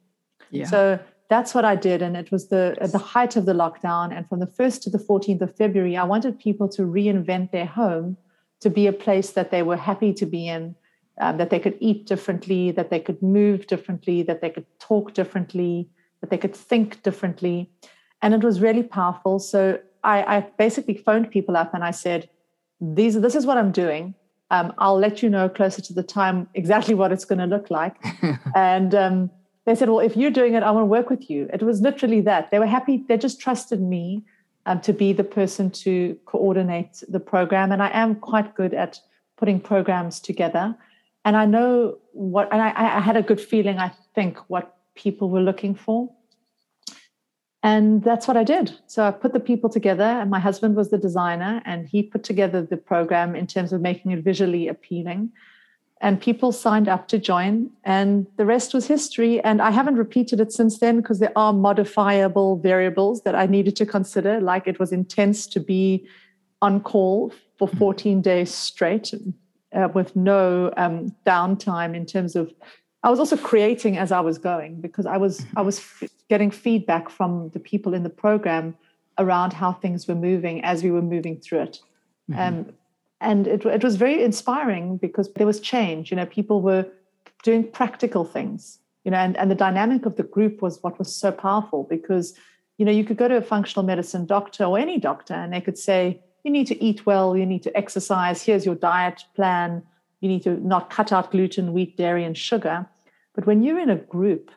Yeah. 0.50 0.66
So 0.66 0.98
that's 1.28 1.54
what 1.54 1.64
I 1.64 1.76
did. 1.76 2.02
And 2.02 2.16
it 2.16 2.30
was 2.30 2.48
the 2.48 2.76
at 2.80 2.92
the 2.92 2.98
height 2.98 3.36
of 3.36 3.46
the 3.46 3.52
lockdown. 3.52 4.16
And 4.16 4.28
from 4.28 4.40
the 4.40 4.46
1st 4.46 4.82
to 4.82 4.90
the 4.90 4.98
14th 4.98 5.42
of 5.42 5.56
February, 5.56 5.96
I 5.96 6.04
wanted 6.04 6.38
people 6.38 6.68
to 6.70 6.82
reinvent 6.82 7.52
their 7.52 7.66
home 7.66 8.16
to 8.60 8.70
be 8.70 8.86
a 8.86 8.92
place 8.92 9.30
that 9.32 9.50
they 9.50 9.62
were 9.62 9.76
happy 9.76 10.12
to 10.14 10.26
be 10.26 10.48
in, 10.48 10.74
um, 11.20 11.36
that 11.38 11.50
they 11.50 11.58
could 11.58 11.76
eat 11.80 12.06
differently, 12.06 12.70
that 12.70 12.90
they 12.90 13.00
could 13.00 13.22
move 13.22 13.66
differently, 13.66 14.22
that 14.22 14.40
they 14.40 14.50
could 14.50 14.66
talk 14.78 15.14
differently, 15.14 15.88
that 16.20 16.30
they 16.30 16.38
could 16.38 16.54
think 16.54 17.02
differently. 17.02 17.70
And 18.22 18.32
it 18.32 18.42
was 18.42 18.60
really 18.60 18.82
powerful. 18.82 19.38
So 19.38 19.78
I, 20.02 20.36
I 20.36 20.40
basically 20.58 20.96
phoned 20.96 21.30
people 21.30 21.56
up 21.56 21.74
and 21.74 21.84
I 21.84 21.90
said, 21.90 22.28
These, 22.80 23.20
this 23.20 23.34
is 23.34 23.44
what 23.44 23.58
I'm 23.58 23.72
doing. 23.72 24.14
Um, 24.50 24.72
I'll 24.78 24.98
let 24.98 25.22
you 25.22 25.28
know 25.28 25.48
closer 25.48 25.82
to 25.82 25.92
the 25.92 26.04
time 26.04 26.48
exactly 26.54 26.94
what 26.94 27.10
it's 27.10 27.24
going 27.24 27.40
to 27.40 27.46
look 27.46 27.68
like. 27.70 27.96
and 28.54 28.94
um, 28.94 29.30
they 29.66 29.74
said, 29.74 29.88
Well, 29.88 30.00
if 30.00 30.16
you're 30.16 30.30
doing 30.30 30.54
it, 30.54 30.62
I 30.62 30.70
want 30.70 30.82
to 30.82 30.86
work 30.86 31.10
with 31.10 31.28
you. 31.28 31.48
It 31.52 31.62
was 31.62 31.80
literally 31.80 32.22
that. 32.22 32.50
They 32.50 32.58
were 32.58 32.66
happy. 32.66 33.04
They 33.08 33.18
just 33.18 33.40
trusted 33.40 33.80
me 33.80 34.24
um, 34.64 34.80
to 34.80 34.92
be 34.92 35.12
the 35.12 35.24
person 35.24 35.70
to 35.70 36.16
coordinate 36.24 37.02
the 37.08 37.20
program. 37.20 37.72
And 37.72 37.82
I 37.82 37.90
am 37.92 38.14
quite 38.14 38.54
good 38.54 38.72
at 38.72 39.00
putting 39.36 39.60
programs 39.60 40.20
together 40.20 40.76
and 41.26 41.36
I 41.36 41.44
know 41.44 41.98
what, 42.12 42.48
and 42.52 42.62
I, 42.62 42.68
I 42.68 43.00
had 43.00 43.16
a 43.16 43.22
good 43.22 43.40
feeling, 43.40 43.80
I 43.80 43.90
think, 44.14 44.38
what 44.46 44.76
people 44.94 45.28
were 45.28 45.40
looking 45.40 45.74
for. 45.74 46.08
And 47.64 48.04
that's 48.04 48.28
what 48.28 48.36
I 48.36 48.44
did. 48.44 48.72
So 48.86 49.02
I 49.02 49.10
put 49.10 49.32
the 49.32 49.40
people 49.40 49.68
together, 49.68 50.04
and 50.04 50.30
my 50.30 50.38
husband 50.38 50.76
was 50.76 50.90
the 50.90 50.98
designer, 50.98 51.60
and 51.64 51.88
he 51.88 52.04
put 52.04 52.22
together 52.22 52.62
the 52.62 52.76
program 52.76 53.34
in 53.34 53.48
terms 53.48 53.72
of 53.72 53.80
making 53.80 54.12
it 54.12 54.22
visually 54.22 54.68
appealing. 54.68 55.32
And 56.02 56.20
people 56.20 56.52
signed 56.52 56.88
up 56.88 57.08
to 57.08 57.18
join, 57.18 57.70
and 57.82 58.26
the 58.36 58.44
rest 58.44 58.74
was 58.74 58.86
history. 58.86 59.40
And 59.42 59.62
I 59.62 59.70
haven't 59.70 59.96
repeated 59.96 60.40
it 60.40 60.52
since 60.52 60.78
then 60.78 60.98
because 61.00 61.20
there 61.20 61.32
are 61.36 61.54
modifiable 61.54 62.58
variables 62.58 63.22
that 63.22 63.34
I 63.34 63.46
needed 63.46 63.76
to 63.76 63.86
consider, 63.86 64.40
like 64.40 64.66
it 64.66 64.78
was 64.78 64.92
intense 64.92 65.46
to 65.48 65.60
be 65.60 66.06
on 66.60 66.80
call 66.80 67.32
for 67.58 67.68
14 67.68 68.20
days 68.20 68.52
straight 68.52 69.14
uh, 69.74 69.88
with 69.94 70.14
no 70.16 70.72
um, 70.76 71.14
downtime 71.26 71.94
in 71.94 72.06
terms 72.06 72.36
of 72.36 72.52
i 73.02 73.10
was 73.10 73.18
also 73.18 73.36
creating 73.36 73.98
as 73.98 74.12
i 74.12 74.20
was 74.20 74.38
going 74.38 74.80
because 74.80 75.06
i 75.06 75.16
was 75.16 75.44
i 75.56 75.62
was 75.62 75.78
f- 75.78 76.08
getting 76.28 76.50
feedback 76.50 77.08
from 77.08 77.50
the 77.50 77.60
people 77.60 77.94
in 77.94 78.02
the 78.02 78.10
program 78.10 78.74
around 79.18 79.52
how 79.52 79.72
things 79.72 80.06
were 80.06 80.14
moving 80.14 80.62
as 80.64 80.82
we 80.82 80.90
were 80.90 81.02
moving 81.02 81.38
through 81.40 81.60
it 81.60 81.80
mm-hmm. 82.30 82.40
um, 82.40 82.66
and 83.20 83.46
it, 83.46 83.64
it 83.64 83.82
was 83.82 83.96
very 83.96 84.22
inspiring 84.22 84.96
because 84.98 85.32
there 85.34 85.46
was 85.46 85.60
change 85.60 86.10
you 86.10 86.16
know 86.16 86.26
people 86.26 86.60
were 86.60 86.86
doing 87.42 87.64
practical 87.64 88.24
things 88.24 88.78
you 89.04 89.10
know 89.10 89.18
and, 89.18 89.36
and 89.36 89.50
the 89.50 89.54
dynamic 89.54 90.06
of 90.06 90.16
the 90.16 90.22
group 90.22 90.62
was 90.62 90.82
what 90.82 90.98
was 90.98 91.14
so 91.14 91.30
powerful 91.32 91.86
because 91.88 92.34
you 92.78 92.84
know 92.84 92.92
you 92.92 93.04
could 93.04 93.16
go 93.16 93.28
to 93.28 93.36
a 93.36 93.42
functional 93.42 93.84
medicine 93.84 94.26
doctor 94.26 94.64
or 94.64 94.78
any 94.78 94.98
doctor 94.98 95.34
and 95.34 95.52
they 95.52 95.60
could 95.60 95.78
say 95.78 96.20
you 96.46 96.52
need 96.52 96.68
to 96.68 96.80
eat 96.80 97.04
well, 97.04 97.36
you 97.36 97.44
need 97.44 97.64
to 97.64 97.76
exercise, 97.76 98.40
here's 98.40 98.64
your 98.64 98.76
diet 98.76 99.24
plan, 99.34 99.82
you 100.20 100.28
need 100.28 100.44
to 100.44 100.64
not 100.64 100.90
cut 100.90 101.10
out 101.10 101.32
gluten, 101.32 101.72
wheat, 101.72 101.96
dairy, 101.96 102.22
and 102.22 102.38
sugar. 102.38 102.86
But 103.34 103.46
when 103.48 103.64
you're 103.64 103.80
in 103.80 103.90
a 103.90 103.96
group 103.96 104.52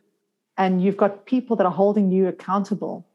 and 0.56 0.84
you've 0.84 0.98
got 0.98 1.26
people 1.26 1.56
that 1.56 1.66
are 1.66 1.72
holding 1.72 2.12
you 2.12 2.28
accountable, 2.28 3.08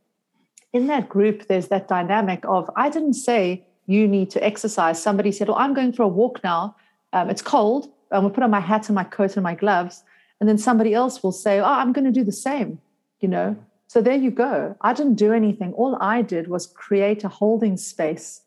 in 0.73 0.89
that 0.89 1.09
group, 1.09 1.47
there's 1.47 1.69
that 1.69 1.87
dynamic 1.87 2.45
of, 2.49 2.69
I 2.75 2.91
didn't 2.91 3.15
say 3.15 3.65
you 3.87 4.09
need 4.09 4.31
to 4.31 4.45
exercise. 4.45 5.03
Somebody 5.03 5.33
said, 5.33 5.49
Oh, 5.49 5.55
I'm 5.55 5.75
going 5.75 5.93
for 5.93 6.03
a 6.03 6.09
walk 6.09 6.43
now. 6.43 6.77
Um, 7.13 7.31
it's 7.31 7.43
cold. 7.43 7.89
I'm 8.11 8.23
going 8.23 8.33
to 8.33 8.35
put 8.35 8.45
on 8.45 8.51
my 8.51 8.61
hat 8.61 8.89
and 8.89 8.95
my 8.95 9.05
coat 9.05 9.37
and 9.37 9.43
my 9.43 9.55
gloves. 9.55 10.03
And 10.41 10.49
then 10.49 10.59
somebody 10.59 10.95
else 10.95 11.23
will 11.23 11.33
say, 11.33 11.61
Oh, 11.61 11.65
I'm 11.65 11.93
going 11.93 12.05
to 12.05 12.11
do 12.11 12.25
the 12.25 12.33
same, 12.33 12.81
you 13.21 13.29
know? 13.29 13.57
So 13.87 14.01
there 14.01 14.17
you 14.17 14.31
go. 14.31 14.77
I 14.81 14.93
didn't 14.93 15.15
do 15.15 15.33
anything. 15.33 15.73
All 15.75 15.97
I 16.01 16.23
did 16.23 16.49
was 16.49 16.67
create 16.67 17.25
a 17.25 17.29
holding 17.29 17.77
space 17.77 18.43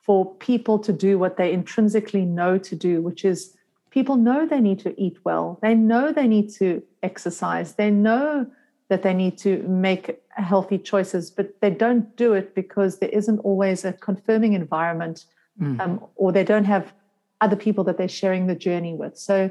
for 0.00 0.34
people 0.36 0.78
to 0.80 0.92
do 0.92 1.18
what 1.18 1.36
they 1.36 1.52
intrinsically 1.52 2.24
know 2.24 2.58
to 2.58 2.74
do, 2.74 3.00
which 3.00 3.24
is 3.24 3.56
people 3.90 4.16
know 4.16 4.46
they 4.46 4.60
need 4.60 4.78
to 4.80 5.00
eat 5.00 5.18
well, 5.24 5.58
they 5.62 5.74
know 5.74 6.12
they 6.12 6.26
need 6.26 6.50
to 6.54 6.82
exercise, 7.02 7.74
they 7.74 7.90
know 7.90 8.46
that 8.90 9.02
they 9.04 9.14
need 9.14 9.38
to 9.38 9.62
make 9.62 10.20
healthy 10.30 10.76
choices, 10.76 11.30
but 11.30 11.60
they 11.60 11.70
don't 11.70 12.16
do 12.16 12.34
it 12.34 12.56
because 12.56 12.98
there 12.98 13.08
isn't 13.10 13.38
always 13.38 13.84
a 13.84 13.92
confirming 13.92 14.52
environment 14.52 15.26
mm. 15.62 15.78
um, 15.80 16.04
or 16.16 16.32
they 16.32 16.42
don't 16.42 16.64
have 16.64 16.92
other 17.40 17.54
people 17.54 17.84
that 17.84 17.96
they're 17.96 18.08
sharing 18.08 18.48
the 18.48 18.54
journey 18.56 18.92
with. 18.92 19.16
So 19.16 19.48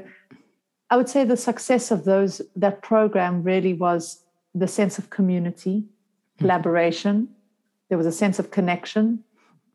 I 0.90 0.96
would 0.98 1.08
say 1.08 1.24
the 1.24 1.38
success 1.38 1.90
of 1.90 2.04
those 2.04 2.42
that 2.54 2.82
program 2.82 3.42
really 3.42 3.72
was 3.72 4.22
the 4.54 4.68
sense 4.68 4.98
of 4.98 5.08
community, 5.08 5.84
mm. 5.84 6.38
collaboration. 6.38 7.28
There 7.88 7.96
was 7.96 8.06
a 8.06 8.12
sense 8.12 8.38
of 8.38 8.50
connection 8.50 9.24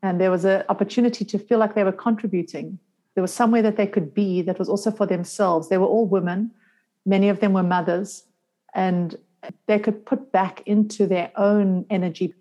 and 0.00 0.20
there 0.20 0.30
was 0.30 0.44
an 0.44 0.62
opportunity 0.68 1.24
to 1.24 1.38
feel 1.40 1.58
like 1.58 1.74
they 1.74 1.82
were 1.82 1.90
contributing. 1.90 2.78
There 3.14 3.22
was 3.22 3.32
somewhere 3.32 3.62
that 3.62 3.76
they 3.76 3.88
could 3.88 4.14
be 4.14 4.42
that 4.42 4.60
was 4.60 4.68
also 4.68 4.92
for 4.92 5.06
themselves. 5.06 5.68
They 5.68 5.78
were 5.78 5.86
all 5.86 6.06
women, 6.06 6.52
many 7.04 7.28
of 7.28 7.40
them 7.40 7.52
were 7.52 7.64
mothers, 7.64 8.22
and 8.74 9.16
they 9.66 9.78
could 9.78 10.06
put 10.06 10.32
back 10.32 10.62
into 10.66 11.06
their 11.06 11.30
own 11.36 11.86
energy 11.90 12.34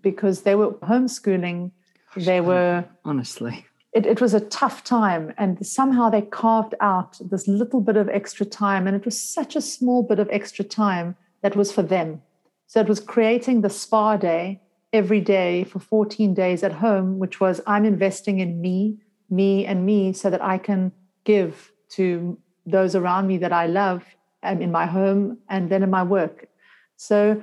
because 0.00 0.42
they 0.42 0.54
were 0.54 0.72
homeschooling. 0.74 1.70
They 2.16 2.40
were 2.40 2.84
honestly. 3.04 3.66
It, 3.92 4.06
it 4.06 4.20
was 4.22 4.32
a 4.32 4.40
tough 4.40 4.84
time, 4.84 5.34
and 5.36 5.66
somehow 5.66 6.08
they 6.08 6.22
carved 6.22 6.74
out 6.80 7.18
this 7.30 7.46
little 7.46 7.80
bit 7.80 7.96
of 7.96 8.08
extra 8.08 8.46
time, 8.46 8.86
and 8.86 8.96
it 8.96 9.04
was 9.04 9.20
such 9.20 9.54
a 9.54 9.60
small 9.60 10.02
bit 10.02 10.18
of 10.18 10.28
extra 10.30 10.64
time 10.64 11.14
that 11.42 11.56
was 11.56 11.70
for 11.70 11.82
them. 11.82 12.22
So 12.66 12.80
it 12.80 12.88
was 12.88 13.00
creating 13.00 13.60
the 13.60 13.68
spa 13.68 14.16
day 14.16 14.62
every 14.94 15.20
day 15.20 15.64
for 15.64 15.78
14 15.78 16.32
days 16.32 16.62
at 16.62 16.72
home, 16.72 17.18
which 17.18 17.38
was 17.38 17.60
I'm 17.66 17.84
investing 17.84 18.40
in 18.40 18.60
me, 18.60 18.96
me, 19.28 19.66
and 19.66 19.84
me 19.84 20.14
so 20.14 20.30
that 20.30 20.42
I 20.42 20.56
can 20.56 20.92
give 21.24 21.72
to 21.90 22.38
those 22.64 22.94
around 22.94 23.26
me 23.26 23.38
that 23.38 23.52
I 23.52 23.66
love 23.66 24.04
um, 24.42 24.60
in 24.60 24.70
my 24.70 24.86
home 24.86 25.38
and 25.48 25.70
then 25.70 25.82
in 25.82 25.90
my 25.90 26.02
work. 26.02 26.48
So, 26.96 27.42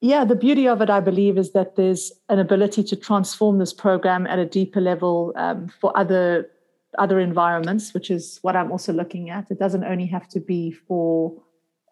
yeah, 0.00 0.24
the 0.24 0.34
beauty 0.34 0.68
of 0.68 0.82
it, 0.82 0.90
I 0.90 1.00
believe, 1.00 1.38
is 1.38 1.52
that 1.52 1.76
there's 1.76 2.12
an 2.28 2.38
ability 2.38 2.84
to 2.84 2.96
transform 2.96 3.58
this 3.58 3.72
program 3.72 4.26
at 4.26 4.38
a 4.38 4.44
deeper 4.44 4.80
level 4.80 5.32
um, 5.36 5.68
for 5.80 5.96
other 5.96 6.50
other 6.98 7.20
environments, 7.20 7.92
which 7.92 8.10
is 8.10 8.38
what 8.42 8.56
I'm 8.56 8.72
also 8.72 8.92
looking 8.92 9.28
at. 9.28 9.50
It 9.50 9.58
doesn't 9.58 9.84
only 9.84 10.06
have 10.06 10.28
to 10.30 10.40
be 10.40 10.72
for 10.72 11.34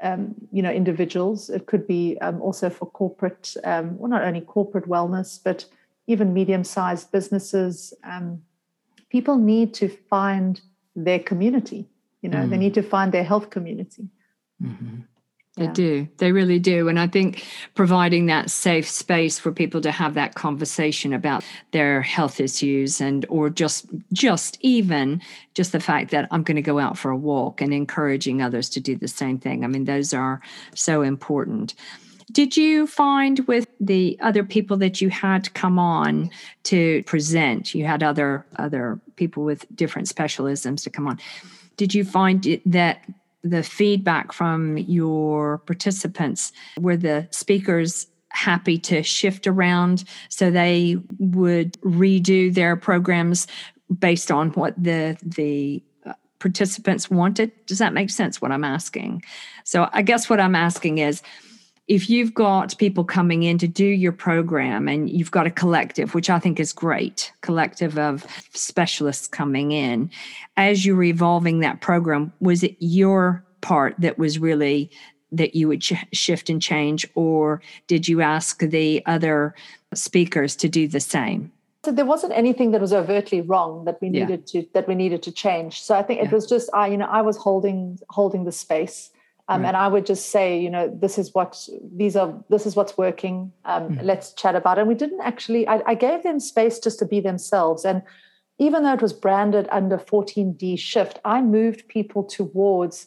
um, 0.02 0.34
you 0.52 0.62
know 0.62 0.70
individuals. 0.70 1.50
It 1.50 1.66
could 1.66 1.86
be 1.86 2.18
um, 2.20 2.40
also 2.42 2.70
for 2.70 2.86
corporate, 2.86 3.54
um, 3.64 3.98
well, 3.98 4.10
not 4.10 4.22
only 4.22 4.40
corporate 4.40 4.88
wellness, 4.88 5.40
but 5.42 5.64
even 6.06 6.34
medium-sized 6.34 7.10
businesses. 7.12 7.94
Um, 8.04 8.42
people 9.10 9.38
need 9.38 9.72
to 9.74 9.88
find 9.88 10.60
their 10.94 11.18
community. 11.18 11.88
You 12.24 12.30
know, 12.30 12.38
mm. 12.38 12.48
they 12.48 12.56
need 12.56 12.72
to 12.72 12.82
find 12.82 13.12
their 13.12 13.22
health 13.22 13.50
community. 13.50 14.08
Mm-hmm. 14.62 15.00
They 15.58 15.64
yeah. 15.66 15.72
do. 15.72 16.08
They 16.16 16.32
really 16.32 16.58
do. 16.58 16.88
And 16.88 16.98
I 16.98 17.06
think 17.06 17.44
providing 17.74 18.24
that 18.26 18.50
safe 18.50 18.88
space 18.88 19.38
for 19.38 19.52
people 19.52 19.82
to 19.82 19.92
have 19.92 20.14
that 20.14 20.34
conversation 20.34 21.12
about 21.12 21.44
their 21.72 22.00
health 22.00 22.40
issues 22.40 22.98
and 22.98 23.26
or 23.28 23.50
just 23.50 23.84
just 24.14 24.56
even 24.62 25.20
just 25.52 25.72
the 25.72 25.80
fact 25.80 26.12
that 26.12 26.26
I'm 26.30 26.44
going 26.44 26.56
to 26.56 26.62
go 26.62 26.78
out 26.78 26.96
for 26.96 27.10
a 27.10 27.16
walk 27.16 27.60
and 27.60 27.74
encouraging 27.74 28.40
others 28.40 28.70
to 28.70 28.80
do 28.80 28.96
the 28.96 29.06
same 29.06 29.38
thing. 29.38 29.64
I 29.64 29.66
mean, 29.66 29.84
those 29.84 30.14
are 30.14 30.40
so 30.74 31.02
important. 31.02 31.74
Did 32.32 32.56
you 32.56 32.86
find 32.86 33.40
with 33.40 33.68
the 33.80 34.18
other 34.22 34.44
people 34.44 34.78
that 34.78 35.02
you 35.02 35.10
had 35.10 35.52
come 35.52 35.78
on 35.78 36.30
to 36.64 37.02
present, 37.02 37.74
you 37.74 37.84
had 37.84 38.02
other 38.02 38.46
other 38.56 38.98
people 39.16 39.44
with 39.44 39.66
different 39.76 40.08
specialisms 40.08 40.82
to 40.84 40.90
come 40.90 41.06
on. 41.06 41.20
Did 41.76 41.94
you 41.94 42.04
find 42.04 42.44
it, 42.46 42.62
that 42.70 43.04
the 43.42 43.62
feedback 43.62 44.32
from 44.32 44.78
your 44.78 45.58
participants 45.58 46.52
were 46.80 46.96
the 46.96 47.28
speakers 47.30 48.06
happy 48.30 48.78
to 48.78 49.02
shift 49.02 49.46
around 49.46 50.04
so 50.28 50.50
they 50.50 50.96
would 51.18 51.74
redo 51.82 52.52
their 52.52 52.74
programs 52.74 53.46
based 53.96 54.30
on 54.32 54.50
what 54.50 54.74
the 54.82 55.16
the 55.22 55.82
uh, 56.06 56.14
participants 56.40 57.10
wanted? 57.10 57.52
Does 57.66 57.78
that 57.78 57.92
make 57.92 58.10
sense 58.10 58.40
what 58.40 58.50
i'm 58.50 58.64
asking? 58.64 59.22
So 59.64 59.88
i 59.92 60.02
guess 60.02 60.28
what 60.28 60.40
i'm 60.40 60.56
asking 60.56 60.98
is 60.98 61.22
if 61.86 62.08
you've 62.08 62.32
got 62.32 62.76
people 62.78 63.04
coming 63.04 63.42
in 63.42 63.58
to 63.58 63.68
do 63.68 63.84
your 63.84 64.12
program 64.12 64.88
and 64.88 65.10
you've 65.10 65.30
got 65.30 65.46
a 65.46 65.50
collective, 65.50 66.14
which 66.14 66.30
I 66.30 66.38
think 66.38 66.58
is 66.58 66.72
great, 66.72 67.32
collective 67.42 67.98
of 67.98 68.26
specialists 68.54 69.26
coming 69.26 69.72
in, 69.72 70.10
as 70.56 70.86
you're 70.86 71.02
evolving 71.02 71.60
that 71.60 71.82
program, 71.82 72.32
was 72.40 72.62
it 72.62 72.76
your 72.78 73.44
part 73.60 73.94
that 73.98 74.18
was 74.18 74.38
really 74.38 74.90
that 75.32 75.54
you 75.54 75.68
would 75.68 75.80
ch- 75.80 76.06
shift 76.12 76.48
and 76.48 76.62
change, 76.62 77.06
or 77.14 77.60
did 77.86 78.06
you 78.06 78.22
ask 78.22 78.60
the 78.60 79.02
other 79.04 79.54
speakers 79.92 80.54
to 80.56 80.68
do 80.68 80.86
the 80.86 81.00
same? 81.00 81.50
So 81.84 81.92
there 81.92 82.06
wasn't 82.06 82.32
anything 82.32 82.70
that 82.70 82.80
was 82.80 82.94
overtly 82.94 83.42
wrong 83.42 83.84
that 83.84 84.00
we 84.00 84.08
needed 84.08 84.50
yeah. 84.52 84.62
to 84.62 84.68
that 84.72 84.88
we 84.88 84.94
needed 84.94 85.22
to 85.24 85.32
change. 85.32 85.82
So 85.82 85.94
I 85.94 86.02
think 86.02 86.20
yeah. 86.20 86.26
it 86.26 86.32
was 86.32 86.46
just 86.46 86.70
I, 86.72 86.86
you 86.86 86.96
know, 86.96 87.06
I 87.06 87.20
was 87.20 87.36
holding 87.36 87.98
holding 88.08 88.44
the 88.44 88.52
space 88.52 89.10
um. 89.48 89.64
And 89.64 89.76
I 89.76 89.88
would 89.88 90.06
just 90.06 90.30
say, 90.30 90.58
you 90.58 90.70
know, 90.70 90.88
this 90.88 91.18
is 91.18 91.34
what 91.34 91.68
these 91.94 92.16
are. 92.16 92.34
This 92.48 92.64
is 92.64 92.76
what's 92.76 92.96
working. 92.96 93.52
Um, 93.66 93.90
mm. 93.90 94.02
Let's 94.02 94.32
chat 94.32 94.56
about 94.56 94.78
it. 94.78 94.82
And 94.82 94.88
we 94.88 94.94
didn't 94.94 95.20
actually. 95.20 95.68
I, 95.68 95.82
I, 95.86 95.94
gave 95.94 96.22
them 96.22 96.40
space 96.40 96.78
just 96.78 96.98
to 97.00 97.06
be 97.06 97.20
themselves. 97.20 97.84
And 97.84 98.02
even 98.58 98.84
though 98.84 98.94
it 98.94 99.02
was 99.02 99.12
branded 99.12 99.68
under 99.70 99.98
14D 99.98 100.78
Shift, 100.78 101.18
I 101.26 101.42
moved 101.42 101.88
people 101.88 102.24
towards 102.24 103.06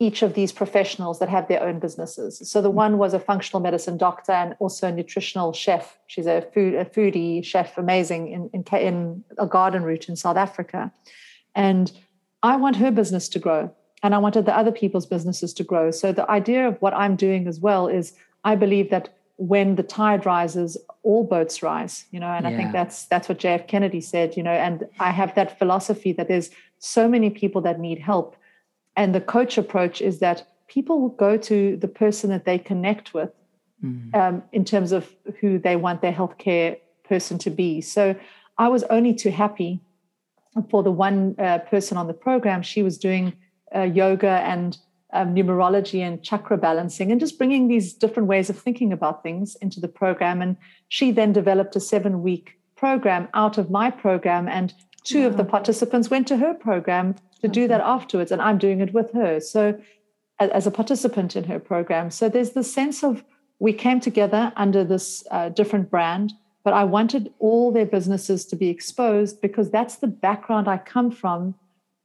each 0.00 0.22
of 0.22 0.34
these 0.34 0.52
professionals 0.52 1.18
that 1.18 1.28
have 1.28 1.48
their 1.48 1.62
own 1.62 1.78
businesses. 1.80 2.40
So 2.50 2.62
the 2.62 2.70
mm. 2.70 2.74
one 2.74 2.96
was 2.96 3.12
a 3.12 3.20
functional 3.20 3.60
medicine 3.60 3.98
doctor 3.98 4.32
and 4.32 4.56
also 4.60 4.88
a 4.88 4.92
nutritional 4.92 5.52
chef. 5.52 5.98
She's 6.06 6.26
a 6.26 6.48
food 6.54 6.76
a 6.76 6.86
foodie 6.86 7.44
chef, 7.44 7.76
amazing 7.76 8.28
in 8.28 8.48
in, 8.54 8.64
in 8.78 9.24
a 9.38 9.46
garden 9.46 9.82
route 9.82 10.08
in 10.08 10.16
South 10.16 10.38
Africa, 10.38 10.90
and 11.54 11.92
I 12.42 12.56
want 12.56 12.76
her 12.76 12.90
business 12.90 13.28
to 13.30 13.38
grow 13.38 13.70
and 14.04 14.14
I 14.14 14.18
wanted 14.18 14.44
the 14.44 14.56
other 14.56 14.70
people's 14.70 15.06
businesses 15.06 15.54
to 15.54 15.64
grow. 15.64 15.90
So 15.90 16.12
the 16.12 16.30
idea 16.30 16.68
of 16.68 16.80
what 16.82 16.92
I'm 16.92 17.16
doing 17.16 17.48
as 17.48 17.58
well 17.58 17.88
is 17.88 18.12
I 18.44 18.54
believe 18.54 18.90
that 18.90 19.08
when 19.36 19.76
the 19.76 19.82
tide 19.82 20.26
rises, 20.26 20.76
all 21.02 21.24
boats 21.24 21.62
rise, 21.62 22.04
you 22.10 22.20
know, 22.20 22.28
and 22.28 22.44
yeah. 22.44 22.52
I 22.52 22.56
think 22.56 22.72
that's 22.72 23.06
that's 23.06 23.28
what 23.30 23.38
JF 23.38 23.66
Kennedy 23.66 24.02
said, 24.02 24.36
you 24.36 24.42
know, 24.42 24.52
and 24.52 24.86
I 25.00 25.10
have 25.10 25.34
that 25.36 25.58
philosophy 25.58 26.12
that 26.12 26.28
there's 26.28 26.50
so 26.78 27.08
many 27.08 27.30
people 27.30 27.62
that 27.62 27.80
need 27.80 27.98
help. 27.98 28.36
And 28.94 29.14
the 29.14 29.22
coach 29.22 29.56
approach 29.56 30.02
is 30.02 30.18
that 30.18 30.46
people 30.68 31.00
will 31.00 31.08
go 31.08 31.38
to 31.38 31.76
the 31.78 31.88
person 31.88 32.28
that 32.28 32.44
they 32.44 32.58
connect 32.58 33.14
with 33.14 33.30
mm. 33.82 34.14
um, 34.14 34.42
in 34.52 34.66
terms 34.66 34.92
of 34.92 35.10
who 35.40 35.58
they 35.58 35.76
want 35.76 36.02
their 36.02 36.12
healthcare 36.12 36.76
person 37.08 37.38
to 37.38 37.50
be. 37.50 37.80
So 37.80 38.14
I 38.58 38.68
was 38.68 38.84
only 38.84 39.14
too 39.14 39.30
happy 39.30 39.80
for 40.70 40.82
the 40.82 40.92
one 40.92 41.34
uh, 41.38 41.58
person 41.58 41.96
on 41.96 42.06
the 42.06 42.14
program. 42.14 42.60
She 42.62 42.82
was 42.82 42.98
doing 42.98 43.32
uh, 43.74 43.82
yoga 43.82 44.28
and 44.28 44.78
um, 45.14 45.34
numerology 45.34 46.00
and 46.00 46.22
chakra 46.22 46.58
balancing 46.58 47.10
and 47.10 47.20
just 47.20 47.38
bringing 47.38 47.68
these 47.68 47.92
different 47.94 48.28
ways 48.28 48.50
of 48.50 48.58
thinking 48.58 48.92
about 48.92 49.22
things 49.22 49.56
into 49.62 49.80
the 49.80 49.88
program. 49.88 50.42
And 50.42 50.56
she 50.88 51.12
then 51.12 51.32
developed 51.32 51.76
a 51.76 51.80
seven 51.80 52.22
week 52.22 52.58
program 52.76 53.28
out 53.32 53.56
of 53.56 53.70
my 53.70 53.90
program. 53.90 54.48
And 54.48 54.74
two 55.04 55.22
wow. 55.22 55.28
of 55.28 55.36
the 55.36 55.44
participants 55.44 56.10
went 56.10 56.26
to 56.28 56.36
her 56.36 56.52
program 56.52 57.14
to 57.42 57.48
do 57.48 57.68
that 57.68 57.80
afterwards. 57.80 58.32
And 58.32 58.42
I'm 58.42 58.58
doing 58.58 58.80
it 58.80 58.92
with 58.92 59.12
her. 59.12 59.40
So, 59.40 59.78
as 60.40 60.66
a 60.66 60.72
participant 60.72 61.36
in 61.36 61.44
her 61.44 61.60
program. 61.60 62.10
So, 62.10 62.28
there's 62.28 62.50
the 62.50 62.64
sense 62.64 63.04
of 63.04 63.22
we 63.60 63.72
came 63.72 64.00
together 64.00 64.52
under 64.56 64.82
this 64.82 65.22
uh, 65.30 65.50
different 65.50 65.90
brand, 65.90 66.32
but 66.64 66.74
I 66.74 66.82
wanted 66.82 67.32
all 67.38 67.70
their 67.70 67.86
businesses 67.86 68.44
to 68.46 68.56
be 68.56 68.68
exposed 68.68 69.40
because 69.40 69.70
that's 69.70 69.96
the 69.96 70.08
background 70.08 70.66
I 70.66 70.78
come 70.78 71.12
from 71.12 71.54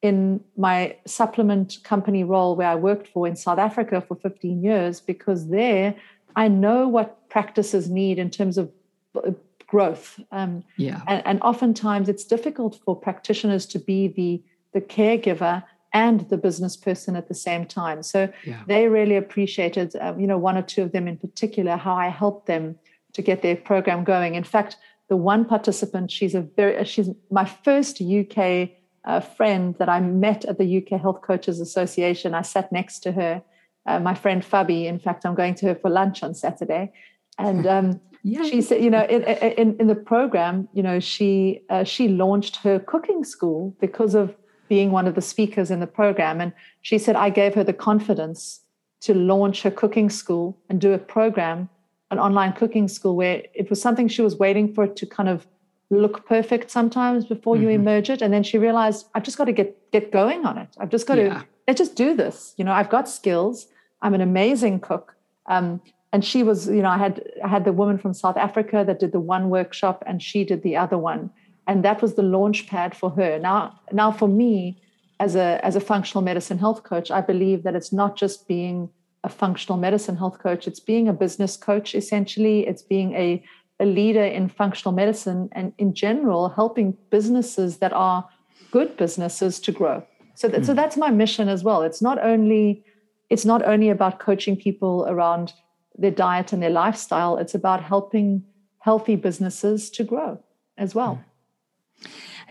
in 0.02 0.42
my 0.56 0.96
supplement 1.06 1.78
company 1.84 2.24
role 2.24 2.56
where 2.56 2.70
I 2.70 2.76
worked 2.76 3.08
for 3.08 3.28
in 3.28 3.36
South 3.36 3.60
Africa 3.60 4.02
for 4.02 4.16
15 4.16 4.64
years 4.64 5.02
because 5.02 5.50
there 5.50 5.96
I 6.36 6.48
know 6.48 6.88
what 6.88 7.30
practices 7.30 7.90
need 7.90 8.18
in 8.18 8.30
terms 8.30 8.58
of 8.58 8.72
uh, 9.16 9.32
growth. 9.68 10.20
Um, 10.32 10.64
yeah. 10.78 11.02
And, 11.08 11.26
and 11.26 11.42
oftentimes 11.42 12.10
it's 12.10 12.24
difficult 12.24 12.80
for 12.84 12.96
practitioners 12.96 13.66
to 13.68 13.80
be 13.80 14.08
the, 14.08 14.42
the 14.74 14.82
caregiver 14.82 15.64
and 15.94 16.30
the 16.30 16.38
business 16.38 16.78
person 16.78 17.16
at 17.16 17.28
the 17.28 17.34
same 17.34 17.66
time. 17.66 18.04
So 18.04 18.32
yeah. 18.46 18.62
they 18.68 18.88
really 18.88 19.16
appreciated, 19.16 19.96
um, 20.00 20.20
you 20.20 20.28
know, 20.28 20.38
one 20.38 20.58
or 20.58 20.62
two 20.62 20.84
of 20.84 20.92
them 20.92 21.08
in 21.08 21.18
particular, 21.18 21.76
how 21.78 21.96
I 21.96 22.10
helped 22.10 22.46
them 22.46 22.78
to 23.14 23.22
get 23.22 23.42
their 23.42 23.56
program 23.56 24.04
going. 24.04 24.36
In 24.36 24.44
fact, 24.44 24.78
the 25.08 25.18
one 25.18 25.46
participant, 25.46 26.12
she's 26.12 26.36
a 26.36 26.42
very, 26.42 26.86
she's 26.86 27.10
my 27.32 27.46
first 27.46 28.02
UK 28.02 28.70
a 29.06 29.22
friend 29.22 29.76
that 29.80 29.90
I 29.90 30.00
met 30.00 30.46
at 30.46 30.58
the 30.58 30.78
UK 30.78 31.00
Health 31.00 31.22
Coaches 31.22 31.60
Association. 31.60 32.34
I 32.34 32.42
sat 32.42 32.72
next 32.72 33.00
to 33.00 33.12
her, 33.14 33.42
uh, 33.86 34.00
my 34.00 34.14
friend 34.14 34.44
Fabi. 34.44 34.86
In 34.86 35.00
fact, 35.00 35.26
I'm 35.26 35.36
going 35.36 35.56
to 35.56 35.68
her 35.68 35.76
for 35.76 35.90
lunch 35.90 36.24
on 36.24 36.34
Saturday, 36.34 36.92
and 37.38 37.66
um, 37.66 38.02
she 38.26 38.62
said, 38.62 38.84
you 38.84 38.90
know, 38.90 39.06
in, 39.06 39.24
in, 39.24 39.78
in 39.80 39.88
the 39.88 39.96
program, 39.96 40.68
you 40.74 40.84
know, 40.84 41.00
she 41.00 41.62
uh, 41.70 41.84
she 41.84 42.08
launched 42.08 42.58
her 42.58 42.80
cooking 42.80 43.24
school 43.24 43.76
because 43.80 44.16
of 44.16 44.36
being 44.68 44.92
one 44.92 45.08
of 45.08 45.16
the 45.16 45.22
speakers 45.22 45.72
in 45.72 45.80
the 45.80 45.88
program, 45.88 46.42
and 46.42 46.54
she 46.82 46.98
said 46.98 47.16
I 47.16 47.30
gave 47.30 47.56
her 47.56 47.64
the 47.64 47.74
confidence 47.74 48.62
to 49.02 49.14
launch 49.14 49.62
her 49.62 49.72
cooking 49.72 50.10
school 50.10 50.58
and 50.70 50.82
do 50.82 50.92
a 50.94 50.98
program, 50.98 51.70
an 52.12 52.20
online 52.20 52.54
cooking 52.54 52.88
school, 52.88 53.16
where 53.16 53.44
it 53.54 53.70
was 53.70 53.82
something 53.82 54.08
she 54.08 54.22
was 54.22 54.36
waiting 54.36 54.74
for 54.74 54.88
to 54.88 55.06
kind 55.06 55.30
of 55.30 55.48
look 55.90 56.28
perfect 56.28 56.70
sometimes 56.70 57.26
before 57.26 57.56
mm-hmm. 57.56 57.64
you 57.64 57.70
emerge 57.70 58.10
it. 58.10 58.22
And 58.22 58.34
then 58.34 58.44
she 58.44 58.58
realized 58.58 59.08
i've 59.16 59.24
just 59.24 59.38
got 59.38 59.46
to 59.46 59.52
get 59.52 59.92
get 59.92 60.12
going 60.12 60.46
on 60.46 60.58
it. 60.58 60.70
I've 60.80 60.90
just 60.90 61.08
got 61.08 61.18
yeah. 61.18 61.40
to 61.40 61.46
let's 61.68 61.80
just 61.80 61.96
do 61.96 62.16
this. 62.16 62.54
You 62.58 62.66
know 62.66 62.74
i've 62.74 62.90
got 62.90 63.10
skills. 63.10 63.68
I'm 64.02 64.14
an 64.14 64.22
amazing 64.22 64.80
cook. 64.80 65.16
Um, 65.48 65.82
and 66.12 66.24
she 66.26 66.44
was 66.44 66.68
you 66.68 66.82
know 66.82 66.90
i 66.90 66.98
had 66.98 67.24
i 67.44 67.48
had 67.48 67.66
the 67.66 67.74
woman 67.74 67.98
from 67.98 68.14
south 68.14 68.38
africa 68.38 68.84
that 68.86 69.00
did 69.00 69.12
the 69.12 69.20
one 69.20 69.50
workshop 69.50 70.04
and 70.08 70.22
she 70.22 70.44
did 70.44 70.64
the 70.64 70.76
other 70.76 70.98
one. 70.98 71.32
And 71.68 71.86
that 71.86 72.02
was 72.02 72.16
the 72.16 72.24
launch 72.24 72.68
pad 72.68 72.96
for 72.96 73.12
her. 73.12 73.40
Now 73.40 73.80
now 73.92 74.12
for 74.12 74.28
me 74.28 74.82
as 75.20 75.36
a 75.36 75.60
as 75.64 75.76
a 75.76 75.82
functional 75.82 76.24
medicine 76.24 76.58
health 76.58 76.84
coach 76.84 77.12
i 77.12 77.20
believe 77.20 77.64
that 77.64 77.76
it's 77.76 77.92
not 77.92 78.16
just 78.16 78.48
being 78.48 78.90
a 79.24 79.30
functional 79.30 79.78
medicine 79.78 80.16
health 80.16 80.40
coach. 80.40 80.68
It's 80.68 80.80
being 80.80 81.08
a 81.08 81.14
business 81.14 81.58
coach 81.58 81.94
essentially. 81.94 82.66
It's 82.68 82.82
being 82.82 83.14
a 83.14 83.44
a 83.80 83.86
leader 83.86 84.24
in 84.24 84.50
functional 84.50 84.94
medicine 84.94 85.50
and 85.54 85.74
in 85.78 85.94
general 85.94 86.50
helping 86.50 86.98
businesses 87.10 87.78
that 87.78 87.94
are 87.94 88.28
good 88.72 88.96
businesses 88.98 89.60
to 89.60 89.72
grow 89.72 90.06
so 90.36 90.48
that, 90.48 90.62
mm. 90.62 90.66
so 90.66 90.74
hmm. 90.74 90.78
that's 90.78 90.98
my 90.98 91.10
mission 91.10 91.50
as 91.50 91.64
well 91.64 91.82
it's 91.82 92.02
not 92.02 92.24
only 92.24 92.84
it's 93.30 93.46
not 93.46 93.64
only 93.66 93.90
about 93.90 94.20
coaching 94.20 94.56
people 94.56 95.06
around 95.08 95.54
their 95.98 96.12
diet 96.12 96.54
and 96.54 96.62
their 96.62 96.70
lifestyle 96.70 97.38
it's 97.38 97.56
about 97.56 97.84
helping 97.84 98.44
healthy 98.80 99.16
businesses 99.16 99.90
to 99.90 100.04
grow 100.04 100.42
as 100.78 100.94
well 100.94 101.16
mm. 101.16 101.29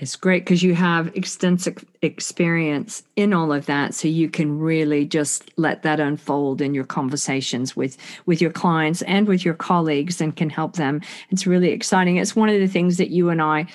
It's 0.01 0.15
great 0.15 0.45
because 0.45 0.63
you 0.63 0.75
have 0.75 1.15
extensive 1.17 1.85
experience 2.03 3.03
in 3.17 3.33
all 3.33 3.53
of 3.53 3.67
that, 3.67 3.95
so 3.95 4.07
you 4.07 4.29
can 4.29 4.59
really 4.59 5.05
just 5.05 5.51
let 5.57 5.83
that 5.83 5.99
unfold 5.99 6.61
in 6.61 6.73
your 6.75 6.85
conversations 6.85 7.75
with 7.75 7.97
with 8.25 8.41
your 8.41 8.53
clients 8.53 9.03
and 9.03 9.27
with 9.27 9.45
your 9.45 9.55
colleagues, 9.55 10.21
and 10.21 10.37
can 10.37 10.51
help 10.51 10.75
them. 10.75 11.01
It's 11.31 11.47
really 11.47 11.71
exciting. 11.71 12.17
It's 12.17 12.37
one 12.37 12.49
of 12.49 12.61
the 12.61 12.69
things 12.69 12.97
that 12.99 13.11
you 13.11 13.31
and 13.31 13.43
I 13.43 13.67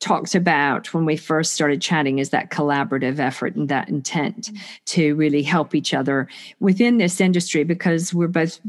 talked 0.00 0.34
about 0.34 0.92
when 0.92 1.04
we 1.04 1.16
first 1.16 1.54
started 1.54 1.80
chatting 1.80 2.18
is 2.18 2.30
that 2.30 2.50
collaborative 2.50 3.18
effort 3.18 3.54
and 3.54 3.68
that 3.68 3.88
intent 3.88 4.46
mm-hmm. 4.46 4.56
to 4.84 5.14
really 5.14 5.42
help 5.42 5.74
each 5.74 5.94
other 5.94 6.28
within 6.60 6.98
this 6.98 7.20
industry 7.20 7.64
because 7.64 8.12
we're 8.12 8.28
both 8.28 8.60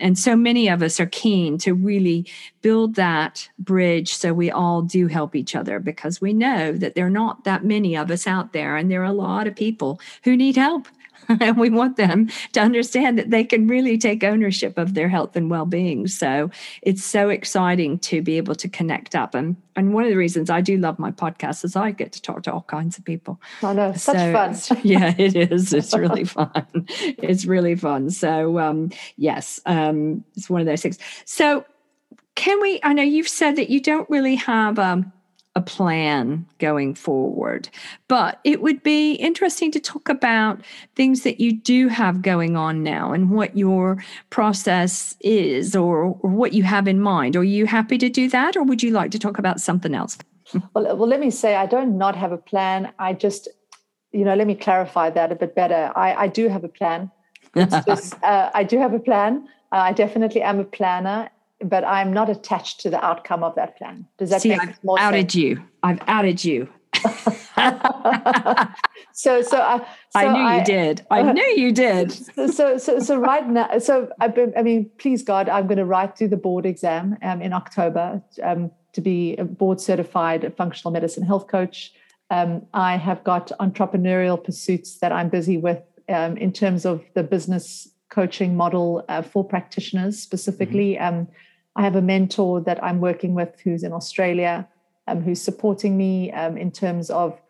and 0.00 0.18
so 0.18 0.34
many 0.34 0.68
of 0.68 0.82
us 0.82 0.98
are 0.98 1.06
keen 1.06 1.58
to 1.58 1.74
really 1.74 2.26
build 2.62 2.94
that 2.94 3.48
bridge 3.58 4.14
so 4.14 4.32
we 4.32 4.50
all 4.50 4.80
do 4.80 5.06
help 5.08 5.36
each 5.36 5.54
other 5.54 5.78
because 5.78 6.20
we 6.20 6.32
know 6.32 6.72
that 6.72 6.94
there 6.94 7.06
are 7.06 7.10
not 7.10 7.44
that 7.44 7.64
many 7.64 7.96
of 7.96 8.10
us 8.10 8.26
out 8.26 8.52
there 8.52 8.76
and 8.76 8.90
there 8.90 9.02
are 9.02 9.04
a 9.04 9.12
lot 9.12 9.46
of 9.46 9.54
people 9.54 10.00
who 10.24 10.36
need 10.36 10.56
help 10.56 10.88
and 11.40 11.58
we 11.58 11.70
want 11.70 11.96
them 11.96 12.28
to 12.52 12.60
understand 12.60 13.18
that 13.18 13.30
they 13.30 13.44
can 13.44 13.66
really 13.66 13.98
take 13.98 14.24
ownership 14.24 14.78
of 14.78 14.94
their 14.94 15.08
health 15.08 15.36
and 15.36 15.50
well-being. 15.50 16.06
So 16.08 16.50
it's 16.82 17.04
so 17.04 17.28
exciting 17.28 17.98
to 18.00 18.22
be 18.22 18.36
able 18.36 18.54
to 18.56 18.68
connect 18.68 19.14
up. 19.14 19.34
And 19.34 19.56
and 19.76 19.94
one 19.94 20.02
of 20.02 20.10
the 20.10 20.16
reasons 20.16 20.50
i 20.50 20.60
do 20.60 20.76
love 20.76 20.98
my 20.98 21.12
podcast 21.12 21.64
is 21.64 21.76
i 21.76 21.92
get 21.92 22.10
to 22.10 22.20
talk 22.20 22.42
to 22.42 22.52
all 22.52 22.62
kinds 22.62 22.98
of 22.98 23.04
people. 23.04 23.40
I 23.62 23.72
know 23.74 23.92
such 23.92 24.16
so, 24.16 24.32
fun. 24.32 24.80
yeah 24.82 25.14
it 25.16 25.36
is. 25.36 25.72
It's 25.72 25.94
really 25.94 26.24
fun. 26.24 26.66
It's 26.84 27.44
really 27.44 27.76
fun. 27.76 28.10
So 28.10 28.58
um 28.58 28.90
yes 29.16 29.60
um 29.66 30.24
it's 30.36 30.50
one 30.50 30.60
of 30.60 30.66
those 30.66 30.82
things. 30.82 30.98
So 31.24 31.64
can 32.34 32.60
we 32.60 32.80
i 32.82 32.92
know 32.92 33.02
you've 33.02 33.28
said 33.28 33.56
that 33.56 33.68
you 33.68 33.80
don't 33.80 34.08
really 34.08 34.36
have 34.36 34.78
um 34.78 35.12
a 35.54 35.60
plan 35.60 36.46
going 36.58 36.94
forward. 36.94 37.68
But 38.06 38.38
it 38.44 38.62
would 38.62 38.82
be 38.82 39.14
interesting 39.14 39.70
to 39.72 39.80
talk 39.80 40.08
about 40.08 40.60
things 40.94 41.22
that 41.22 41.40
you 41.40 41.52
do 41.52 41.88
have 41.88 42.22
going 42.22 42.56
on 42.56 42.82
now 42.82 43.12
and 43.12 43.30
what 43.30 43.56
your 43.56 44.02
process 44.30 45.16
is 45.20 45.74
or, 45.74 46.16
or 46.20 46.30
what 46.30 46.52
you 46.52 46.62
have 46.62 46.86
in 46.86 47.00
mind. 47.00 47.34
Are 47.34 47.44
you 47.44 47.66
happy 47.66 47.98
to 47.98 48.08
do 48.08 48.28
that 48.28 48.56
or 48.56 48.62
would 48.62 48.82
you 48.82 48.92
like 48.92 49.10
to 49.10 49.18
talk 49.18 49.38
about 49.38 49.60
something 49.60 49.94
else? 49.94 50.18
Well, 50.72 50.96
well, 50.96 51.06
let 51.06 51.20
me 51.20 51.30
say, 51.30 51.56
I 51.56 51.66
don't 51.66 51.98
not 51.98 52.16
have 52.16 52.32
a 52.32 52.38
plan. 52.38 52.90
I 52.98 53.12
just, 53.12 53.48
you 54.12 54.24
know, 54.24 54.34
let 54.34 54.46
me 54.46 54.54
clarify 54.54 55.10
that 55.10 55.30
a 55.30 55.34
bit 55.34 55.54
better. 55.54 55.92
I, 55.94 56.14
I 56.14 56.26
do 56.28 56.48
have 56.48 56.64
a 56.64 56.70
plan. 56.70 57.10
Just, 57.86 58.14
uh, 58.22 58.50
I 58.54 58.64
do 58.64 58.78
have 58.78 58.94
a 58.94 58.98
plan. 58.98 59.46
Uh, 59.72 59.76
I 59.76 59.92
definitely 59.92 60.40
am 60.40 60.58
a 60.58 60.64
planner 60.64 61.28
but 61.64 61.84
I'm 61.84 62.12
not 62.12 62.30
attached 62.30 62.80
to 62.80 62.90
the 62.90 63.04
outcome 63.04 63.42
of 63.42 63.54
that 63.56 63.76
plan. 63.76 64.06
Does 64.16 64.30
that 64.30 64.42
See, 64.42 64.50
make 64.50 64.60
I've 64.60 64.84
more 64.84 64.98
outed 64.98 65.32
sense? 65.32 65.34
you. 65.34 65.62
I've 65.82 66.00
outed 66.06 66.44
you. 66.44 66.68
so, 69.12 69.42
so, 69.42 69.60
I, 69.60 69.78
so 70.10 70.18
I 70.18 70.32
knew 70.32 70.40
I, 70.40 70.58
you 70.58 70.64
did. 70.64 71.06
I 71.10 71.32
knew 71.32 71.54
you 71.56 71.72
did. 71.72 72.16
So, 72.52 72.78
so, 72.78 72.98
so, 72.98 73.18
right 73.18 73.46
now, 73.48 73.78
so 73.78 74.08
I, 74.20 74.32
I 74.56 74.62
mean, 74.62 74.90
please 74.98 75.22
God, 75.22 75.48
I'm 75.48 75.66
going 75.66 75.78
to 75.78 75.84
write 75.84 76.16
through 76.16 76.28
the 76.28 76.36
board 76.36 76.64
exam 76.66 77.16
um, 77.22 77.42
in 77.42 77.52
October 77.52 78.22
um, 78.42 78.70
to 78.92 79.00
be 79.00 79.36
a 79.36 79.44
board 79.44 79.80
certified 79.80 80.52
functional 80.56 80.92
medicine 80.92 81.24
health 81.24 81.48
coach. 81.48 81.92
Um, 82.30 82.66
I 82.74 82.96
have 82.96 83.22
got 83.24 83.52
entrepreneurial 83.60 84.42
pursuits 84.42 84.98
that 84.98 85.12
I'm 85.12 85.28
busy 85.28 85.56
with 85.56 85.82
um, 86.08 86.36
in 86.36 86.52
terms 86.52 86.84
of 86.84 87.04
the 87.14 87.22
business 87.22 87.88
coaching 88.08 88.56
model 88.56 89.04
uh, 89.08 89.22
for 89.22 89.44
practitioners 89.44 90.18
specifically. 90.18 90.94
Mm-hmm 90.94 91.20
um, 91.20 91.28
I 91.78 91.82
have 91.82 91.94
a 91.94 92.02
mentor 92.02 92.60
that 92.62 92.82
I'm 92.82 93.00
working 93.00 93.34
with 93.34 93.60
who's 93.60 93.84
in 93.84 93.92
Australia, 93.92 94.66
um, 95.06 95.22
who's 95.22 95.40
supporting 95.40 95.96
me 95.96 96.32
um, 96.32 96.56
in 96.58 96.72
terms 96.72 97.08
of 97.08 97.40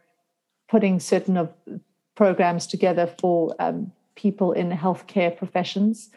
putting 0.68 1.00
certain 1.00 1.38
of 1.38 1.50
programs 2.14 2.66
together 2.66 3.06
for 3.18 3.56
um, 3.58 3.90
people 4.16 4.52
in 4.52 4.70
healthcare 4.70 5.34
professions. 5.34 6.10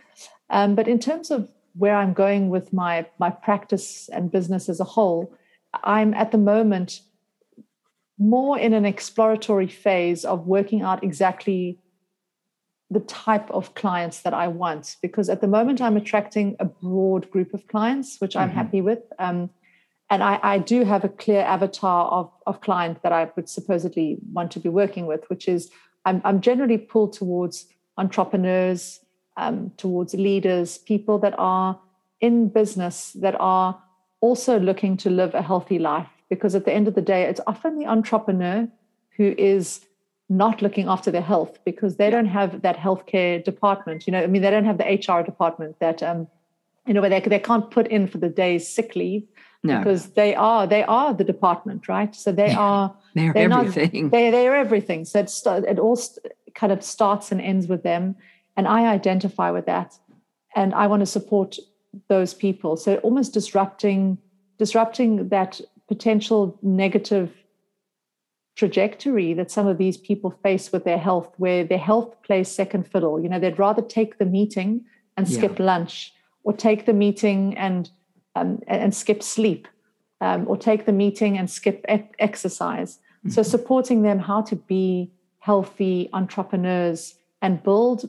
Um, 0.49 0.76
but 0.76 0.89
in 0.89 0.99
terms 0.99 1.32
of 1.32 1.47
where 1.74 1.95
I'm 1.95 2.12
going 2.12 2.49
with 2.49 2.74
my 2.74 3.05
my 3.18 3.30
practice 3.30 4.09
and 4.09 4.30
business 4.30 4.68
as 4.68 4.82
a 4.82 4.91
whole, 4.95 5.34
I'm 5.86 6.14
at 6.14 6.32
the 6.34 6.38
moment 6.38 6.99
more 8.18 8.59
in 8.59 8.74
an 8.74 8.86
exploratory 8.86 9.68
phase 9.68 10.26
of 10.26 10.47
working 10.47 10.82
out 10.82 11.01
exactly 11.01 11.80
the 12.92 13.00
type 13.00 13.50
of 13.52 13.74
clients 13.74 14.22
that 14.22 14.34
I 14.34 14.50
want 14.50 14.98
because 15.02 15.30
at 15.30 15.39
the 15.39 15.48
moment 15.48 15.82
I'm 15.82 15.96
attracting 15.96 16.58
a 16.60 16.66
broad 16.66 17.32
group 17.32 17.54
of 17.54 17.66
clients, 17.68 18.20
which 18.20 18.36
I'm 18.36 18.50
mm-hmm. 18.50 18.58
happy 18.58 18.82
with. 18.82 19.00
Um, 19.18 19.50
and 20.10 20.22
I, 20.22 20.39
I, 20.44 20.58
do 20.58 20.84
have 20.84 21.06
a 21.06 21.10
clear 21.10 21.39
avatar 21.39 22.08
of, 22.08 22.30
of 22.46 22.60
client 22.60 23.02
that 23.02 23.14
I 23.14 23.32
would 23.38 23.48
supposedly 23.48 24.18
want 24.34 24.52
to 24.52 24.60
be 24.60 24.68
working 24.68 25.06
with, 25.06 25.24
which 25.30 25.48
is 25.48 25.72
I'm, 26.04 26.22
I'm 26.26 26.42
generally 26.42 26.78
pulled 26.78 27.14
towards 27.14 27.68
entrepreneurs, 27.98 29.00
um, 29.38 29.72
towards 29.78 30.14
leaders, 30.14 30.78
people 30.78 31.18
that 31.20 31.34
are 31.38 31.80
in 32.20 32.50
business 32.50 33.14
that 33.14 33.38
are 33.39 33.82
also 34.20 34.60
looking 34.60 34.98
to 34.98 35.10
live 35.10 35.34
a 35.34 35.42
healthy 35.42 35.80
life. 35.80 36.10
Because 36.30 36.56
at 36.56 36.66
the 36.66 36.74
end 36.74 36.89
of 36.89 36.96
the 36.96 37.02
day, 37.02 37.24
it's 37.24 37.42
often 37.48 37.80
the 37.80 37.88
entrepreneur 37.88 38.68
who 39.16 39.34
is 39.38 39.86
not 40.32 40.62
looking 40.62 40.88
after 40.88 41.12
their 41.12 41.22
health 41.22 41.60
because 41.66 41.98
they 41.98 42.10
don't 42.10 42.26
have 42.26 42.62
that 42.62 42.78
healthcare 42.78 43.44
department. 43.44 44.08
You 44.08 44.12
know, 44.12 44.24
I 44.24 44.28
mean, 44.28 44.42
they 44.42 44.50
don't 44.50 44.64
have 44.64 44.78
the 44.78 44.86
HR 44.86 45.24
department 45.24 45.78
that, 45.80 46.02
um, 46.02 46.26
you 46.88 46.94
know, 46.94 47.02
where 47.02 47.10
they, 47.10 47.20
they 47.20 47.38
can't 47.40 47.70
put 47.70 47.88
in 47.88 48.08
for 48.08 48.18
the 48.18 48.30
day's 48.30 48.66
sick 48.68 48.96
leave 48.96 49.28
no. 49.62 49.80
because 49.80 50.12
they 50.12 50.34
are 50.34 50.66
they 50.66 50.84
are 50.84 51.14
the 51.14 51.26
department, 51.26 51.90
right? 51.90 52.16
So 52.16 52.32
they 52.32 52.54
are 52.54 52.96
they're, 53.14 53.34
they're 53.34 53.52
everything. 53.52 54.04
Not, 54.04 54.12
they 54.12 54.32
they're 54.32 54.56
everything. 54.56 55.04
So 55.04 55.20
it, 55.20 55.32
it 55.46 55.80
all 55.80 55.98
st- 55.98 56.26
kind 56.56 56.72
of 56.72 56.82
starts 56.82 57.32
and 57.34 57.42
ends 57.42 57.68
with 57.68 57.84
them, 57.84 58.16
and 58.56 58.70
I 58.70 58.88
identify 58.88 59.52
with 59.52 59.66
that, 59.66 60.00
and 60.56 60.74
I 60.74 60.88
want 60.88 61.02
to 61.02 61.06
support 61.06 61.58
those 62.08 62.34
people. 62.34 62.78
So 62.78 62.96
almost 62.98 63.34
disrupting 63.34 64.18
disrupting 64.58 65.28
that 65.28 65.60
potential 65.90 66.58
negative 66.62 67.32
trajectory 68.62 69.34
that 69.34 69.49
some 69.49 69.68
of 69.72 69.80
these 69.80 69.97
people 69.97 70.30
face 70.43 70.72
with 70.72 70.84
their 70.84 71.01
health, 71.07 71.30
where 71.38 71.64
their 71.64 71.84
health 71.89 72.09
plays 72.22 72.47
second 72.47 72.84
fiddle. 72.91 73.16
You 73.20 73.30
know, 73.30 73.39
they'd 73.39 73.57
rather 73.57 73.82
take 73.82 74.20
the 74.20 74.30
meeting 74.38 74.86
and 75.18 75.28
skip 75.28 75.57
yeah. 75.57 75.66
lunch, 75.72 76.14
or 76.43 76.53
take 76.53 76.86
the 76.86 76.93
meeting 77.05 77.57
and 77.57 77.89
um, 78.36 78.59
and 78.68 78.93
skip 78.93 79.24
sleep, 79.24 79.68
um, 80.26 80.41
or 80.47 80.55
take 80.57 80.86
the 80.86 80.97
meeting 81.03 81.39
and 81.39 81.49
skip 81.49 81.84
e- 81.91 82.16
exercise. 82.20 82.91
Mm-hmm. 82.97 83.32
So 83.32 83.41
supporting 83.41 84.03
them 84.03 84.20
how 84.20 84.41
to 84.51 84.55
be 84.55 85.12
healthy 85.39 85.97
entrepreneurs 86.14 87.16
and 87.41 87.64
build 87.64 87.99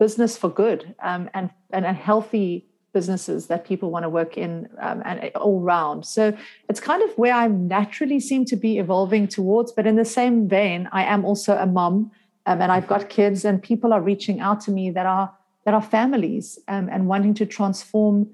business 0.00 0.36
for 0.36 0.50
good 0.64 0.92
um, 1.00 1.30
and, 1.34 1.50
and 1.70 1.86
a 1.86 1.92
healthy 1.92 2.66
businesses 2.92 3.46
that 3.46 3.64
people 3.64 3.90
want 3.90 4.04
to 4.04 4.08
work 4.08 4.36
in 4.36 4.68
um, 4.80 5.02
and 5.04 5.30
all 5.36 5.60
round. 5.60 6.04
So 6.06 6.36
it's 6.68 6.80
kind 6.80 7.02
of 7.02 7.10
where 7.16 7.34
I 7.34 7.48
naturally 7.48 8.20
seem 8.20 8.44
to 8.46 8.56
be 8.56 8.78
evolving 8.78 9.28
towards. 9.28 9.72
But 9.72 9.86
in 9.86 9.96
the 9.96 10.04
same 10.04 10.48
vein, 10.48 10.88
I 10.92 11.04
am 11.04 11.24
also 11.24 11.56
a 11.56 11.66
mom 11.66 12.10
um, 12.46 12.60
and 12.60 12.72
I've 12.72 12.88
got 12.88 13.08
kids, 13.08 13.44
and 13.44 13.62
people 13.62 13.92
are 13.92 14.00
reaching 14.00 14.40
out 14.40 14.60
to 14.62 14.72
me 14.72 14.90
that 14.90 15.06
are 15.06 15.32
that 15.64 15.74
are 15.74 15.82
families 15.82 16.58
um, 16.66 16.88
and 16.90 17.06
wanting 17.06 17.34
to 17.34 17.46
transform 17.46 18.28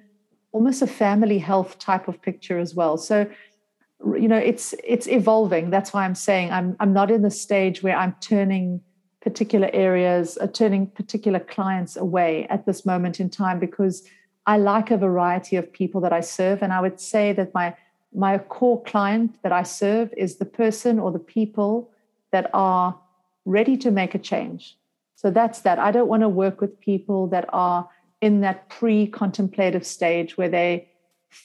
almost 0.53 0.81
a 0.81 0.87
family 0.87 1.39
health 1.39 1.79
type 1.79 2.09
of 2.09 2.23
picture 2.23 2.59
as 2.59 2.75
well. 2.75 2.97
So 2.97 3.31
you 4.17 4.29
know 4.29 4.37
it's 4.37 4.75
it's 4.85 5.09
evolving 5.09 5.71
that's 5.71 5.93
why 5.93 6.05
i'm 6.05 6.15
saying 6.15 6.53
i'm 6.53 6.77
i'm 6.79 6.93
not 6.93 7.11
in 7.11 7.23
the 7.23 7.31
stage 7.31 7.83
where 7.83 7.97
i'm 7.97 8.15
turning 8.21 8.81
particular 9.21 9.69
areas 9.73 10.37
or 10.37 10.45
uh, 10.45 10.47
turning 10.47 10.87
particular 10.87 11.41
clients 11.41 11.97
away 11.97 12.47
at 12.49 12.65
this 12.65 12.87
moment 12.87 13.19
in 13.19 13.29
time 13.29 13.59
because 13.59 14.05
I 14.49 14.57
like 14.57 14.91
a 14.91 14.97
variety 14.97 15.57
of 15.57 15.71
people 15.71 16.01
that 16.01 16.13
I 16.13 16.21
serve. 16.21 16.63
And 16.63 16.73
I 16.73 16.81
would 16.81 16.99
say 16.99 17.35
that 17.35 17.53
my 17.53 17.77
my 18.15 18.39
core 18.39 18.83
client 18.85 19.31
that 19.43 19.53
I 19.53 19.63
serve 19.63 20.09
is 20.17 20.37
the 20.37 20.47
person 20.47 20.99
or 20.99 21.13
the 21.13 21.27
people 21.37 21.91
that 22.33 22.49
are 22.55 22.99
ready 23.45 23.77
to 23.77 23.91
make 23.91 24.15
a 24.15 24.19
change. 24.19 24.79
So 25.17 25.31
that's 25.31 25.61
that. 25.61 25.79
I 25.79 25.91
don't 25.91 26.09
want 26.09 26.23
to 26.23 26.29
work 26.31 26.63
with 26.63 26.81
people 26.81 27.27
that 27.29 27.45
are 27.53 27.87
in 28.23 28.41
that 28.41 28.71
pre 28.71 29.07
contemplative 29.07 29.85
stage 29.85 30.39
where 30.39 30.49
they 30.49 30.89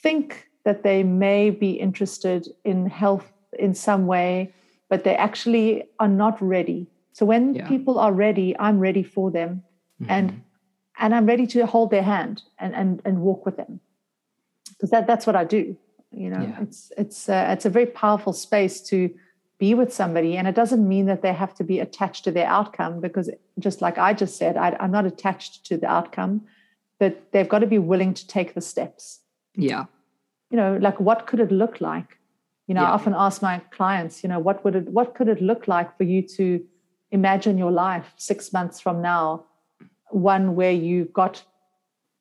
think 0.03 0.47
that 0.63 0.83
they 0.83 1.03
may 1.03 1.49
be 1.49 1.71
interested 1.71 2.47
in 2.63 2.85
health 2.85 3.33
in 3.59 3.73
some 3.75 4.07
way, 4.07 4.53
but 4.89 5.03
they 5.03 5.15
actually 5.17 5.83
are 5.99 6.13
not 6.23 6.41
ready. 6.41 6.87
So 7.11 7.25
when 7.25 7.55
yeah. 7.55 7.67
people 7.67 7.99
are 7.99 8.13
ready, 8.13 8.55
I'm 8.57 8.79
ready 8.79 9.03
for 9.03 9.29
them. 9.29 9.63
Mm-hmm. 10.01 10.11
And 10.11 10.43
and 10.99 11.13
I'm 11.15 11.25
ready 11.25 11.47
to 11.47 11.65
hold 11.65 11.91
their 11.91 12.03
hand 12.03 12.43
and 12.59 12.73
and 12.75 13.01
and 13.05 13.21
walk 13.21 13.45
with 13.45 13.57
them 13.57 13.79
because 14.69 14.89
that 14.91 15.07
that's 15.07 15.25
what 15.25 15.35
I 15.35 15.43
do. 15.43 15.75
You 16.11 16.29
know, 16.29 16.41
yeah. 16.41 16.61
it's 16.61 16.91
it's 16.97 17.29
uh, 17.29 17.47
it's 17.49 17.65
a 17.65 17.69
very 17.69 17.87
powerful 17.87 18.33
space 18.33 18.81
to 18.89 19.09
be 19.59 19.73
with 19.73 19.93
somebody, 19.93 20.37
and 20.37 20.47
it 20.47 20.55
doesn't 20.55 20.87
mean 20.87 21.05
that 21.07 21.21
they 21.21 21.33
have 21.33 21.53
to 21.55 21.63
be 21.63 21.79
attached 21.79 22.23
to 22.25 22.31
their 22.31 22.47
outcome 22.47 22.99
because 22.99 23.29
just 23.59 23.81
like 23.81 23.97
I 23.97 24.13
just 24.13 24.37
said, 24.37 24.57
I, 24.57 24.75
I'm 24.79 24.91
not 24.91 25.05
attached 25.05 25.65
to 25.67 25.77
the 25.77 25.87
outcome, 25.87 26.41
but 26.99 27.31
they've 27.31 27.49
got 27.49 27.59
to 27.59 27.67
be 27.67 27.79
willing 27.79 28.13
to 28.13 28.27
take 28.27 28.53
the 28.53 28.61
steps. 28.61 29.21
Yeah, 29.55 29.85
you 30.51 30.57
know, 30.57 30.77
like 30.77 30.99
what 30.99 31.25
could 31.27 31.39
it 31.39 31.51
look 31.51 31.81
like? 31.81 32.19
You 32.67 32.75
know, 32.75 32.81
yeah. 32.81 32.91
I 32.91 32.93
often 32.93 33.13
ask 33.15 33.41
my 33.41 33.59
clients, 33.71 34.23
you 34.23 34.29
know, 34.29 34.39
what 34.39 34.63
would 34.63 34.75
it 34.75 34.89
what 34.89 35.15
could 35.15 35.27
it 35.27 35.41
look 35.41 35.67
like 35.67 35.97
for 35.97 36.03
you 36.03 36.21
to 36.37 36.63
imagine 37.11 37.57
your 37.57 37.71
life 37.71 38.13
six 38.17 38.53
months 38.53 38.79
from 38.79 39.01
now 39.01 39.45
one 40.13 40.55
where 40.55 40.71
you've 40.71 41.11
got 41.13 41.43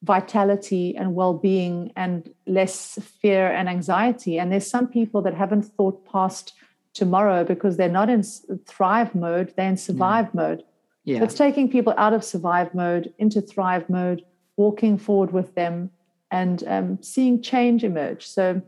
vitality 0.02 0.96
and 0.96 1.14
well-being 1.14 1.92
and 1.96 2.32
less 2.46 2.98
fear 3.20 3.46
and 3.52 3.68
anxiety. 3.68 4.38
And 4.38 4.50
there's 4.50 4.68
some 4.68 4.88
people 4.88 5.22
that 5.22 5.34
haven't 5.34 5.62
thought 5.62 6.04
past 6.04 6.54
tomorrow 6.92 7.44
because 7.44 7.76
they're 7.76 7.88
not 7.88 8.10
in 8.10 8.22
thrive 8.66 9.14
mode 9.14 9.50
they're 9.56 9.70
in 9.70 9.78
survive 9.78 10.26
mm. 10.26 10.34
mode 10.34 10.62
yeah. 11.04 11.18
So 11.18 11.24
it's 11.24 11.34
taking 11.34 11.68
people 11.68 11.94
out 11.96 12.12
of 12.12 12.22
survive 12.22 12.74
mode 12.74 13.12
into 13.18 13.40
thrive 13.40 13.88
mode 13.90 14.24
walking 14.56 14.98
forward 14.98 15.32
with 15.32 15.54
them 15.54 15.90
and 16.30 16.62
um, 16.66 17.02
seeing 17.02 17.42
change 17.42 17.82
emerge. 17.82 18.26
So 18.26 18.62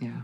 yeah. 0.00 0.22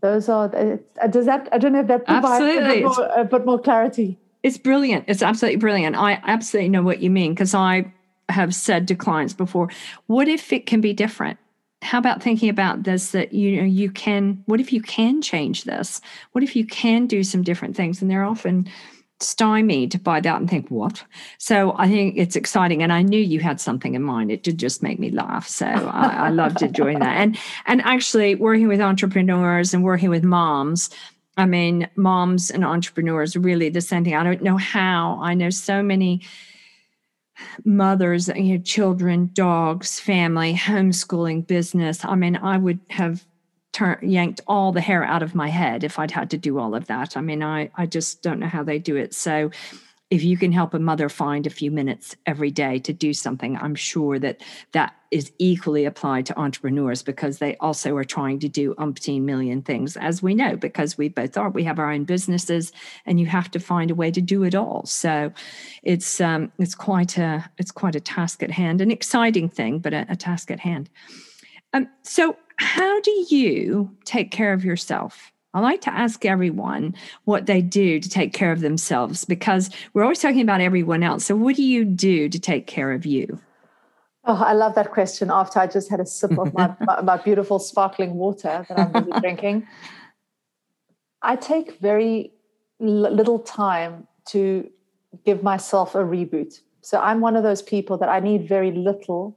those 0.00 0.28
are 0.28 0.54
uh, 0.56 1.06
does 1.08 1.26
that 1.26 1.48
i 1.52 1.58
don't 1.58 1.72
know 1.72 1.80
if 1.80 1.86
that 1.86 2.06
provides 2.06 2.42
a 2.42 2.60
bit, 2.60 2.82
more, 2.82 3.10
a 3.14 3.24
bit 3.24 3.44
more 3.44 3.58
clarity 3.58 4.18
it's 4.42 4.58
brilliant. 4.58 5.04
It's 5.08 5.22
absolutely 5.22 5.58
brilliant. 5.58 5.96
I 5.96 6.20
absolutely 6.24 6.68
know 6.68 6.82
what 6.82 7.00
you 7.00 7.10
mean 7.10 7.32
because 7.32 7.54
I 7.54 7.92
have 8.28 8.54
said 8.54 8.88
to 8.88 8.94
clients 8.94 9.34
before, 9.34 9.68
what 10.06 10.28
if 10.28 10.52
it 10.52 10.66
can 10.66 10.80
be 10.80 10.92
different? 10.92 11.38
How 11.82 11.98
about 11.98 12.22
thinking 12.22 12.48
about 12.48 12.84
this 12.84 13.10
that 13.10 13.32
you 13.32 13.56
know 13.56 13.66
you 13.66 13.90
can 13.90 14.42
what 14.46 14.60
if 14.60 14.72
you 14.72 14.80
can 14.80 15.20
change 15.20 15.64
this? 15.64 16.00
What 16.32 16.44
if 16.44 16.54
you 16.54 16.64
can 16.64 17.06
do 17.06 17.24
some 17.24 17.42
different 17.42 17.76
things? 17.76 18.00
And 18.00 18.10
they're 18.10 18.24
often 18.24 18.68
stymied 19.22 20.02
by 20.02 20.20
that 20.20 20.40
and 20.40 20.50
think, 20.50 20.68
what? 20.68 21.04
So 21.38 21.74
I 21.78 21.88
think 21.88 22.14
it's 22.16 22.36
exciting. 22.36 22.82
And 22.82 22.92
I 22.92 23.02
knew 23.02 23.20
you 23.20 23.40
had 23.40 23.60
something 23.60 23.94
in 23.94 24.02
mind. 24.02 24.30
It 24.30 24.42
did 24.42 24.58
just 24.58 24.82
make 24.82 24.98
me 24.98 25.10
laugh. 25.10 25.46
So 25.48 25.66
I, 25.66 26.26
I 26.26 26.28
loved 26.30 26.62
enjoying 26.62 26.98
that. 27.00 27.16
And 27.16 27.38
and 27.66 27.80
actually 27.82 28.34
working 28.34 28.68
with 28.68 28.80
entrepreneurs 28.80 29.74
and 29.74 29.82
working 29.82 30.10
with 30.10 30.24
moms, 30.24 30.90
I 31.36 31.46
mean, 31.46 31.88
moms 31.96 32.50
and 32.50 32.64
entrepreneurs 32.64 33.36
really 33.36 33.68
the 33.70 33.80
same 33.80 34.04
thing. 34.04 34.14
I 34.14 34.22
don't 34.22 34.42
know 34.42 34.58
how. 34.58 35.18
I 35.22 35.34
know 35.34 35.50
so 35.50 35.82
many 35.82 36.20
mothers, 37.64 38.28
you 38.28 38.58
know, 38.58 38.62
children, 38.62 39.30
dogs, 39.32 39.98
family, 39.98 40.54
homeschooling, 40.54 41.46
business. 41.46 42.04
I 42.04 42.14
mean, 42.14 42.36
I 42.36 42.58
would 42.58 42.80
have 42.90 43.24
turn, 43.72 43.98
yanked 44.02 44.40
all 44.46 44.72
the 44.72 44.80
hair 44.80 45.04
out 45.04 45.22
of 45.22 45.34
my 45.34 45.48
head 45.48 45.84
if 45.84 45.98
I'd 45.98 46.10
had 46.10 46.30
to 46.30 46.38
do 46.38 46.58
all 46.58 46.74
of 46.74 46.86
that. 46.86 47.16
I 47.16 47.20
mean, 47.20 47.42
I, 47.42 47.70
I 47.74 47.86
just 47.86 48.22
don't 48.22 48.38
know 48.38 48.46
how 48.46 48.62
they 48.62 48.78
do 48.78 48.96
it. 48.96 49.14
So 49.14 49.50
if 50.12 50.22
you 50.22 50.36
can 50.36 50.52
help 50.52 50.74
a 50.74 50.78
mother 50.78 51.08
find 51.08 51.46
a 51.46 51.50
few 51.50 51.70
minutes 51.70 52.14
every 52.26 52.50
day 52.50 52.78
to 52.78 52.92
do 52.92 53.14
something, 53.14 53.56
I'm 53.56 53.74
sure 53.74 54.18
that 54.18 54.42
that 54.72 54.94
is 55.10 55.32
equally 55.38 55.86
applied 55.86 56.26
to 56.26 56.38
entrepreneurs 56.38 57.02
because 57.02 57.38
they 57.38 57.56
also 57.56 57.96
are 57.96 58.04
trying 58.04 58.38
to 58.40 58.48
do 58.48 58.74
umpteen 58.74 59.22
million 59.22 59.62
things, 59.62 59.96
as 59.96 60.22
we 60.22 60.34
know, 60.34 60.54
because 60.54 60.98
we 60.98 61.08
both 61.08 61.38
are. 61.38 61.48
We 61.48 61.64
have 61.64 61.78
our 61.78 61.90
own 61.90 62.04
businesses, 62.04 62.72
and 63.06 63.18
you 63.18 63.24
have 63.24 63.50
to 63.52 63.58
find 63.58 63.90
a 63.90 63.94
way 63.94 64.10
to 64.10 64.20
do 64.20 64.44
it 64.44 64.54
all. 64.54 64.84
So 64.84 65.32
it's 65.82 66.20
um, 66.20 66.52
it's 66.58 66.74
quite 66.74 67.16
a 67.16 67.50
it's 67.56 67.72
quite 67.72 67.94
a 67.94 68.00
task 68.00 68.42
at 68.42 68.50
hand, 68.50 68.82
an 68.82 68.90
exciting 68.90 69.48
thing, 69.48 69.78
but 69.78 69.94
a, 69.94 70.04
a 70.10 70.16
task 70.16 70.50
at 70.50 70.60
hand. 70.60 70.90
Um, 71.72 71.88
so 72.02 72.36
how 72.56 73.00
do 73.00 73.26
you 73.30 73.96
take 74.04 74.30
care 74.30 74.52
of 74.52 74.62
yourself? 74.62 75.31
I 75.54 75.60
like 75.60 75.82
to 75.82 75.92
ask 75.92 76.24
everyone 76.24 76.94
what 77.24 77.46
they 77.46 77.60
do 77.60 78.00
to 78.00 78.08
take 78.08 78.32
care 78.32 78.52
of 78.52 78.60
themselves 78.60 79.24
because 79.24 79.70
we're 79.92 80.02
always 80.02 80.20
talking 80.20 80.40
about 80.40 80.60
everyone 80.60 81.02
else. 81.02 81.26
So, 81.26 81.36
what 81.36 81.56
do 81.56 81.62
you 81.62 81.84
do 81.84 82.28
to 82.28 82.38
take 82.38 82.66
care 82.66 82.92
of 82.92 83.04
you? 83.04 83.38
Oh, 84.24 84.34
I 84.34 84.52
love 84.52 84.74
that 84.76 84.92
question 84.92 85.30
after 85.30 85.58
I 85.58 85.66
just 85.66 85.90
had 85.90 86.00
a 86.00 86.06
sip 86.06 86.38
of 86.38 86.54
my, 86.54 86.74
my, 87.02 87.16
beautiful 87.16 87.58
sparkling 87.58 88.14
water 88.14 88.64
that 88.68 88.78
I'm 88.78 88.92
really 88.92 89.12
drinking. 89.20 89.66
I 91.20 91.36
take 91.36 91.80
very 91.80 92.32
little 92.78 93.40
time 93.40 94.06
to 94.26 94.70
give 95.24 95.42
myself 95.42 95.94
a 95.94 95.98
reboot. 95.98 96.60
So 96.80 96.98
I'm 97.00 97.20
one 97.20 97.36
of 97.36 97.42
those 97.42 97.62
people 97.62 97.98
that 97.98 98.08
I 98.08 98.20
need 98.20 98.48
very 98.48 98.70
little 98.70 99.36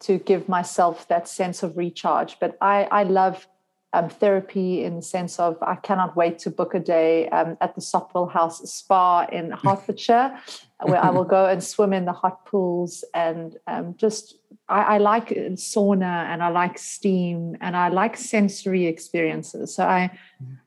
to 0.00 0.18
give 0.18 0.48
myself 0.48 1.08
that 1.08 1.28
sense 1.28 1.62
of 1.62 1.76
recharge. 1.76 2.38
But 2.38 2.56
I, 2.60 2.84
I 2.90 3.02
love 3.04 3.46
um, 3.92 4.08
therapy 4.08 4.84
in 4.84 4.96
the 4.96 5.02
sense 5.02 5.38
of 5.38 5.56
I 5.62 5.76
cannot 5.76 6.16
wait 6.16 6.38
to 6.40 6.50
book 6.50 6.74
a 6.74 6.80
day 6.80 7.28
um, 7.30 7.56
at 7.60 7.74
the 7.74 7.80
Sopwell 7.80 8.30
House 8.30 8.58
Spa 8.70 9.26
in 9.32 9.50
Hertfordshire, 9.64 10.38
where 10.82 11.02
I 11.02 11.10
will 11.10 11.24
go 11.24 11.46
and 11.46 11.62
swim 11.62 11.92
in 11.92 12.04
the 12.04 12.12
hot 12.12 12.44
pools 12.44 13.04
and 13.14 13.56
um, 13.66 13.94
just 13.96 14.34
I, 14.68 14.82
I, 14.82 14.98
like 14.98 15.28
sauna 15.28 16.26
and 16.26 16.42
I 16.42 16.48
like 16.48 16.78
steam 16.78 17.56
and 17.60 17.76
I 17.76 17.88
like 17.88 18.16
sensory 18.16 18.86
experiences. 18.86 19.74
So 19.74 19.84
I, 19.84 20.10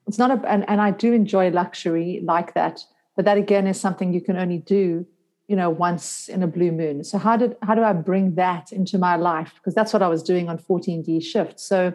it's 0.07 0.17
not 0.17 0.31
a 0.31 0.49
and, 0.49 0.67
and 0.69 0.81
I 0.81 0.91
do 0.91 1.13
enjoy 1.13 1.49
luxury 1.49 2.21
like 2.23 2.53
that, 2.53 2.83
but 3.15 3.25
that 3.25 3.37
again 3.37 3.67
is 3.67 3.79
something 3.79 4.13
you 4.13 4.21
can 4.21 4.37
only 4.37 4.59
do 4.59 5.05
you 5.47 5.55
know 5.55 5.69
once 5.69 6.29
in 6.29 6.43
a 6.43 6.47
blue 6.47 6.71
moon. 6.71 7.03
So 7.03 7.17
how 7.17 7.35
did 7.35 7.57
how 7.61 7.75
do 7.75 7.83
i 7.83 7.91
bring 7.91 8.35
that 8.35 8.71
into 8.71 8.97
my 8.97 9.15
life? 9.15 9.51
Because 9.55 9.75
that's 9.75 9.91
what 9.93 10.01
i 10.01 10.07
was 10.07 10.23
doing 10.23 10.47
on 10.47 10.57
14d 10.57 11.21
shift 11.23 11.59
so 11.59 11.93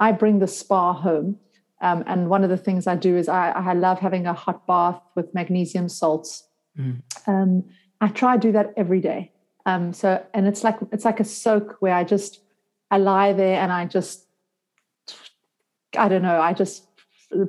i 0.00 0.12
bring 0.12 0.38
the 0.38 0.46
spa 0.46 0.92
home 0.92 1.38
um, 1.80 2.02
and 2.06 2.28
one 2.28 2.44
of 2.44 2.50
the 2.50 2.56
things 2.56 2.86
i 2.86 2.94
do 2.94 3.16
is 3.16 3.28
I, 3.28 3.50
I 3.50 3.72
love 3.74 3.98
having 3.98 4.26
a 4.26 4.32
hot 4.32 4.66
bath 4.66 5.00
with 5.14 5.32
magnesium 5.34 5.88
salts 5.88 6.44
mm. 6.78 7.00
um, 7.26 7.64
i 8.00 8.08
try 8.08 8.36
to 8.36 8.40
do 8.40 8.52
that 8.52 8.72
every 8.76 9.00
day 9.00 9.32
um, 9.66 9.92
so 9.92 10.24
and 10.32 10.46
it's 10.46 10.64
like 10.64 10.76
it's 10.92 11.04
like 11.04 11.20
a 11.20 11.24
soak 11.24 11.76
where 11.80 11.94
i 11.94 12.04
just 12.04 12.40
i 12.90 12.98
lie 12.98 13.32
there 13.32 13.60
and 13.60 13.72
i 13.72 13.84
just 13.84 14.26
i 15.96 16.08
don't 16.08 16.22
know 16.22 16.40
i 16.40 16.52
just 16.52 16.88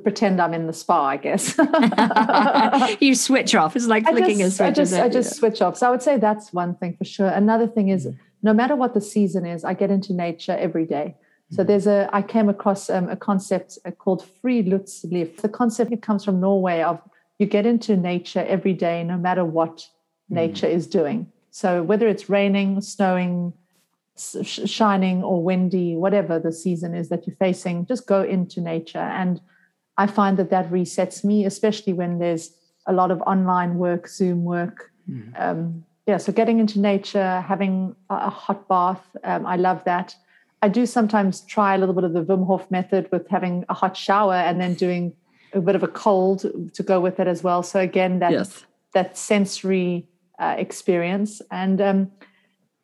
pretend 0.02 0.40
I'm 0.40 0.54
in 0.54 0.66
the 0.66 0.72
spa, 0.72 1.06
I 1.06 1.16
guess. 1.16 1.58
you 3.00 3.14
switch 3.14 3.54
off. 3.54 3.76
It's 3.76 3.86
like 3.86 4.06
flicking 4.06 4.38
just, 4.38 4.54
a 4.54 4.56
switch. 4.56 4.68
I 4.68 4.70
just, 4.70 4.94
I 4.94 5.08
just 5.08 5.36
switch 5.36 5.62
off. 5.62 5.76
So 5.76 5.86
I 5.86 5.90
would 5.90 6.02
say 6.02 6.18
that's 6.18 6.52
one 6.52 6.74
thing 6.76 6.96
for 6.96 7.04
sure. 7.04 7.28
Another 7.28 7.66
thing 7.66 7.88
is 7.88 8.06
mm-hmm. 8.06 8.16
no 8.42 8.52
matter 8.52 8.76
what 8.76 8.94
the 8.94 9.00
season 9.00 9.46
is, 9.46 9.64
I 9.64 9.74
get 9.74 9.90
into 9.90 10.12
nature 10.12 10.56
every 10.58 10.84
day. 10.84 11.16
So 11.50 11.62
mm-hmm. 11.62 11.66
there's 11.68 11.86
a, 11.86 12.08
I 12.12 12.22
came 12.22 12.48
across 12.48 12.88
um, 12.88 13.08
a 13.08 13.16
concept 13.16 13.78
uh, 13.84 13.90
called 13.90 14.24
friluftsliv. 14.42 15.40
The 15.40 15.48
concept 15.48 15.92
it 15.92 16.02
comes 16.02 16.24
from 16.24 16.40
Norway 16.40 16.82
of 16.82 17.00
you 17.38 17.46
get 17.46 17.66
into 17.66 17.96
nature 17.96 18.44
every 18.46 18.72
day, 18.72 19.02
no 19.02 19.16
matter 19.16 19.44
what 19.44 19.78
mm-hmm. 19.78 20.34
nature 20.34 20.66
is 20.66 20.86
doing. 20.86 21.26
So 21.50 21.82
whether 21.82 22.06
it's 22.06 22.28
raining, 22.28 22.80
snowing, 22.80 23.52
shining 24.16 25.22
or 25.22 25.42
windy, 25.42 25.96
whatever 25.96 26.38
the 26.38 26.52
season 26.52 26.94
is 26.94 27.08
that 27.08 27.26
you're 27.26 27.36
facing, 27.36 27.86
just 27.86 28.06
go 28.06 28.22
into 28.22 28.60
nature. 28.60 28.98
And 28.98 29.40
I 29.96 30.06
find 30.06 30.36
that 30.38 30.50
that 30.50 30.70
resets 30.70 31.24
me, 31.24 31.44
especially 31.46 31.92
when 31.94 32.18
there's 32.18 32.52
a 32.86 32.92
lot 32.92 33.10
of 33.10 33.20
online 33.22 33.76
work, 33.76 34.08
Zoom 34.08 34.44
work. 34.44 34.92
Mm. 35.10 35.40
Um, 35.40 35.84
yeah, 36.06 36.18
so 36.18 36.32
getting 36.32 36.58
into 36.58 36.78
nature, 36.78 37.40
having 37.40 37.94
a, 38.08 38.14
a 38.14 38.30
hot 38.30 38.68
bath, 38.68 39.04
um, 39.24 39.46
I 39.46 39.56
love 39.56 39.82
that. 39.84 40.14
I 40.62 40.68
do 40.68 40.86
sometimes 40.86 41.40
try 41.42 41.74
a 41.74 41.78
little 41.78 41.94
bit 41.94 42.04
of 42.04 42.12
the 42.12 42.24
Wim 42.24 42.46
Hof 42.46 42.70
method 42.70 43.08
with 43.10 43.26
having 43.28 43.64
a 43.68 43.74
hot 43.74 43.96
shower 43.96 44.34
and 44.34 44.60
then 44.60 44.74
doing 44.74 45.14
a 45.52 45.60
bit 45.60 45.74
of 45.74 45.82
a 45.82 45.88
cold 45.88 46.44
to 46.74 46.82
go 46.82 47.00
with 47.00 47.18
it 47.18 47.26
as 47.26 47.42
well. 47.42 47.62
So 47.62 47.80
again, 47.80 48.18
that 48.18 48.32
yes. 48.32 48.64
that 48.94 49.16
sensory 49.16 50.06
uh, 50.38 50.54
experience 50.58 51.42
and 51.50 51.80
um, 51.80 52.10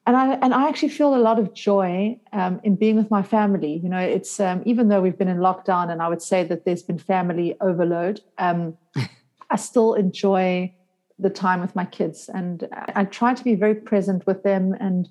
and 0.07 0.17
I 0.17 0.35
and 0.35 0.55
I 0.55 0.69
actually 0.69 0.91
feel 0.91 1.15
a 1.15 1.19
lot 1.19 1.39
of 1.39 1.53
joy 1.53 2.19
um, 2.33 2.61
in 2.63 2.77
being 2.77 2.97
with 2.97 3.11
my 3.11 3.23
family. 3.23 3.81
You 3.83 3.89
know, 3.89 3.99
it's 3.99 4.39
um, 4.39 4.63
even 4.65 4.89
though 4.89 5.01
we've 5.01 5.19
been 5.19 5.29
in 5.29 5.39
lockdown, 5.39 5.91
and 5.91 6.01
I 6.01 6.09
would 6.09 6.23
say 6.23 6.45
that 6.45 6.65
there's 6.65 6.83
been 6.83 6.99
family 6.99 7.57
overload. 7.61 8.21
Um, 8.39 8.77
I 9.51 9.57
still 9.57 9.95
enjoy 9.95 10.73
the 11.19 11.31
time 11.31 11.61
with 11.61 11.75
my 11.75 11.85
kids, 11.85 12.31
and 12.33 12.69
I 12.95 13.05
try 13.05 13.35
to 13.35 13.45
be 13.45 13.55
very 13.55 13.75
present 13.75 14.27
with 14.27 14.45
them, 14.45 14.75
and 14.79 15.09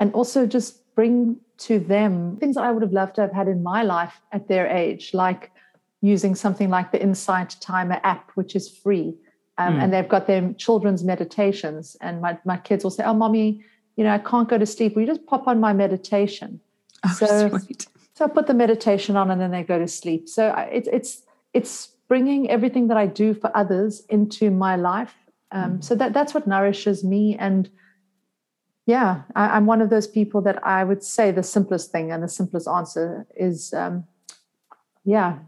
and 0.00 0.12
also 0.14 0.46
just 0.46 0.94
bring 0.94 1.36
to 1.56 1.78
them 1.78 2.36
things 2.38 2.56
I 2.56 2.70
would 2.70 2.82
have 2.82 2.92
loved 2.92 3.14
to 3.16 3.20
have 3.20 3.32
had 3.32 3.48
in 3.48 3.62
my 3.62 3.82
life 3.82 4.20
at 4.32 4.48
their 4.48 4.66
age, 4.66 5.14
like 5.14 5.50
using 6.00 6.34
something 6.34 6.68
like 6.68 6.92
the 6.92 7.02
Insight 7.02 7.56
Timer 7.60 8.00
app, 8.04 8.30
which 8.34 8.54
is 8.56 8.68
free. 8.68 9.14
Um, 9.56 9.74
mm. 9.74 9.82
And 9.82 9.92
they've 9.92 10.08
got 10.08 10.26
their 10.26 10.52
children's 10.54 11.04
meditations. 11.04 11.96
And 12.00 12.20
my, 12.20 12.38
my 12.44 12.56
kids 12.56 12.82
will 12.84 12.90
say, 12.90 13.04
Oh, 13.04 13.14
mommy, 13.14 13.64
you 13.96 14.04
know, 14.04 14.10
I 14.10 14.18
can't 14.18 14.48
go 14.48 14.58
to 14.58 14.66
sleep. 14.66 14.94
Will 14.94 15.02
you 15.02 15.08
just 15.08 15.26
pop 15.26 15.46
on 15.46 15.60
my 15.60 15.72
meditation. 15.72 16.60
Oh, 17.04 17.12
so, 17.12 17.58
sweet. 17.58 17.86
so 18.14 18.24
I 18.24 18.28
put 18.28 18.46
the 18.46 18.54
meditation 18.54 19.16
on, 19.16 19.30
and 19.30 19.40
then 19.40 19.50
they 19.50 19.62
go 19.62 19.78
to 19.78 19.88
sleep. 19.88 20.28
So 20.28 20.54
it's 20.70 20.88
it's 20.88 21.22
it's 21.52 21.86
bringing 22.08 22.50
everything 22.50 22.88
that 22.88 22.96
I 22.96 23.06
do 23.06 23.34
for 23.34 23.56
others 23.56 24.02
into 24.08 24.50
my 24.50 24.76
life. 24.76 25.14
Um, 25.52 25.78
mm. 25.78 25.84
So 25.84 25.94
that 25.94 26.12
that's 26.12 26.34
what 26.34 26.46
nourishes 26.46 27.04
me. 27.04 27.36
And 27.38 27.70
yeah, 28.86 29.22
I, 29.34 29.56
am 29.56 29.66
one 29.66 29.80
of 29.80 29.88
those 29.90 30.06
people 30.06 30.42
that 30.42 30.64
I 30.66 30.84
would 30.84 31.02
say 31.02 31.30
the 31.30 31.42
simplest 31.42 31.90
thing 31.90 32.12
and 32.12 32.22
the 32.22 32.28
simplest 32.28 32.68
answer 32.68 33.26
is, 33.34 33.72
um, 33.72 34.04
yeah, 35.04 35.38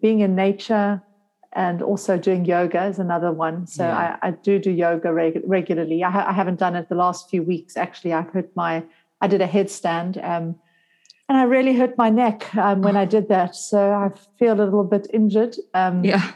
being 0.00 0.20
in 0.20 0.34
nature, 0.34 1.02
and 1.52 1.82
also 1.82 2.18
doing 2.18 2.44
yoga 2.44 2.84
is 2.86 2.98
another 2.98 3.32
one. 3.32 3.66
So 3.66 3.84
yeah. 3.84 4.18
I, 4.22 4.28
I, 4.28 4.30
do 4.32 4.58
do 4.58 4.70
yoga 4.70 5.12
reg- 5.12 5.42
regularly. 5.44 6.02
I, 6.02 6.10
ha- 6.10 6.26
I, 6.28 6.32
haven't 6.32 6.58
done 6.58 6.74
it 6.74 6.88
the 6.88 6.96
last 6.96 7.30
few 7.30 7.42
weeks. 7.42 7.76
Actually, 7.76 8.12
I 8.12 8.22
hurt 8.22 8.50
my, 8.56 8.82
I 9.20 9.28
did 9.28 9.40
a 9.40 9.46
headstand, 9.46 10.22
um, 10.24 10.56
and 11.28 11.38
I 11.38 11.44
really 11.44 11.74
hurt 11.74 11.96
my 11.96 12.10
neck 12.10 12.54
um, 12.56 12.82
when 12.82 12.96
I 12.96 13.04
did 13.16 13.28
that. 13.28 13.54
So 13.54 13.92
I 13.92 14.10
feel 14.38 14.54
a 14.54 14.64
little 14.64 14.84
bit 14.84 15.06
injured. 15.12 15.56
Um, 15.74 16.02
yeah. 16.02 16.32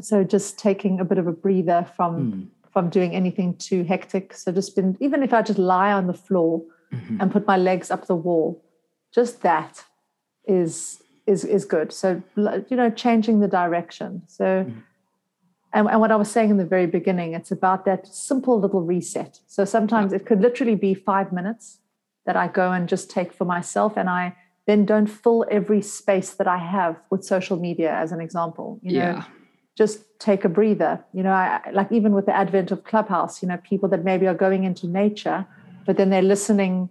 So 0.00 0.24
just 0.24 0.58
taking 0.58 1.00
a 1.00 1.04
bit 1.04 1.18
of 1.18 1.26
a 1.26 1.32
breather 1.32 1.86
from 1.96 2.32
mm. 2.32 2.46
From 2.74 2.90
doing 2.90 3.14
anything 3.14 3.56
too 3.56 3.84
hectic. 3.84 4.34
So 4.34 4.52
just 4.52 4.76
been 4.76 4.98
even 5.00 5.22
if 5.22 5.32
I 5.32 5.40
just 5.40 5.58
lie 5.58 5.92
on 5.92 6.08
the 6.08 6.12
floor 6.12 6.62
mm-hmm. 6.92 7.20
and 7.20 7.32
put 7.32 7.46
my 7.46 7.56
legs 7.56 7.90
up 7.90 8.06
the 8.06 8.16
wall, 8.16 8.62
just 9.14 9.40
that 9.42 9.84
is 10.46 11.00
is 11.26 11.44
is 11.44 11.64
good. 11.64 11.92
So 11.92 12.22
you 12.36 12.76
know, 12.76 12.90
changing 12.90 13.40
the 13.40 13.48
direction. 13.48 14.22
So, 14.26 14.44
mm. 14.44 14.82
and, 15.72 15.88
and 15.88 16.00
what 16.00 16.10
I 16.10 16.16
was 16.16 16.30
saying 16.30 16.50
in 16.50 16.58
the 16.58 16.66
very 16.66 16.86
beginning, 16.86 17.32
it's 17.32 17.52
about 17.52 17.84
that 17.86 18.06
simple 18.08 18.60
little 18.60 18.82
reset. 18.82 19.40
So 19.46 19.64
sometimes 19.64 20.12
it 20.12 20.26
could 20.26 20.40
literally 20.42 20.74
be 20.74 20.92
five 20.92 21.32
minutes 21.32 21.78
that 22.26 22.36
I 22.36 22.48
go 22.48 22.72
and 22.72 22.88
just 22.88 23.08
take 23.08 23.32
for 23.32 23.44
myself, 23.44 23.96
and 23.96 24.10
I 24.10 24.36
then 24.66 24.84
don't 24.84 25.06
fill 25.06 25.44
every 25.50 25.82
space 25.82 26.30
that 26.34 26.48
I 26.48 26.58
have 26.58 26.96
with 27.10 27.24
social 27.24 27.58
media, 27.58 27.94
as 27.94 28.12
an 28.12 28.20
example. 28.20 28.80
You 28.82 28.98
know, 28.98 28.98
yeah. 28.98 29.24
Just 29.76 30.18
take 30.18 30.44
a 30.44 30.48
breather. 30.48 31.04
You 31.12 31.22
know, 31.22 31.32
I, 31.32 31.60
like 31.72 31.90
even 31.90 32.12
with 32.12 32.26
the 32.26 32.36
advent 32.36 32.70
of 32.70 32.84
Clubhouse, 32.84 33.42
you 33.42 33.48
know, 33.48 33.58
people 33.58 33.88
that 33.90 34.04
maybe 34.04 34.26
are 34.26 34.34
going 34.34 34.64
into 34.64 34.86
nature, 34.86 35.46
but 35.86 35.96
then 35.96 36.10
they're 36.10 36.22
listening 36.22 36.88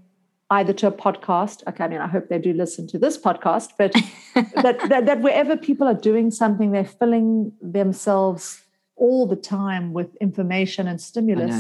either 0.50 0.74
to 0.74 0.88
a 0.88 0.92
podcast. 0.92 1.66
Okay, 1.68 1.84
I 1.84 1.88
mean, 1.88 2.00
I 2.00 2.08
hope 2.08 2.30
they 2.30 2.40
do 2.40 2.54
listen 2.54 2.88
to 2.88 3.00
this 3.00 3.18
podcast, 3.18 3.72
but 3.78 3.94
that, 4.62 4.80
that, 4.90 5.06
that 5.06 5.22
wherever 5.22 5.56
people 5.58 5.88
are 5.88 5.94
doing 5.94 6.30
something, 6.30 6.72
they're 6.72 6.86
filling 6.86 7.54
themselves 7.62 8.64
all 8.96 9.26
the 9.26 9.36
time 9.36 9.94
with 9.94 10.16
information 10.18 10.88
and 10.88 11.02
stimulus. 11.02 11.56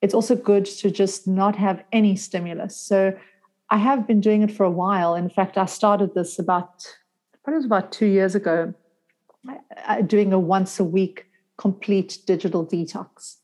It's 0.00 0.14
also 0.14 0.36
good 0.36 0.64
to 0.66 0.90
just 0.90 1.26
not 1.26 1.56
have 1.56 1.82
any 1.92 2.16
stimulus. 2.16 2.76
So 2.76 3.16
I 3.70 3.78
have 3.78 4.06
been 4.06 4.20
doing 4.20 4.42
it 4.42 4.50
for 4.50 4.64
a 4.64 4.70
while. 4.70 5.14
In 5.14 5.28
fact, 5.28 5.56
I 5.56 5.66
started 5.66 6.14
this 6.14 6.38
about, 6.38 6.84
probably 7.42 7.56
it 7.56 7.58
was 7.58 7.64
about 7.64 7.92
two 7.92 8.06
years 8.06 8.34
ago 8.34 8.74
doing 10.06 10.32
a 10.32 10.38
once 10.38 10.78
a 10.78 10.84
week 10.84 11.26
complete 11.58 12.18
digital 12.26 12.66
detox. 12.66 13.36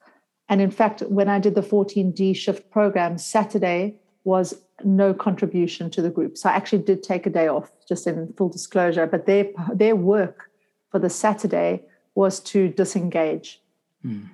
And 0.49 0.61
in 0.61 0.70
fact, 0.70 1.03
when 1.03 1.28
I 1.28 1.38
did 1.38 1.55
the 1.55 1.62
14D 1.62 2.34
shift 2.34 2.70
program, 2.70 3.18
Saturday 3.18 4.01
was 4.24 4.55
no 4.84 5.12
contribution 5.12 5.90
to 5.90 6.03
the 6.03 6.11
group. 6.11 6.36
So 6.36 6.49
I 6.49 6.53
actually 6.53 6.82
did 6.82 7.03
take 7.03 7.26
a 7.26 7.30
day 7.30 7.49
off, 7.49 7.70
just 7.86 8.07
in 8.07 8.32
full 8.36 8.49
disclosure. 8.49 9.07
But 9.07 9.26
their 9.26 9.46
their 9.74 9.96
work 9.96 10.51
for 10.90 10.99
the 10.99 11.11
Saturday 11.11 11.82
was 12.14 12.40
to 12.40 12.68
disengage. 12.68 13.61
Mm. 14.05 14.30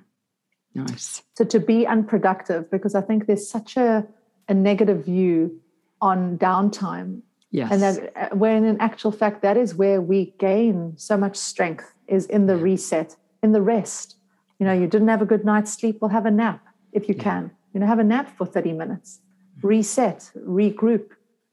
Nice. 0.74 1.22
So 1.34 1.44
to 1.44 1.60
be 1.60 1.86
unproductive, 1.86 2.70
because 2.70 2.94
I 2.94 3.00
think 3.00 3.26
there's 3.26 3.48
such 3.48 3.76
a, 3.76 4.06
a 4.48 4.54
negative 4.54 5.04
view 5.04 5.60
on 6.00 6.36
downtime 6.38 7.22
Yes. 7.55 7.70
And 7.70 7.82
that 7.82 8.12
uh, 8.16 8.34
when 8.34 8.64
in 8.64 8.80
actual 8.80 9.12
fact, 9.12 9.40
that 9.42 9.57
is 9.57 9.76
where 9.76 10.00
we 10.00 10.34
gain 10.40 10.94
so 10.96 11.16
much 11.16 11.36
strength 11.36 11.94
is 12.09 12.26
in 12.26 12.46
the 12.46 12.57
reset, 12.57 13.14
in 13.44 13.52
the 13.52 13.62
rest. 13.62 14.16
You 14.59 14.66
know, 14.66 14.72
you 14.72 14.88
didn't 14.88 15.07
have 15.07 15.22
a 15.22 15.24
good 15.24 15.44
night's 15.44 15.72
sleep, 15.72 15.98
well, 16.00 16.09
have 16.09 16.26
a 16.26 16.32
nap 16.32 16.66
if 16.90 17.09
you 17.09 17.14
can. 17.14 17.52
You 17.72 17.78
know, 17.78 17.86
have 17.86 18.00
a 18.00 18.05
nap 18.05 18.36
for 18.36 18.44
30 18.44 18.72
minutes, 18.72 19.20
mm-hmm. 19.59 19.68
reset, 19.68 20.32
regroup, 20.36 21.11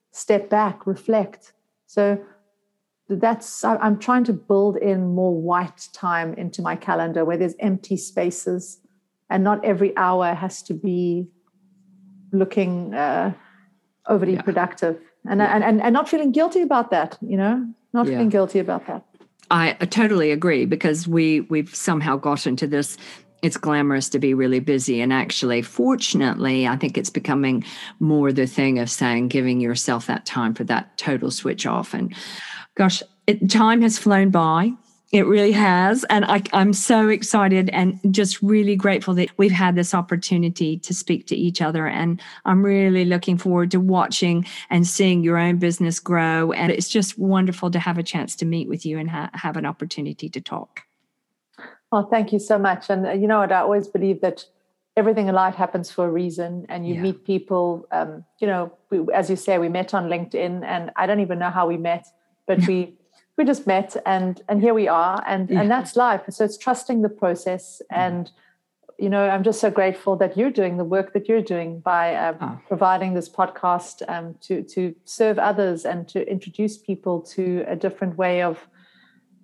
step 0.09 0.49
back, 0.49 0.87
reflect. 0.87 1.53
So 1.85 2.19
that's, 3.07 3.63
I'm 3.63 3.99
trying 3.99 4.23
to 4.23 4.33
build 4.33 4.77
in 4.77 5.13
more 5.13 5.39
white 5.39 5.87
time 5.93 6.33
into 6.33 6.63
my 6.63 6.75
calendar 6.75 7.25
where 7.25 7.37
there's 7.37 7.55
empty 7.59 7.95
spaces 7.95 8.79
and 9.29 9.43
not 9.43 9.63
every 9.63 9.95
hour 9.97 10.33
has 10.33 10.63
to 10.63 10.73
be 10.73 11.27
looking 12.31 12.95
uh, 12.95 13.33
overly 14.07 14.33
yeah. 14.33 14.41
productive 14.41 14.99
and, 15.29 15.41
and, 15.41 15.63
and 15.63 15.81
and 15.81 15.93
not 15.93 16.09
feeling 16.09 16.31
guilty 16.31 16.61
about 16.61 16.91
that 16.91 17.17
you 17.21 17.37
know? 17.37 17.65
Not 17.93 18.05
yeah. 18.05 18.13
feeling 18.13 18.29
guilty 18.29 18.59
about 18.59 18.87
that. 18.87 19.03
I 19.49 19.73
totally 19.73 20.31
agree 20.31 20.65
because 20.65 21.07
we 21.07 21.41
we've 21.41 21.73
somehow 21.75 22.15
got 22.15 22.47
into 22.47 22.67
this 22.67 22.97
it's 23.41 23.57
glamorous 23.57 24.07
to 24.09 24.19
be 24.19 24.33
really 24.33 24.59
busy 24.59 25.01
and 25.01 25.11
actually 25.11 25.61
fortunately 25.61 26.67
i 26.67 26.75
think 26.75 26.97
it's 26.97 27.09
becoming 27.09 27.63
more 27.99 28.31
the 28.31 28.45
thing 28.45 28.79
of 28.79 28.89
saying 28.89 29.27
giving 29.27 29.59
yourself 29.59 30.05
that 30.07 30.25
time 30.25 30.53
for 30.53 30.63
that 30.63 30.97
total 30.97 31.31
switch 31.31 31.65
off 31.65 31.93
and 31.93 32.13
gosh 32.75 33.01
it, 33.27 33.49
time 33.49 33.81
has 33.81 33.97
flown 33.97 34.29
by 34.29 34.71
it 35.11 35.27
really 35.27 35.51
has. 35.51 36.05
And 36.05 36.23
I, 36.25 36.41
am 36.53 36.71
so 36.71 37.09
excited 37.09 37.69
and 37.71 37.99
just 38.11 38.41
really 38.41 38.77
grateful 38.77 39.13
that 39.15 39.29
we've 39.37 39.51
had 39.51 39.75
this 39.75 39.93
opportunity 39.93 40.77
to 40.79 40.93
speak 40.93 41.27
to 41.27 41.35
each 41.35 41.61
other. 41.61 41.85
And 41.85 42.21
I'm 42.45 42.63
really 42.63 43.03
looking 43.03 43.37
forward 43.37 43.71
to 43.71 43.79
watching 43.79 44.45
and 44.69 44.87
seeing 44.87 45.21
your 45.21 45.37
own 45.37 45.57
business 45.57 45.99
grow. 45.99 46.53
And 46.53 46.71
it's 46.71 46.87
just 46.87 47.17
wonderful 47.17 47.69
to 47.71 47.79
have 47.79 47.97
a 47.97 48.03
chance 48.03 48.37
to 48.37 48.45
meet 48.45 48.69
with 48.69 48.85
you 48.85 48.97
and 48.97 49.09
ha- 49.09 49.31
have 49.33 49.57
an 49.57 49.65
opportunity 49.65 50.29
to 50.29 50.39
talk. 50.39 50.83
Well, 51.91 52.07
thank 52.09 52.31
you 52.31 52.39
so 52.39 52.57
much. 52.57 52.89
And 52.89 53.05
uh, 53.05 53.11
you 53.11 53.27
know 53.27 53.39
what? 53.39 53.51
I 53.51 53.59
always 53.59 53.89
believe 53.89 54.21
that 54.21 54.45
everything 54.95 55.27
in 55.27 55.35
life 55.35 55.55
happens 55.55 55.91
for 55.91 56.05
a 56.05 56.09
reason 56.09 56.65
and 56.69 56.87
you 56.87 56.95
yeah. 56.95 57.01
meet 57.01 57.25
people 57.25 57.87
um, 57.91 58.25
you 58.39 58.47
know 58.47 58.73
we, 58.89 59.01
as 59.13 59.29
you 59.29 59.37
say 59.37 59.57
we 59.57 59.69
met 59.69 59.93
on 59.93 60.09
linkedin 60.09 60.65
and 60.65 60.91
i 60.97 61.07
don't 61.07 61.21
even 61.21 61.39
know 61.39 61.49
how 61.49 61.65
we 61.65 61.77
met 61.77 62.05
but 62.45 62.59
we 62.67 62.93
we 63.37 63.45
just 63.45 63.65
met 63.65 63.95
and 64.05 64.41
and 64.47 64.61
here 64.61 64.73
we 64.73 64.87
are 64.87 65.23
and 65.27 65.49
yeah. 65.49 65.61
and 65.61 65.71
that's 65.71 65.95
life. 65.95 66.21
So 66.29 66.45
it's 66.45 66.57
trusting 66.57 67.01
the 67.01 67.09
process 67.09 67.81
and 67.89 68.31
you 69.01 69.09
know 69.09 69.27
i'm 69.29 69.43
just 69.43 69.59
so 69.59 69.71
grateful 69.71 70.15
that 70.15 70.37
you're 70.37 70.51
doing 70.51 70.77
the 70.77 70.83
work 70.83 71.11
that 71.13 71.27
you're 71.27 71.41
doing 71.41 71.79
by 71.79 72.15
um, 72.15 72.35
oh. 72.39 72.59
providing 72.67 73.15
this 73.15 73.27
podcast 73.27 74.03
um, 74.07 74.35
to 74.41 74.61
to 74.61 74.93
serve 75.05 75.39
others 75.39 75.85
and 75.85 76.07
to 76.07 76.29
introduce 76.29 76.77
people 76.77 77.19
to 77.19 77.65
a 77.67 77.75
different 77.75 78.15
way 78.17 78.43
of 78.43 78.67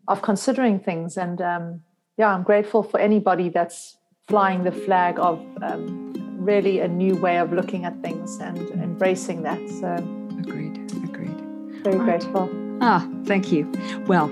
of 0.07 0.21
considering 0.21 0.79
things. 0.79 1.17
And 1.17 1.41
um, 1.41 1.81
yeah 2.17 2.33
i'm 2.33 2.43
grateful 2.43 2.83
for 2.83 2.99
anybody 2.99 3.49
that's 3.49 3.97
flying 4.27 4.63
the 4.63 4.71
flag 4.71 5.17
of 5.19 5.39
um, 5.61 6.13
really 6.37 6.79
a 6.79 6.87
new 6.87 7.15
way 7.15 7.37
of 7.37 7.53
looking 7.53 7.85
at 7.85 7.99
things 8.01 8.37
and 8.39 8.57
embracing 8.71 9.41
that. 9.43 9.61
So 9.69 9.93
agreed. 10.37 10.77
Agreed. 11.03 11.39
very 11.83 11.97
grateful 11.97 12.66
Ah, 12.79 13.07
thank 13.25 13.51
you. 13.51 13.71
Well, 14.07 14.25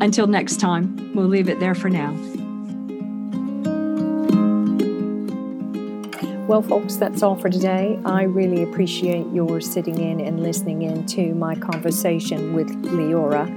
until 0.00 0.26
next 0.26 0.58
time, 0.58 1.12
we'll 1.14 1.28
leave 1.28 1.48
it 1.48 1.60
there 1.60 1.74
for 1.74 1.88
now. 1.88 2.12
Well, 6.48 6.60
folks, 6.60 6.96
that's 6.96 7.22
all 7.22 7.36
for 7.36 7.48
today. 7.48 7.98
I 8.04 8.24
really 8.24 8.64
appreciate 8.64 9.26
your 9.32 9.60
sitting 9.60 9.98
in 10.00 10.20
and 10.20 10.42
listening 10.42 10.82
in 10.82 11.06
to 11.06 11.34
my 11.34 11.54
conversation 11.54 12.52
with 12.52 12.68
Leora. 12.82 13.48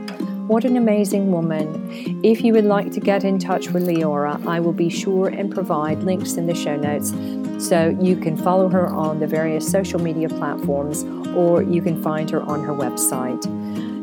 What 0.47 0.63
an 0.65 0.77
amazing 0.77 1.31
woman. 1.31 2.21
If 2.23 2.43
you 2.43 2.53
would 2.53 2.65
like 2.65 2.91
to 2.91 2.99
get 2.99 3.23
in 3.23 3.39
touch 3.39 3.71
with 3.71 3.87
Leora, 3.87 4.45
I 4.45 4.59
will 4.59 4.71
be 4.71 4.89
sure 4.89 5.29
and 5.29 5.51
provide 5.51 6.03
links 6.03 6.35
in 6.35 6.45
the 6.45 6.53
show 6.53 6.75
notes 6.75 7.09
so 7.57 7.97
you 7.99 8.15
can 8.15 8.37
follow 8.37 8.69
her 8.69 8.87
on 8.87 9.19
the 9.19 9.27
various 9.27 9.69
social 9.69 9.99
media 9.99 10.29
platforms 10.29 11.03
or 11.35 11.63
you 11.63 11.81
can 11.81 12.01
find 12.01 12.29
her 12.29 12.43
on 12.43 12.63
her 12.63 12.73
website. 12.73 13.43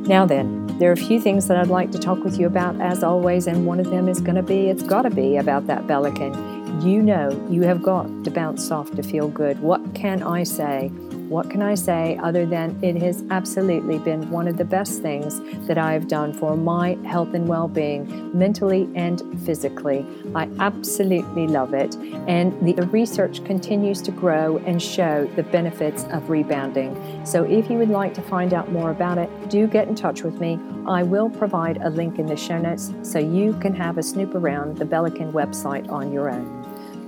Now, 0.07 0.27
then, 0.27 0.67
there 0.79 0.91
are 0.91 0.95
a 0.95 0.97
few 0.97 1.21
things 1.21 1.47
that 1.47 1.57
I'd 1.57 1.69
like 1.69 1.93
to 1.93 1.99
talk 1.99 2.25
with 2.25 2.39
you 2.39 2.47
about 2.49 2.81
as 2.81 3.05
always, 3.05 3.47
and 3.47 3.65
one 3.65 3.79
of 3.79 3.91
them 3.91 4.09
is 4.09 4.21
going 4.21 4.35
to 4.35 4.43
be 4.43 4.69
it's 4.69 4.83
got 4.83 5.03
to 5.03 5.11
be 5.11 5.37
about 5.37 5.69
that 5.69 5.87
Bellicon. 5.87 6.85
You 6.85 7.03
know, 7.03 7.31
you 7.49 7.63
have 7.63 7.83
got 7.83 8.25
to 8.25 8.31
bounce 8.31 8.71
off 8.73 8.91
to 8.97 9.03
feel 9.03 9.29
good. 9.29 9.61
What 9.61 9.95
can 9.95 10.23
I 10.23 10.43
say? 10.43 10.91
What 11.33 11.49
can 11.49 11.63
I 11.63 11.77
say 11.77 12.19
other 12.23 12.45
than 12.45 12.79
it 12.83 13.01
has 13.01 13.25
absolutely 13.31 13.99
been 13.99 14.29
one 14.29 14.47
of 14.47 14.59
the 14.59 14.67
best 14.67 15.01
things 15.01 15.41
that 15.67 15.79
I 15.79 15.95
have 15.95 16.07
done 16.07 16.35
for 16.35 16.59
my 16.59 16.99
health 17.07 17.33
and 17.33 17.49
well 17.49 17.69
being, 17.69 18.39
mentally 18.39 18.87
and 18.95 19.23
physically? 19.47 20.05
I 20.35 20.51
absolutely 20.59 21.47
love 21.47 21.73
it. 21.73 21.97
And 22.29 22.53
the 22.61 22.75
research 22.89 23.43
continues 23.47 24.03
to 24.03 24.11
grow 24.11 24.59
and 24.67 24.83
show 24.83 25.27
the 25.35 25.43
benefits 25.43 26.05
of 26.11 26.29
rebounding. 26.29 27.25
So 27.25 27.45
if 27.45 27.71
you 27.71 27.79
would 27.79 27.89
like 27.89 28.13
to 28.13 28.23
find 28.23 28.53
out 28.53 28.71
more 28.71 28.91
about 28.91 29.17
it, 29.17 29.31
do 29.49 29.67
get 29.67 29.89
in 29.89 29.95
touch 29.95 30.25
with 30.25 30.39
me. 30.39 30.61
I 30.87 31.03
will 31.03 31.31
provide 31.31 31.79
a 31.79 31.89
link 31.89 32.19
in 32.19 32.27
the 32.27 32.37
show 32.37 32.59
notes 32.59 32.93
so 33.03 33.19
you 33.19 33.55
can 33.55 33.75
have 33.75 33.97
a 33.97 34.03
snoop 34.03 34.35
around 34.35 34.77
the 34.77 34.85
Bellicon 34.85 35.33
website 35.33 35.91
on 35.91 36.13
your 36.13 36.29
own. 36.29 36.62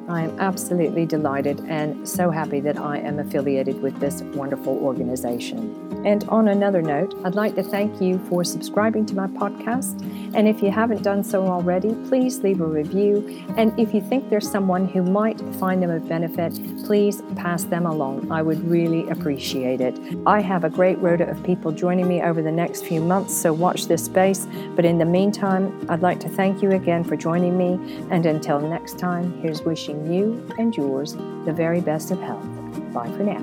I 0.08 0.22
am 0.22 0.38
absolutely 0.38 1.06
delighted 1.06 1.60
and 1.68 2.08
so 2.08 2.30
happy 2.30 2.60
that 2.60 2.78
I 2.78 2.98
am 2.98 3.18
affiliated 3.18 3.80
with 3.80 3.98
this 4.00 4.22
wonderful 4.22 4.76
organization. 4.78 5.80
And 6.04 6.24
on 6.28 6.48
another 6.48 6.82
note, 6.82 7.14
I'd 7.24 7.34
like 7.34 7.54
to 7.54 7.62
thank 7.62 8.00
you 8.00 8.18
for 8.28 8.44
subscribing 8.44 9.06
to 9.06 9.14
my 9.14 9.26
podcast. 9.26 10.02
And 10.34 10.46
if 10.46 10.62
you 10.62 10.70
haven't 10.70 11.02
done 11.02 11.24
so 11.24 11.46
already, 11.46 11.94
please 12.08 12.40
leave 12.40 12.60
a 12.60 12.66
review. 12.66 13.46
And 13.56 13.78
if 13.80 13.94
you 13.94 14.02
think 14.02 14.28
there's 14.28 14.50
someone 14.50 14.86
who 14.86 15.02
might 15.02 15.40
find 15.56 15.82
them 15.82 15.90
of 15.90 16.06
benefit, 16.06 16.52
please 16.84 17.22
pass 17.36 17.64
them 17.64 17.86
along. 17.86 18.30
I 18.30 18.42
would 18.42 18.62
really 18.68 19.08
appreciate 19.08 19.80
it. 19.80 19.98
I 20.26 20.40
have 20.40 20.64
a 20.64 20.70
great 20.70 20.98
rota 20.98 21.28
of 21.28 21.42
people 21.42 21.72
joining 21.72 22.06
me 22.06 22.20
over 22.20 22.42
the 22.42 22.52
next 22.52 22.84
few 22.84 23.00
months, 23.00 23.34
so 23.34 23.52
watch 23.52 23.86
this 23.86 24.04
space. 24.04 24.46
But 24.76 24.84
in 24.84 24.98
the 24.98 25.06
meantime, 25.06 25.86
I'd 25.88 26.02
like 26.02 26.20
to 26.20 26.28
thank 26.28 26.62
you 26.62 26.72
again 26.72 27.04
for 27.04 27.16
joining 27.16 27.56
me. 27.56 27.78
And 28.10 28.26
until 28.26 28.60
next 28.60 28.98
time, 28.98 29.40
here's 29.40 29.64
wishing 29.94 30.12
you 30.12 30.46
and 30.58 30.76
yours 30.76 31.14
the 31.44 31.52
very 31.52 31.80
best 31.80 32.10
of 32.10 32.20
health. 32.20 32.44
Bye 32.92 33.10
for 33.10 33.24
now. 33.24 33.40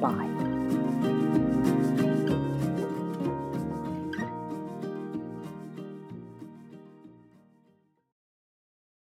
Bye. 0.00 0.29